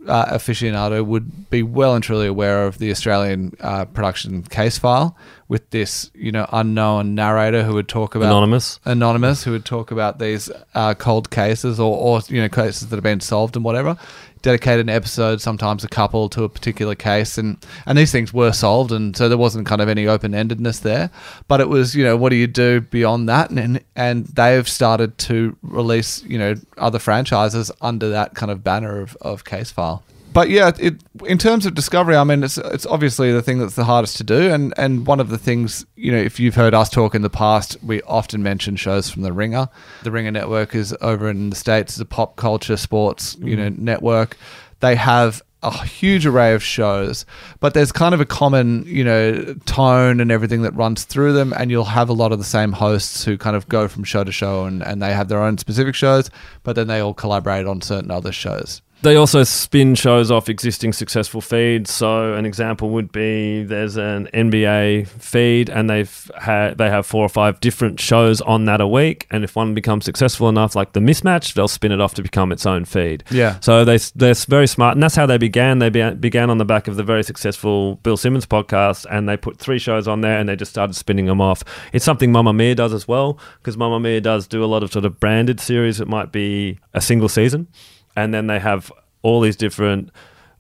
uh, 0.06 0.26
aficionado 0.26 1.04
would 1.04 1.50
be 1.50 1.62
well 1.62 1.94
and 1.94 2.02
truly 2.02 2.26
aware 2.26 2.66
of 2.66 2.78
the 2.78 2.90
Australian 2.90 3.52
uh, 3.60 3.84
production 3.86 4.42
Case 4.44 4.78
File 4.78 5.16
with 5.48 5.68
this, 5.70 6.10
you 6.14 6.32
know, 6.32 6.46
unknown 6.52 7.14
narrator 7.14 7.62
who 7.62 7.74
would 7.74 7.88
talk 7.88 8.14
about 8.14 8.26
Anonymous. 8.26 8.80
anonymous 8.84 9.44
who 9.44 9.50
would 9.52 9.64
talk 9.64 9.90
about 9.90 10.18
these 10.18 10.50
uh, 10.74 10.94
cold 10.94 11.30
cases 11.30 11.78
or, 11.78 11.96
or 11.96 12.20
you 12.28 12.40
know 12.40 12.48
cases 12.48 12.88
that 12.88 12.96
have 12.96 13.04
been 13.04 13.20
solved 13.20 13.56
and 13.56 13.64
whatever. 13.64 13.96
Dedicate 14.42 14.80
an 14.80 14.88
episode, 14.88 15.40
sometimes 15.40 15.84
a 15.84 15.88
couple, 15.88 16.28
to 16.30 16.44
a 16.44 16.48
particular 16.48 16.94
case, 16.94 17.38
and 17.38 17.56
and 17.86 17.96
these 17.96 18.12
things 18.12 18.32
were 18.32 18.52
solved, 18.52 18.92
and 18.92 19.16
so 19.16 19.28
there 19.28 19.38
wasn't 19.38 19.66
kind 19.66 19.80
of 19.80 19.88
any 19.88 20.06
open 20.06 20.32
endedness 20.32 20.80
there. 20.80 21.10
But 21.48 21.60
it 21.60 21.68
was, 21.68 21.94
you 21.94 22.04
know, 22.04 22.16
what 22.16 22.30
do 22.30 22.36
you 22.36 22.46
do 22.46 22.80
beyond 22.80 23.28
that? 23.28 23.50
And 23.50 23.82
and, 23.94 24.26
they've 24.26 24.68
started 24.68 25.16
to 25.18 25.56
release, 25.62 26.22
you 26.24 26.38
know, 26.38 26.54
other 26.76 26.98
franchises 26.98 27.70
under 27.80 28.08
that 28.10 28.34
kind 28.34 28.50
of 28.50 28.64
banner 28.64 29.00
of, 29.00 29.16
of 29.20 29.44
case 29.44 29.70
file 29.70 30.02
but 30.32 30.48
yeah, 30.50 30.72
it 30.78 31.02
in 31.26 31.38
terms 31.38 31.66
of 31.66 31.74
discovery, 31.74 32.16
I 32.16 32.24
mean, 32.24 32.42
it's 32.42 32.58
it's 32.58 32.86
obviously 32.86 33.32
the 33.32 33.42
thing 33.42 33.58
that's 33.58 33.74
the 33.74 33.84
hardest 33.84 34.16
to 34.18 34.24
do, 34.24 34.50
and 34.50 34.72
and 34.76 35.06
one 35.06 35.20
of 35.20 35.28
the 35.28 35.38
things 35.38 35.84
you 35.96 36.12
know, 36.12 36.18
if 36.18 36.40
you've 36.40 36.54
heard 36.54 36.74
us 36.74 36.88
talk 36.88 37.14
in 37.14 37.22
the 37.22 37.30
past, 37.30 37.76
we 37.82 38.02
often 38.02 38.42
mention 38.42 38.76
shows 38.76 39.10
from 39.10 39.22
the 39.22 39.32
Ringer. 39.32 39.68
The 40.02 40.10
Ringer 40.10 40.30
network 40.30 40.74
is 40.74 40.96
over 41.00 41.28
in 41.28 41.50
the 41.50 41.56
states, 41.56 41.98
a 41.98 42.04
pop 42.04 42.36
culture 42.36 42.76
sports 42.76 43.36
you 43.40 43.56
mm. 43.56 43.58
know 43.58 43.68
network. 43.70 44.36
They 44.80 44.96
have 44.96 45.42
a 45.62 45.84
huge 45.84 46.26
array 46.26 46.54
of 46.54 46.62
shows, 46.62 47.24
but 47.60 47.72
there's 47.72 47.92
kind 47.92 48.14
of 48.14 48.20
a 48.20 48.26
common, 48.26 48.84
you 48.84 49.04
know, 49.04 49.54
tone 49.64 50.20
and 50.20 50.32
everything 50.32 50.62
that 50.62 50.72
runs 50.72 51.04
through 51.04 51.32
them, 51.34 51.52
and 51.56 51.70
you'll 51.70 51.84
have 51.84 52.08
a 52.08 52.12
lot 52.12 52.32
of 52.32 52.38
the 52.38 52.44
same 52.44 52.72
hosts 52.72 53.24
who 53.24 53.38
kind 53.38 53.54
of 53.54 53.68
go 53.68 53.86
from 53.86 54.02
show 54.02 54.24
to 54.24 54.32
show, 54.32 54.64
and, 54.64 54.82
and 54.82 55.00
they 55.00 55.12
have 55.12 55.28
their 55.28 55.40
own 55.40 55.58
specific 55.58 55.94
shows, 55.94 56.30
but 56.64 56.74
then 56.74 56.88
they 56.88 56.98
all 56.98 57.14
collaborate 57.14 57.66
on 57.66 57.80
certain 57.80 58.10
other 58.10 58.32
shows. 58.32 58.82
They 59.02 59.16
also 59.16 59.42
spin 59.42 59.96
shows 59.96 60.30
off 60.30 60.48
existing 60.48 60.92
successful 60.92 61.40
feeds. 61.40 61.90
So 61.90 62.34
an 62.34 62.46
example 62.46 62.90
would 62.90 63.10
be 63.10 63.64
there's 63.64 63.96
an 63.96 64.28
NBA 64.32 65.08
feed, 65.08 65.68
and 65.68 65.90
they've 65.90 66.30
had 66.38 66.78
they 66.78 66.88
have 66.88 67.04
four 67.04 67.24
or 67.24 67.28
five 67.28 67.58
different 67.58 67.98
shows 67.98 68.40
on 68.40 68.64
that 68.66 68.80
a 68.80 68.86
week. 68.86 69.26
And 69.30 69.42
if 69.42 69.56
one 69.56 69.74
becomes 69.74 70.04
successful 70.04 70.48
enough, 70.48 70.76
like 70.76 70.92
the 70.92 71.00
mismatch, 71.00 71.54
they'll 71.54 71.66
spin 71.66 71.90
it 71.90 72.00
off 72.00 72.14
to 72.14 72.22
become 72.22 72.52
its 72.52 72.64
own 72.64 72.84
feed. 72.84 73.24
Yeah. 73.30 73.58
So 73.58 73.84
they 73.84 73.98
they're 74.14 74.34
very 74.34 74.68
smart, 74.68 74.94
and 74.94 75.02
that's 75.02 75.16
how 75.16 75.26
they 75.26 75.38
began. 75.38 75.80
They 75.80 75.90
be, 75.90 76.10
began 76.14 76.48
on 76.48 76.58
the 76.58 76.64
back 76.64 76.86
of 76.86 76.94
the 76.94 77.02
very 77.02 77.24
successful 77.24 77.96
Bill 77.96 78.16
Simmons 78.16 78.46
podcast, 78.46 79.04
and 79.10 79.28
they 79.28 79.36
put 79.36 79.58
three 79.58 79.80
shows 79.80 80.06
on 80.06 80.20
there, 80.20 80.38
and 80.38 80.48
they 80.48 80.54
just 80.54 80.70
started 80.70 80.94
spinning 80.94 81.26
them 81.26 81.40
off. 81.40 81.64
It's 81.92 82.04
something 82.04 82.32
Mamamia 82.32 82.76
does 82.76 82.92
as 82.92 83.08
well, 83.08 83.38
because 83.58 83.76
Mamamia 83.76 84.22
does 84.22 84.46
do 84.46 84.64
a 84.64 84.66
lot 84.66 84.84
of 84.84 84.92
sort 84.92 85.04
of 85.04 85.18
branded 85.18 85.58
series. 85.58 86.00
It 86.00 86.06
might 86.06 86.30
be 86.30 86.78
a 86.94 87.00
single 87.00 87.28
season, 87.28 87.66
and 88.16 88.32
then 88.32 88.46
they 88.46 88.58
have 88.58 88.92
all 89.22 89.40
these 89.40 89.56
different. 89.56 90.10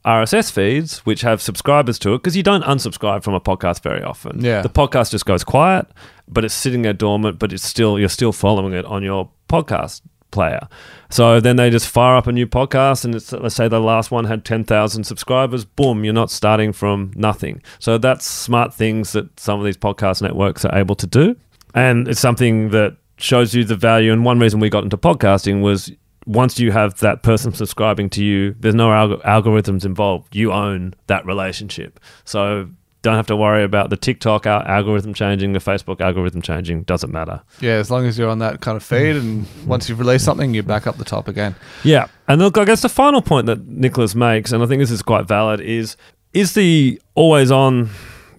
RSS 0.04 0.50
feeds, 0.50 0.98
which 1.06 1.20
have 1.20 1.40
subscribers 1.40 1.96
to 2.00 2.14
it, 2.14 2.18
because 2.18 2.36
you 2.36 2.42
don't 2.42 2.64
unsubscribe 2.64 3.22
from 3.22 3.34
a 3.34 3.40
podcast 3.40 3.84
very 3.84 4.02
often. 4.02 4.44
Yeah. 4.44 4.60
The 4.60 4.68
podcast 4.68 5.12
just 5.12 5.26
goes 5.26 5.44
quiet, 5.44 5.86
but 6.26 6.44
it's 6.44 6.54
sitting 6.54 6.82
there 6.82 6.92
dormant, 6.92 7.38
but 7.38 7.52
it's 7.52 7.62
still 7.62 8.00
you're 8.00 8.08
still 8.08 8.32
following 8.32 8.72
it 8.72 8.84
on 8.84 9.04
your 9.04 9.30
podcast 9.48 10.00
player. 10.32 10.66
So 11.08 11.38
then 11.38 11.54
they 11.54 11.70
just 11.70 11.86
fire 11.88 12.16
up 12.16 12.26
a 12.26 12.32
new 12.32 12.48
podcast, 12.48 13.04
and 13.04 13.14
it's, 13.14 13.30
let's 13.30 13.54
say 13.54 13.68
the 13.68 13.78
last 13.78 14.10
one 14.10 14.24
had 14.24 14.44
ten 14.44 14.64
thousand 14.64 15.04
subscribers. 15.04 15.64
Boom, 15.64 16.02
you're 16.02 16.12
not 16.12 16.32
starting 16.32 16.72
from 16.72 17.12
nothing. 17.14 17.62
So 17.78 17.96
that's 17.96 18.26
smart 18.26 18.74
things 18.74 19.12
that 19.12 19.38
some 19.38 19.60
of 19.60 19.64
these 19.64 19.76
podcast 19.76 20.20
networks 20.20 20.64
are 20.64 20.76
able 20.76 20.96
to 20.96 21.06
do, 21.06 21.36
and 21.76 22.08
it's 22.08 22.18
something 22.18 22.70
that 22.70 22.96
shows 23.18 23.54
you 23.54 23.62
the 23.62 23.76
value. 23.76 24.12
And 24.12 24.24
one 24.24 24.40
reason 24.40 24.58
we 24.58 24.68
got 24.68 24.82
into 24.82 24.96
podcasting 24.96 25.62
was 25.62 25.92
once 26.26 26.58
you 26.58 26.72
have 26.72 26.98
that 27.00 27.22
person 27.22 27.52
subscribing 27.52 28.10
to 28.10 28.24
you, 28.24 28.54
there's 28.60 28.74
no 28.74 28.88
alg- 28.88 29.22
algorithms 29.22 29.84
involved. 29.84 30.34
You 30.34 30.52
own 30.52 30.94
that 31.06 31.24
relationship. 31.26 31.98
So 32.24 32.68
don't 33.02 33.16
have 33.16 33.26
to 33.26 33.36
worry 33.36 33.64
about 33.64 33.90
the 33.90 33.96
TikTok 33.96 34.46
al- 34.46 34.62
algorithm 34.62 35.12
changing, 35.12 35.52
the 35.52 35.58
Facebook 35.58 36.00
algorithm 36.00 36.40
changing. 36.40 36.84
Doesn't 36.84 37.10
matter. 37.10 37.42
Yeah, 37.60 37.72
as 37.72 37.90
long 37.90 38.06
as 38.06 38.16
you're 38.16 38.30
on 38.30 38.38
that 38.38 38.60
kind 38.60 38.76
of 38.76 38.84
feed, 38.84 39.16
and 39.16 39.46
once 39.66 39.88
you've 39.88 39.98
released 39.98 40.24
something, 40.24 40.54
you're 40.54 40.62
back 40.62 40.86
up 40.86 40.96
the 40.98 41.04
top 41.04 41.26
again. 41.28 41.56
Yeah, 41.82 42.06
and 42.28 42.40
look, 42.40 42.56
I 42.56 42.64
guess 42.64 42.82
the 42.82 42.88
final 42.88 43.20
point 43.20 43.46
that 43.46 43.66
Nicholas 43.66 44.14
makes, 44.14 44.52
and 44.52 44.62
I 44.62 44.66
think 44.66 44.80
this 44.80 44.90
is 44.92 45.02
quite 45.02 45.26
valid, 45.26 45.60
is 45.60 45.96
is 46.32 46.54
the 46.54 47.00
always 47.14 47.50
on 47.50 47.90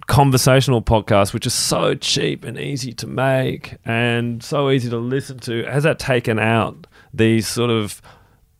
conversational 0.06 0.82
podcast, 0.82 1.32
which 1.32 1.46
is 1.46 1.54
so 1.54 1.94
cheap 1.94 2.44
and 2.44 2.58
easy 2.58 2.92
to 2.92 3.06
make 3.06 3.76
and 3.84 4.42
so 4.42 4.70
easy 4.70 4.90
to 4.90 4.98
listen 4.98 5.38
to, 5.40 5.64
has 5.64 5.82
that 5.84 5.98
taken 5.98 6.38
out 6.38 6.86
these 7.16 7.46
sort 7.46 7.70
of 7.70 8.00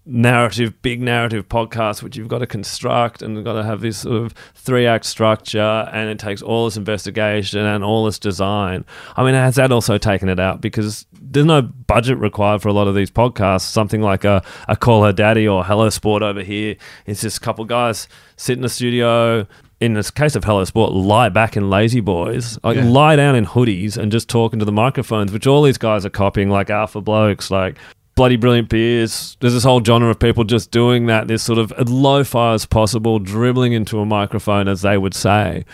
narrative, 0.07 0.75
big 0.83 1.01
narrative 1.01 1.49
podcasts, 1.49 2.03
which 2.03 2.17
you've 2.17 2.29
got 2.29 2.39
to 2.39 2.47
construct 2.47 3.23
and 3.23 3.35
you've 3.37 3.45
got 3.45 3.55
to 3.55 3.63
have 3.63 3.81
this 3.81 3.99
sort 3.99 4.17
of 4.23 4.33
three 4.55 4.87
act 4.87 5.07
structure 5.07 5.89
and 5.93 6.11
it 6.11 6.19
takes 6.19 6.43
all 6.43 6.67
this 6.67 6.77
investigation 6.77 7.61
and 7.61 7.83
all 7.83 8.05
this 8.05 8.19
design. 8.19 8.85
I 9.17 9.25
mean, 9.25 9.33
has 9.35 9.55
that 9.57 9.73
also 9.73 9.97
taken 9.97 10.29
it 10.29 10.39
out? 10.39 10.61
Because 10.61 11.07
there's 11.13 11.47
no 11.47 11.63
budget 11.63 12.19
required 12.19 12.61
for 12.61 12.69
a 12.69 12.73
lot 12.75 12.87
of 12.87 12.95
these 12.95 13.11
podcasts. 13.11 13.63
Something 13.63 14.03
like 14.03 14.25
a, 14.25 14.43
a 14.69 14.77
Call 14.77 15.05
Her 15.05 15.13
Daddy 15.13 15.49
or 15.49 15.65
Hello 15.65 15.89
Sport 15.89 16.23
over 16.23 16.43
here. 16.43 16.77
It's 17.07 17.23
just 17.23 17.39
a 17.39 17.41
couple 17.41 17.65
guys 17.65 18.07
sit 18.37 18.57
in 18.57 18.63
the 18.63 18.69
studio. 18.69 19.47
In 19.81 19.95
this 19.95 20.11
case 20.11 20.37
of 20.37 20.45
Hello 20.45 20.65
Sport, 20.65 20.93
lie 20.93 21.29
back 21.31 21.57
in 21.57 21.69
lazy 21.69 22.01
boys, 22.01 22.59
like 22.63 22.77
Yeah. 22.77 22.85
lie 22.85 23.17
down 23.17 23.35
in 23.37 23.45
hoodies 23.45 23.97
and 23.97 24.13
just 24.13 24.29
talk 24.29 24.53
into 24.53 24.65
the 24.65 24.73
microphones, 24.73 25.33
which 25.33 25.47
all 25.47 25.63
these 25.63 25.79
guys 25.79 26.07
are 26.07 26.11
copying, 26.11 26.49
like 26.49 26.71
alpha 26.71 27.01
blokes, 27.01 27.51
like 27.51 27.77
bloody 28.15 28.37
brilliant 28.37 28.69
beers. 28.69 29.37
There's 29.41 29.55
this 29.55 29.65
whole 29.65 29.83
genre 29.83 30.11
of 30.11 30.19
people 30.19 30.45
just 30.45 30.71
doing 30.71 31.07
that, 31.07 31.29
this 31.29 31.43
sort 31.43 31.59
of 31.59 31.73
as 31.73 31.89
lo-fi 31.89 32.55
as 32.55 32.67
possible, 32.67 33.19
dribbling 33.19 33.73
into 33.73 33.99
a 33.99 34.07
microphone, 34.07 34.69
as 34.69 34.83
they 34.83 34.99
would 34.99 35.15
say. 35.15 35.65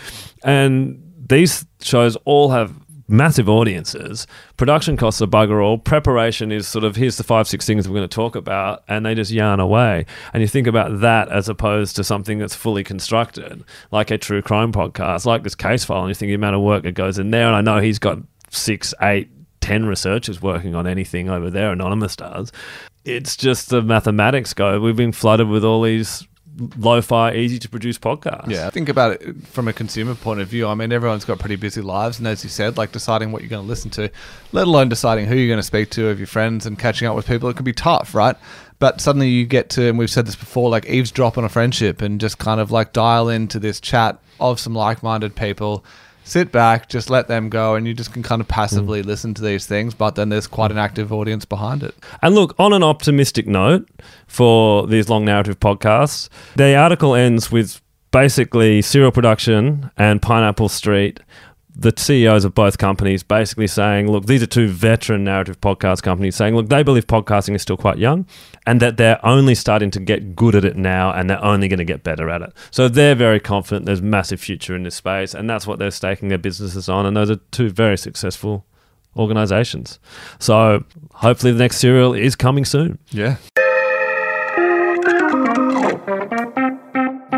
And 0.43 1.03
these 1.29 1.67
shows 1.81 2.17
all 2.25 2.51
have 2.51 2.75
massive 3.11 3.49
audiences. 3.49 4.27
Production 4.57 4.97
costs 4.97 5.21
are 5.21 5.27
bugger 5.27 5.63
all. 5.63 5.77
Preparation 5.79 6.53
is 6.53 6.67
sort 6.69 6.85
of 6.85 6.97
here's 6.97 7.17
the 7.17 7.25
five, 7.25 7.49
six 7.49 7.67
things 7.67 7.89
we're 7.89 7.97
going 7.97 8.09
to 8.09 8.15
talk 8.15 8.37
about, 8.37 8.85
and 8.89 9.05
they 9.05 9.15
just 9.15 9.31
yarn 9.31 9.61
away. 9.61 10.07
And 10.33 10.41
you 10.41 10.49
think 10.49 10.67
about 10.67 11.01
that 11.01 11.29
as 11.29 11.49
opposed 11.49 11.97
to 11.97 12.05
something 12.05 12.39
that's 12.39 12.55
fully 12.55 12.85
constructed, 12.85 13.65
like 13.91 14.11
a 14.11 14.19
true 14.19 14.43
crime 14.43 14.73
podcast, 14.73 15.27
like 15.27 15.43
this 15.43 15.57
Casefile, 15.57 16.01
and 16.01 16.09
you 16.09 16.15
think 16.15 16.29
the 16.31 16.35
amount 16.35 16.57
of 16.57 16.63
work 16.63 16.85
that 16.85 16.93
goes 16.93 17.19
in 17.19 17.31
there. 17.33 17.47
And 17.47 17.57
I 17.57 17.61
know 17.61 17.81
he's 17.81 17.99
got 17.99 18.19
six, 18.51 18.95
eight, 19.03 19.29
ten 19.71 19.87
researchers 19.87 20.43
working 20.43 20.75
on 20.75 20.89
anything 20.89 21.29
over 21.29 21.49
there. 21.49 21.71
Anonymous 21.71 22.17
does. 22.17 22.51
It's 23.05 23.37
just 23.37 23.69
the 23.69 23.83
mathematics 23.83 24.53
go. 24.53 24.81
We've 24.81 24.97
been 24.97 25.13
flooded 25.13 25.49
with 25.49 25.65
all 25.65 25.83
these 25.83 26.27
lo-fi, 26.77 27.33
easy 27.35 27.61
to 27.61 27.69
produce 27.69 27.97
podcasts. 27.97 28.51
Yeah, 28.51 28.69
think 28.71 28.89
about 28.89 29.13
it 29.13 29.47
from 29.47 29.69
a 29.69 29.73
consumer 29.73 30.17
point 30.17 30.41
of 30.41 30.49
view. 30.49 30.67
I 30.67 30.75
mean, 30.75 30.91
everyone's 30.93 31.25
got 31.25 31.39
pretty 31.39 31.55
busy 31.55 31.81
lives, 31.81 32.19
and 32.19 32.27
as 32.27 32.43
you 32.43 32.51
said, 32.51 32.77
like 32.77 32.91
deciding 32.91 33.31
what 33.31 33.43
you're 33.43 33.49
going 33.49 33.63
to 33.63 33.69
listen 33.69 33.91
to, 33.93 34.11
let 34.51 34.67
alone 34.67 34.89
deciding 34.89 35.27
who 35.27 35.37
you're 35.37 35.47
going 35.49 35.61
to 35.61 35.63
speak 35.63 35.91
to 35.91 36.09
of 36.09 36.19
your 36.19 36.27
friends 36.27 36.67
and 36.67 36.77
catching 36.77 37.07
up 37.07 37.15
with 37.15 37.29
people, 37.29 37.49
it 37.49 37.55
can 37.55 37.65
be 37.65 37.73
tough, 37.73 38.13
right? 38.13 38.37
But 38.81 39.01
suddenly 39.01 39.29
you 39.29 39.47
get 39.47 39.71
to, 39.71 39.89
and 39.89 39.99
we've 39.99 40.11
said 40.11 40.27
this 40.27 40.37
before, 40.37 40.69
like 40.69 40.87
eavesdrop 40.87 41.39
on 41.39 41.45
a 41.45 41.49
friendship 41.49 42.03
and 42.03 42.21
just 42.21 42.39
kind 42.39 42.61
of 42.61 42.73
like 42.73 42.93
dial 42.93 43.29
into 43.29 43.61
this 43.61 43.81
chat 43.81 44.19
of 44.41 44.59
some 44.59 44.75
like-minded 44.75 45.37
people. 45.37 45.85
Sit 46.31 46.53
back, 46.53 46.89
just 46.89 47.11
let 47.11 47.27
them 47.27 47.49
go, 47.49 47.75
and 47.75 47.89
you 47.89 47.93
just 47.93 48.13
can 48.13 48.23
kind 48.23 48.41
of 48.41 48.47
passively 48.47 49.03
hmm. 49.03 49.09
listen 49.09 49.35
to 49.35 49.43
these 49.43 49.67
things. 49.67 49.95
But 49.95 50.15
then 50.15 50.29
there's 50.29 50.47
quite 50.47 50.71
an 50.71 50.77
hmm. 50.77 50.85
active 50.85 51.13
audience 51.13 51.45
behind 51.45 51.83
it. 51.83 51.93
And 52.23 52.37
look, 52.37 52.55
on 52.57 52.73
an 52.73 52.85
optimistic 52.85 53.49
note 53.49 53.89
for 54.29 54.87
these 54.87 55.09
long 55.09 55.25
narrative 55.25 55.59
podcasts, 55.59 56.29
the 56.55 56.77
article 56.77 57.17
ends 57.17 57.51
with 57.51 57.83
basically 58.13 58.81
Serial 58.81 59.11
Production 59.11 59.91
and 59.97 60.23
Pineapple 60.23 60.69
Street, 60.69 61.19
the 61.81 61.95
CEOs 61.97 62.45
of 62.45 62.55
both 62.55 62.77
companies, 62.77 63.23
basically 63.23 63.67
saying, 63.67 64.11
look, 64.11 64.27
these 64.27 64.43
are 64.43 64.47
two 64.47 64.69
veteran 64.69 65.25
narrative 65.25 65.59
podcast 65.63 66.03
companies 66.03 66.37
saying, 66.37 66.55
look, 66.55 66.69
they 66.69 66.83
believe 66.83 67.07
podcasting 67.07 67.55
is 67.55 67.63
still 67.63 67.79
quite 67.79 67.97
young 67.97 68.27
and 68.67 68.81
that 68.81 68.99
they're 68.99 69.25
only 69.25 69.55
starting 69.55 69.91
to 69.93 69.99
get 69.99 70.37
good 70.37 70.55
at 70.55 70.63
it 70.63 70.77
now 70.77 71.11
and 71.11 71.31
they're 71.31 71.43
only 71.43 71.69
going 71.69 71.79
to 71.79 71.85
get 71.85 72.03
better 72.03 72.29
at 72.29 72.43
it. 72.43 72.53
So 72.71 72.87
they're 72.87 73.15
very 73.15 73.41
confident 73.41 73.87
there's 73.87 74.03
massive 74.03 74.41
future 74.41 74.77
in 74.77 74.83
this 74.83 74.95
space 74.95 75.33
and 75.33 75.49
that's 75.49 75.67
what 75.67 75.79
they're 75.79 75.91
staking 75.91 76.29
their 76.29 76.39
businesses 76.39 76.91
on. 76.91 77.07
And 77.07 77.17
those 77.17 77.31
are 77.31 77.37
two 77.51 77.71
very 77.71 77.97
successful 77.97 78.67
organizations. 79.17 79.99
So 80.39 80.85
hopefully 81.15 81.53
the 81.53 81.61
next 81.61 81.79
serial 81.79 82.13
is 82.13 82.37
coming 82.37 82.67
soon. 82.67 82.99
Yeah. 83.11 83.37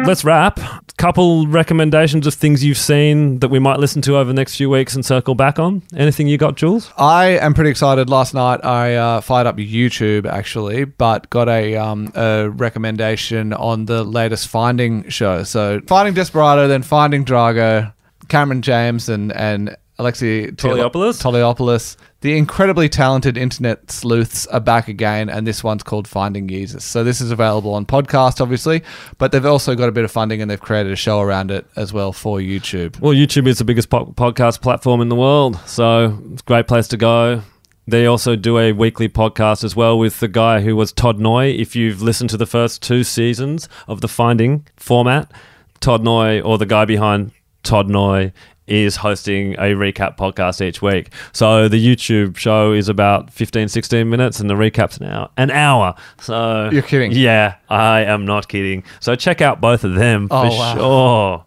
Let's 0.04 0.24
wrap. 0.24 0.58
Couple 0.96 1.46
recommendations 1.46 2.26
of 2.26 2.34
things 2.34 2.62
you've 2.62 2.78
seen 2.78 3.38
that 3.38 3.48
we 3.48 3.58
might 3.58 3.78
listen 3.78 4.02
to 4.02 4.16
over 4.16 4.24
the 4.24 4.34
next 4.34 4.56
few 4.56 4.68
weeks 4.68 4.94
and 4.94 5.04
circle 5.04 5.34
back 5.34 5.58
on. 5.58 5.82
Anything 5.96 6.28
you 6.28 6.38
got, 6.38 6.56
Jules? 6.56 6.92
I 6.96 7.38
am 7.38 7.54
pretty 7.54 7.70
excited. 7.70 8.08
Last 8.10 8.34
night 8.34 8.64
I 8.64 8.94
uh, 8.94 9.20
fired 9.20 9.46
up 9.46 9.56
YouTube 9.56 10.26
actually, 10.26 10.84
but 10.84 11.30
got 11.30 11.48
a, 11.48 11.76
um, 11.76 12.12
a 12.14 12.50
recommendation 12.50 13.52
on 13.52 13.86
the 13.86 14.04
latest 14.04 14.48
Finding 14.48 15.08
show. 15.08 15.44
So 15.44 15.80
Finding 15.86 16.14
Desperado, 16.14 16.68
then 16.68 16.82
Finding 16.82 17.24
Drago, 17.24 17.92
Cameron 18.28 18.62
James 18.62 19.08
and 19.08 19.32
and 19.32 19.76
Alexei 19.98 20.50
Toliopoulos? 20.50 21.20
Toliopoulos. 21.22 21.96
The 22.22 22.38
incredibly 22.38 22.88
talented 22.88 23.36
internet 23.36 23.90
sleuths 23.90 24.46
are 24.46 24.60
back 24.60 24.88
again, 24.88 25.28
and 25.28 25.46
this 25.46 25.62
one's 25.62 25.82
called 25.82 26.08
Finding 26.08 26.48
Jesus. 26.48 26.84
So 26.84 27.04
this 27.04 27.20
is 27.20 27.30
available 27.30 27.74
on 27.74 27.84
podcast, 27.84 28.40
obviously, 28.40 28.82
but 29.18 29.32
they've 29.32 29.44
also 29.44 29.74
got 29.74 29.88
a 29.88 29.92
bit 29.92 30.04
of 30.04 30.10
funding 30.10 30.40
and 30.40 30.50
they've 30.50 30.60
created 30.60 30.92
a 30.92 30.96
show 30.96 31.20
around 31.20 31.50
it 31.50 31.66
as 31.76 31.92
well 31.92 32.12
for 32.12 32.38
YouTube. 32.38 32.98
Well, 33.00 33.12
YouTube 33.12 33.46
is 33.46 33.58
the 33.58 33.64
biggest 33.64 33.90
po- 33.90 34.06
podcast 34.06 34.60
platform 34.62 35.00
in 35.00 35.08
the 35.08 35.16
world, 35.16 35.58
so 35.66 36.18
it's 36.32 36.42
a 36.42 36.44
great 36.44 36.66
place 36.68 36.88
to 36.88 36.96
go. 36.96 37.42
They 37.86 38.06
also 38.06 38.36
do 38.36 38.58
a 38.58 38.72
weekly 38.72 39.08
podcast 39.08 39.64
as 39.64 39.74
well 39.74 39.98
with 39.98 40.20
the 40.20 40.28
guy 40.28 40.60
who 40.60 40.76
was 40.76 40.92
Todd 40.92 41.18
Noy. 41.18 41.46
If 41.46 41.74
you've 41.74 42.00
listened 42.00 42.30
to 42.30 42.36
the 42.36 42.46
first 42.46 42.80
two 42.80 43.02
seasons 43.02 43.68
of 43.88 44.00
the 44.00 44.08
Finding 44.08 44.66
format, 44.76 45.32
Todd 45.80 46.04
Noy, 46.04 46.40
or 46.40 46.58
the 46.58 46.66
guy 46.66 46.84
behind 46.84 47.32
Todd 47.64 47.88
Noy, 47.88 48.32
is 48.66 48.96
hosting 48.96 49.54
a 49.54 49.74
recap 49.74 50.16
podcast 50.16 50.60
each 50.60 50.80
week. 50.82 51.12
So 51.32 51.68
the 51.68 51.84
YouTube 51.84 52.36
show 52.36 52.72
is 52.72 52.88
about 52.88 53.30
15, 53.30 53.68
16 53.68 54.08
minutes, 54.08 54.40
and 54.40 54.48
the 54.48 54.56
recap's 54.56 55.00
now 55.00 55.30
an 55.36 55.50
hour. 55.50 55.94
So 56.20 56.70
You're 56.72 56.82
kidding. 56.82 57.12
Yeah, 57.12 57.56
I 57.68 58.00
am 58.04 58.24
not 58.24 58.48
kidding. 58.48 58.84
So 59.00 59.14
check 59.14 59.40
out 59.40 59.60
both 59.60 59.84
of 59.84 59.94
them 59.94 60.28
Oh, 60.30 60.48
for 60.50 60.56
wow. 60.56 60.74
sure. 60.74 61.44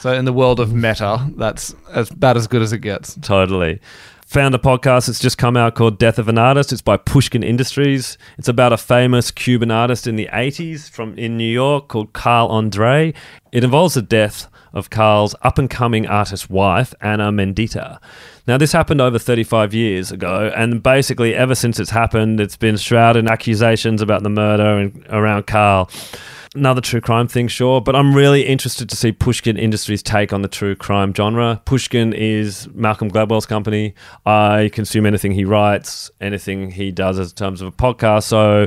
So 0.00 0.12
in 0.12 0.24
the 0.26 0.32
world 0.34 0.60
of 0.60 0.72
meta, 0.72 1.26
that's 1.36 1.74
as 1.92 2.10
bad 2.10 2.36
as 2.36 2.46
good 2.46 2.60
as 2.60 2.72
it 2.72 2.78
gets. 2.80 3.16
Totally. 3.22 3.80
Found 4.34 4.52
a 4.52 4.58
podcast 4.58 5.06
that's 5.06 5.20
just 5.20 5.38
come 5.38 5.56
out 5.56 5.76
called 5.76 5.96
Death 5.96 6.18
of 6.18 6.26
an 6.26 6.38
Artist. 6.38 6.72
It's 6.72 6.82
by 6.82 6.96
Pushkin 6.96 7.44
Industries. 7.44 8.18
It's 8.36 8.48
about 8.48 8.72
a 8.72 8.76
famous 8.76 9.30
Cuban 9.30 9.70
artist 9.70 10.08
in 10.08 10.16
the 10.16 10.28
80s 10.32 10.90
from 10.90 11.16
in 11.16 11.36
New 11.36 11.44
York 11.44 11.86
called 11.86 12.14
Carl 12.14 12.48
Andre. 12.48 13.14
It 13.52 13.62
involves 13.62 13.94
the 13.94 14.02
death 14.02 14.48
of 14.72 14.90
Carl's 14.90 15.36
up 15.42 15.56
and 15.56 15.70
coming 15.70 16.08
artist 16.08 16.50
wife, 16.50 16.92
Anna 17.00 17.30
Mendieta. 17.30 18.00
Now, 18.48 18.58
this 18.58 18.72
happened 18.72 19.00
over 19.00 19.20
35 19.20 19.72
years 19.72 20.10
ago, 20.10 20.52
and 20.56 20.82
basically, 20.82 21.32
ever 21.36 21.54
since 21.54 21.78
it's 21.78 21.90
happened, 21.90 22.40
it's 22.40 22.56
been 22.56 22.76
shrouded 22.76 23.20
in 23.24 23.30
accusations 23.30 24.02
about 24.02 24.24
the 24.24 24.30
murder 24.30 24.78
and 24.78 25.06
around 25.10 25.46
Carl 25.46 25.88
another 26.54 26.80
true 26.80 27.00
crime 27.00 27.28
thing, 27.28 27.48
sure, 27.48 27.80
but 27.80 27.96
I'm 27.96 28.14
really 28.14 28.42
interested 28.42 28.88
to 28.88 28.96
see 28.96 29.12
Pushkin 29.12 29.56
Industries' 29.56 30.02
take 30.02 30.32
on 30.32 30.42
the 30.42 30.48
true 30.48 30.74
crime 30.74 31.14
genre. 31.14 31.60
Pushkin 31.64 32.12
is 32.12 32.68
Malcolm 32.74 33.10
Gladwell's 33.10 33.46
company. 33.46 33.94
I 34.24 34.70
consume 34.72 35.06
anything 35.06 35.32
he 35.32 35.44
writes, 35.44 36.10
anything 36.20 36.70
he 36.70 36.92
does 36.92 37.18
in 37.18 37.28
terms 37.36 37.60
of 37.60 37.68
a 37.68 37.72
podcast. 37.72 38.24
So, 38.24 38.66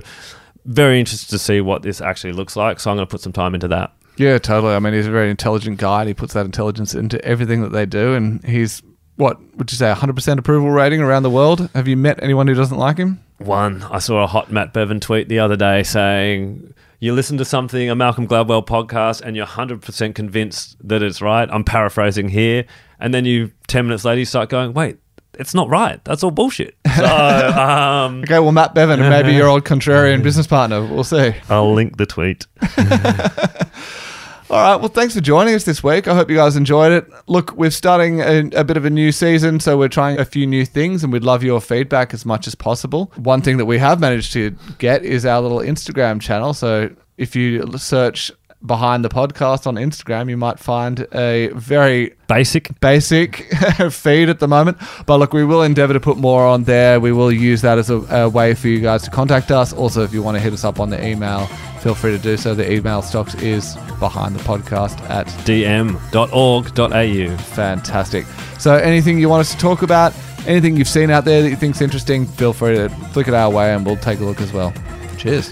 very 0.65 0.99
interested 0.99 1.29
to 1.29 1.39
see 1.39 1.61
what 1.61 1.81
this 1.81 2.01
actually 2.01 2.33
looks 2.33 2.55
like. 2.55 2.79
So, 2.79 2.91
I'm 2.91 2.97
going 2.97 3.07
to 3.07 3.11
put 3.11 3.21
some 3.21 3.33
time 3.33 3.53
into 3.53 3.67
that. 3.69 3.93
Yeah, 4.17 4.37
totally. 4.37 4.73
I 4.73 4.79
mean, 4.79 4.93
he's 4.93 5.07
a 5.07 5.11
very 5.11 5.29
intelligent 5.29 5.77
guy, 5.77 6.01
and 6.01 6.07
he 6.07 6.13
puts 6.13 6.33
that 6.33 6.45
intelligence 6.45 6.93
into 6.93 7.23
everything 7.23 7.61
that 7.61 7.71
they 7.71 7.85
do. 7.85 8.13
And 8.13 8.43
he's 8.43 8.81
what 9.17 9.39
would 9.57 9.71
you 9.71 9.77
say, 9.77 9.91
100% 9.91 10.37
approval 10.37 10.69
rating 10.69 11.01
around 11.01 11.23
the 11.23 11.29
world? 11.29 11.69
Have 11.73 11.87
you 11.87 11.97
met 11.97 12.21
anyone 12.21 12.47
who 12.47 12.53
doesn't 12.53 12.77
like 12.77 12.97
him? 12.97 13.19
One, 13.39 13.83
I 13.83 13.99
saw 13.99 14.23
a 14.23 14.27
hot 14.27 14.51
Matt 14.51 14.73
Bevan 14.73 14.99
tweet 14.99 15.27
the 15.27 15.39
other 15.39 15.55
day 15.55 15.83
saying, 15.83 16.73
You 16.99 17.13
listen 17.13 17.37
to 17.37 17.45
something, 17.45 17.89
a 17.89 17.95
Malcolm 17.95 18.27
Gladwell 18.27 18.65
podcast, 18.65 19.21
and 19.21 19.35
you're 19.35 19.45
100% 19.45 20.15
convinced 20.15 20.77
that 20.87 21.03
it's 21.03 21.21
right. 21.21 21.47
I'm 21.51 21.63
paraphrasing 21.63 22.29
here. 22.29 22.65
And 22.99 23.13
then 23.13 23.23
you, 23.25 23.51
10 23.67 23.85
minutes 23.85 24.03
later, 24.03 24.17
you 24.19 24.25
start 24.25 24.49
going, 24.49 24.73
Wait, 24.73 24.97
it's 25.35 25.53
not 25.53 25.69
right. 25.69 26.03
That's 26.05 26.23
all 26.23 26.31
bullshit. 26.31 26.75
So, 26.97 27.05
um, 27.05 28.21
Okay, 28.23 28.39
well, 28.39 28.51
Matt 28.51 28.73
Bevan, 28.73 28.99
and 28.99 29.09
maybe 29.09 29.33
your 29.37 29.47
old 29.47 29.63
contrarian 29.65 30.23
business 30.23 30.47
partner. 30.47 30.83
We'll 30.83 31.03
see. 31.03 31.35
I'll 31.47 31.71
link 31.73 31.97
the 31.97 32.07
tweet. 32.07 32.47
All 34.49 34.55
right. 34.55 34.77
Well, 34.77 34.87
thanks 34.87 35.13
for 35.13 35.19
joining 35.19 35.55
us 35.55 35.65
this 35.65 35.83
week. 35.83 36.07
I 36.07 36.15
hope 36.15 36.29
you 36.29 36.37
guys 36.37 36.55
enjoyed 36.55 36.93
it. 36.93 37.11
Look, 37.27 37.51
we're 37.57 37.69
starting 37.69 38.21
a, 38.21 38.49
a, 38.55 38.63
bit 38.63 38.77
of 38.77 38.85
a 38.85 38.89
new 38.89 39.11
season, 39.11 39.59
so 39.59 39.77
we're 39.77 39.89
trying 39.89 40.19
a 40.19 40.25
few 40.25 40.47
new 40.47 40.65
things, 40.65 41.03
and 41.03 41.11
we'd 41.11 41.25
love 41.25 41.43
your 41.43 41.59
feedback 41.59 42.13
as 42.13 42.25
much 42.25 42.47
as 42.47 42.55
possible. 42.55 43.11
One 43.17 43.41
thing 43.41 43.57
that 43.57 43.65
we 43.65 43.77
have 43.79 43.99
managed 43.99 44.31
to 44.33 44.55
get 44.77 45.03
is 45.03 45.25
our 45.25 45.41
little 45.41 45.59
Instagram 45.59 46.21
channel. 46.21 46.53
So 46.53 46.95
if 47.17 47.35
you 47.35 47.77
search 47.77 48.31
behind 48.65 49.05
the 49.05 49.09
podcast 49.09 49.67
on 49.67 49.75
Instagram, 49.75 50.29
you 50.29 50.37
might 50.37 50.59
find 50.59 51.05
a 51.13 51.49
very 51.53 52.13
Basic. 52.27 52.77
basic 52.79 53.53
feed 53.91 54.29
at 54.29 54.39
the 54.39 54.47
moment. 54.47 54.77
But 55.05 55.17
look, 55.17 55.31
we 55.33 55.45
will 55.45 55.61
endeavor 55.63 55.93
to 55.93 55.99
put 55.99 56.17
more 56.17 56.45
on 56.45 56.63
there. 56.63 56.99
We 56.99 57.11
will 57.11 57.31
use 57.31 57.61
that 57.61 57.77
as 57.77 57.89
a, 57.89 57.97
a 58.23 58.27
way 58.29 58.53
for 58.55 58.67
you 58.67 58.79
guys 58.81 59.03
to 59.03 59.11
contact 59.11 59.51
us. 59.51 59.71
Also, 59.73 60.03
if 60.03 60.13
you 60.13 60.21
want 60.23 60.35
to 60.35 60.41
hit 60.41 60.51
us 60.53 60.63
up 60.65 60.79
on 60.79 60.89
the 60.89 61.05
email, 61.05 61.45
feel 61.81 61.95
free 61.95 62.11
to 62.11 62.17
do 62.17 62.35
so. 62.35 62.53
The 62.55 62.69
email 62.71 63.01
stocks 63.01 63.35
is 63.35 63.75
behind 63.99 64.35
the 64.35 64.43
podcast 64.43 64.99
at 65.09 65.27
dm.org.au. 65.45 67.37
fantastic. 67.37 68.25
So, 68.59 68.75
anything 68.75 69.19
you 69.19 69.29
want 69.29 69.41
us 69.41 69.51
to 69.51 69.57
talk 69.57 69.83
about, 69.83 70.13
anything 70.47 70.75
you've 70.75 70.87
seen 70.89 71.09
out 71.11 71.25
there 71.25 71.41
that 71.43 71.49
you 71.49 71.55
think's 71.55 71.81
interesting, 71.81 72.25
feel 72.25 72.53
free 72.53 72.75
to 72.75 72.89
flick 73.13 73.27
it 73.27 73.33
our 73.33 73.49
way 73.51 73.73
and 73.73 73.85
we'll 73.85 73.97
take 73.97 74.19
a 74.19 74.23
look 74.23 74.41
as 74.41 74.51
well. 74.51 74.73
Cheers. 75.17 75.51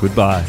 Goodbye. 0.00 0.44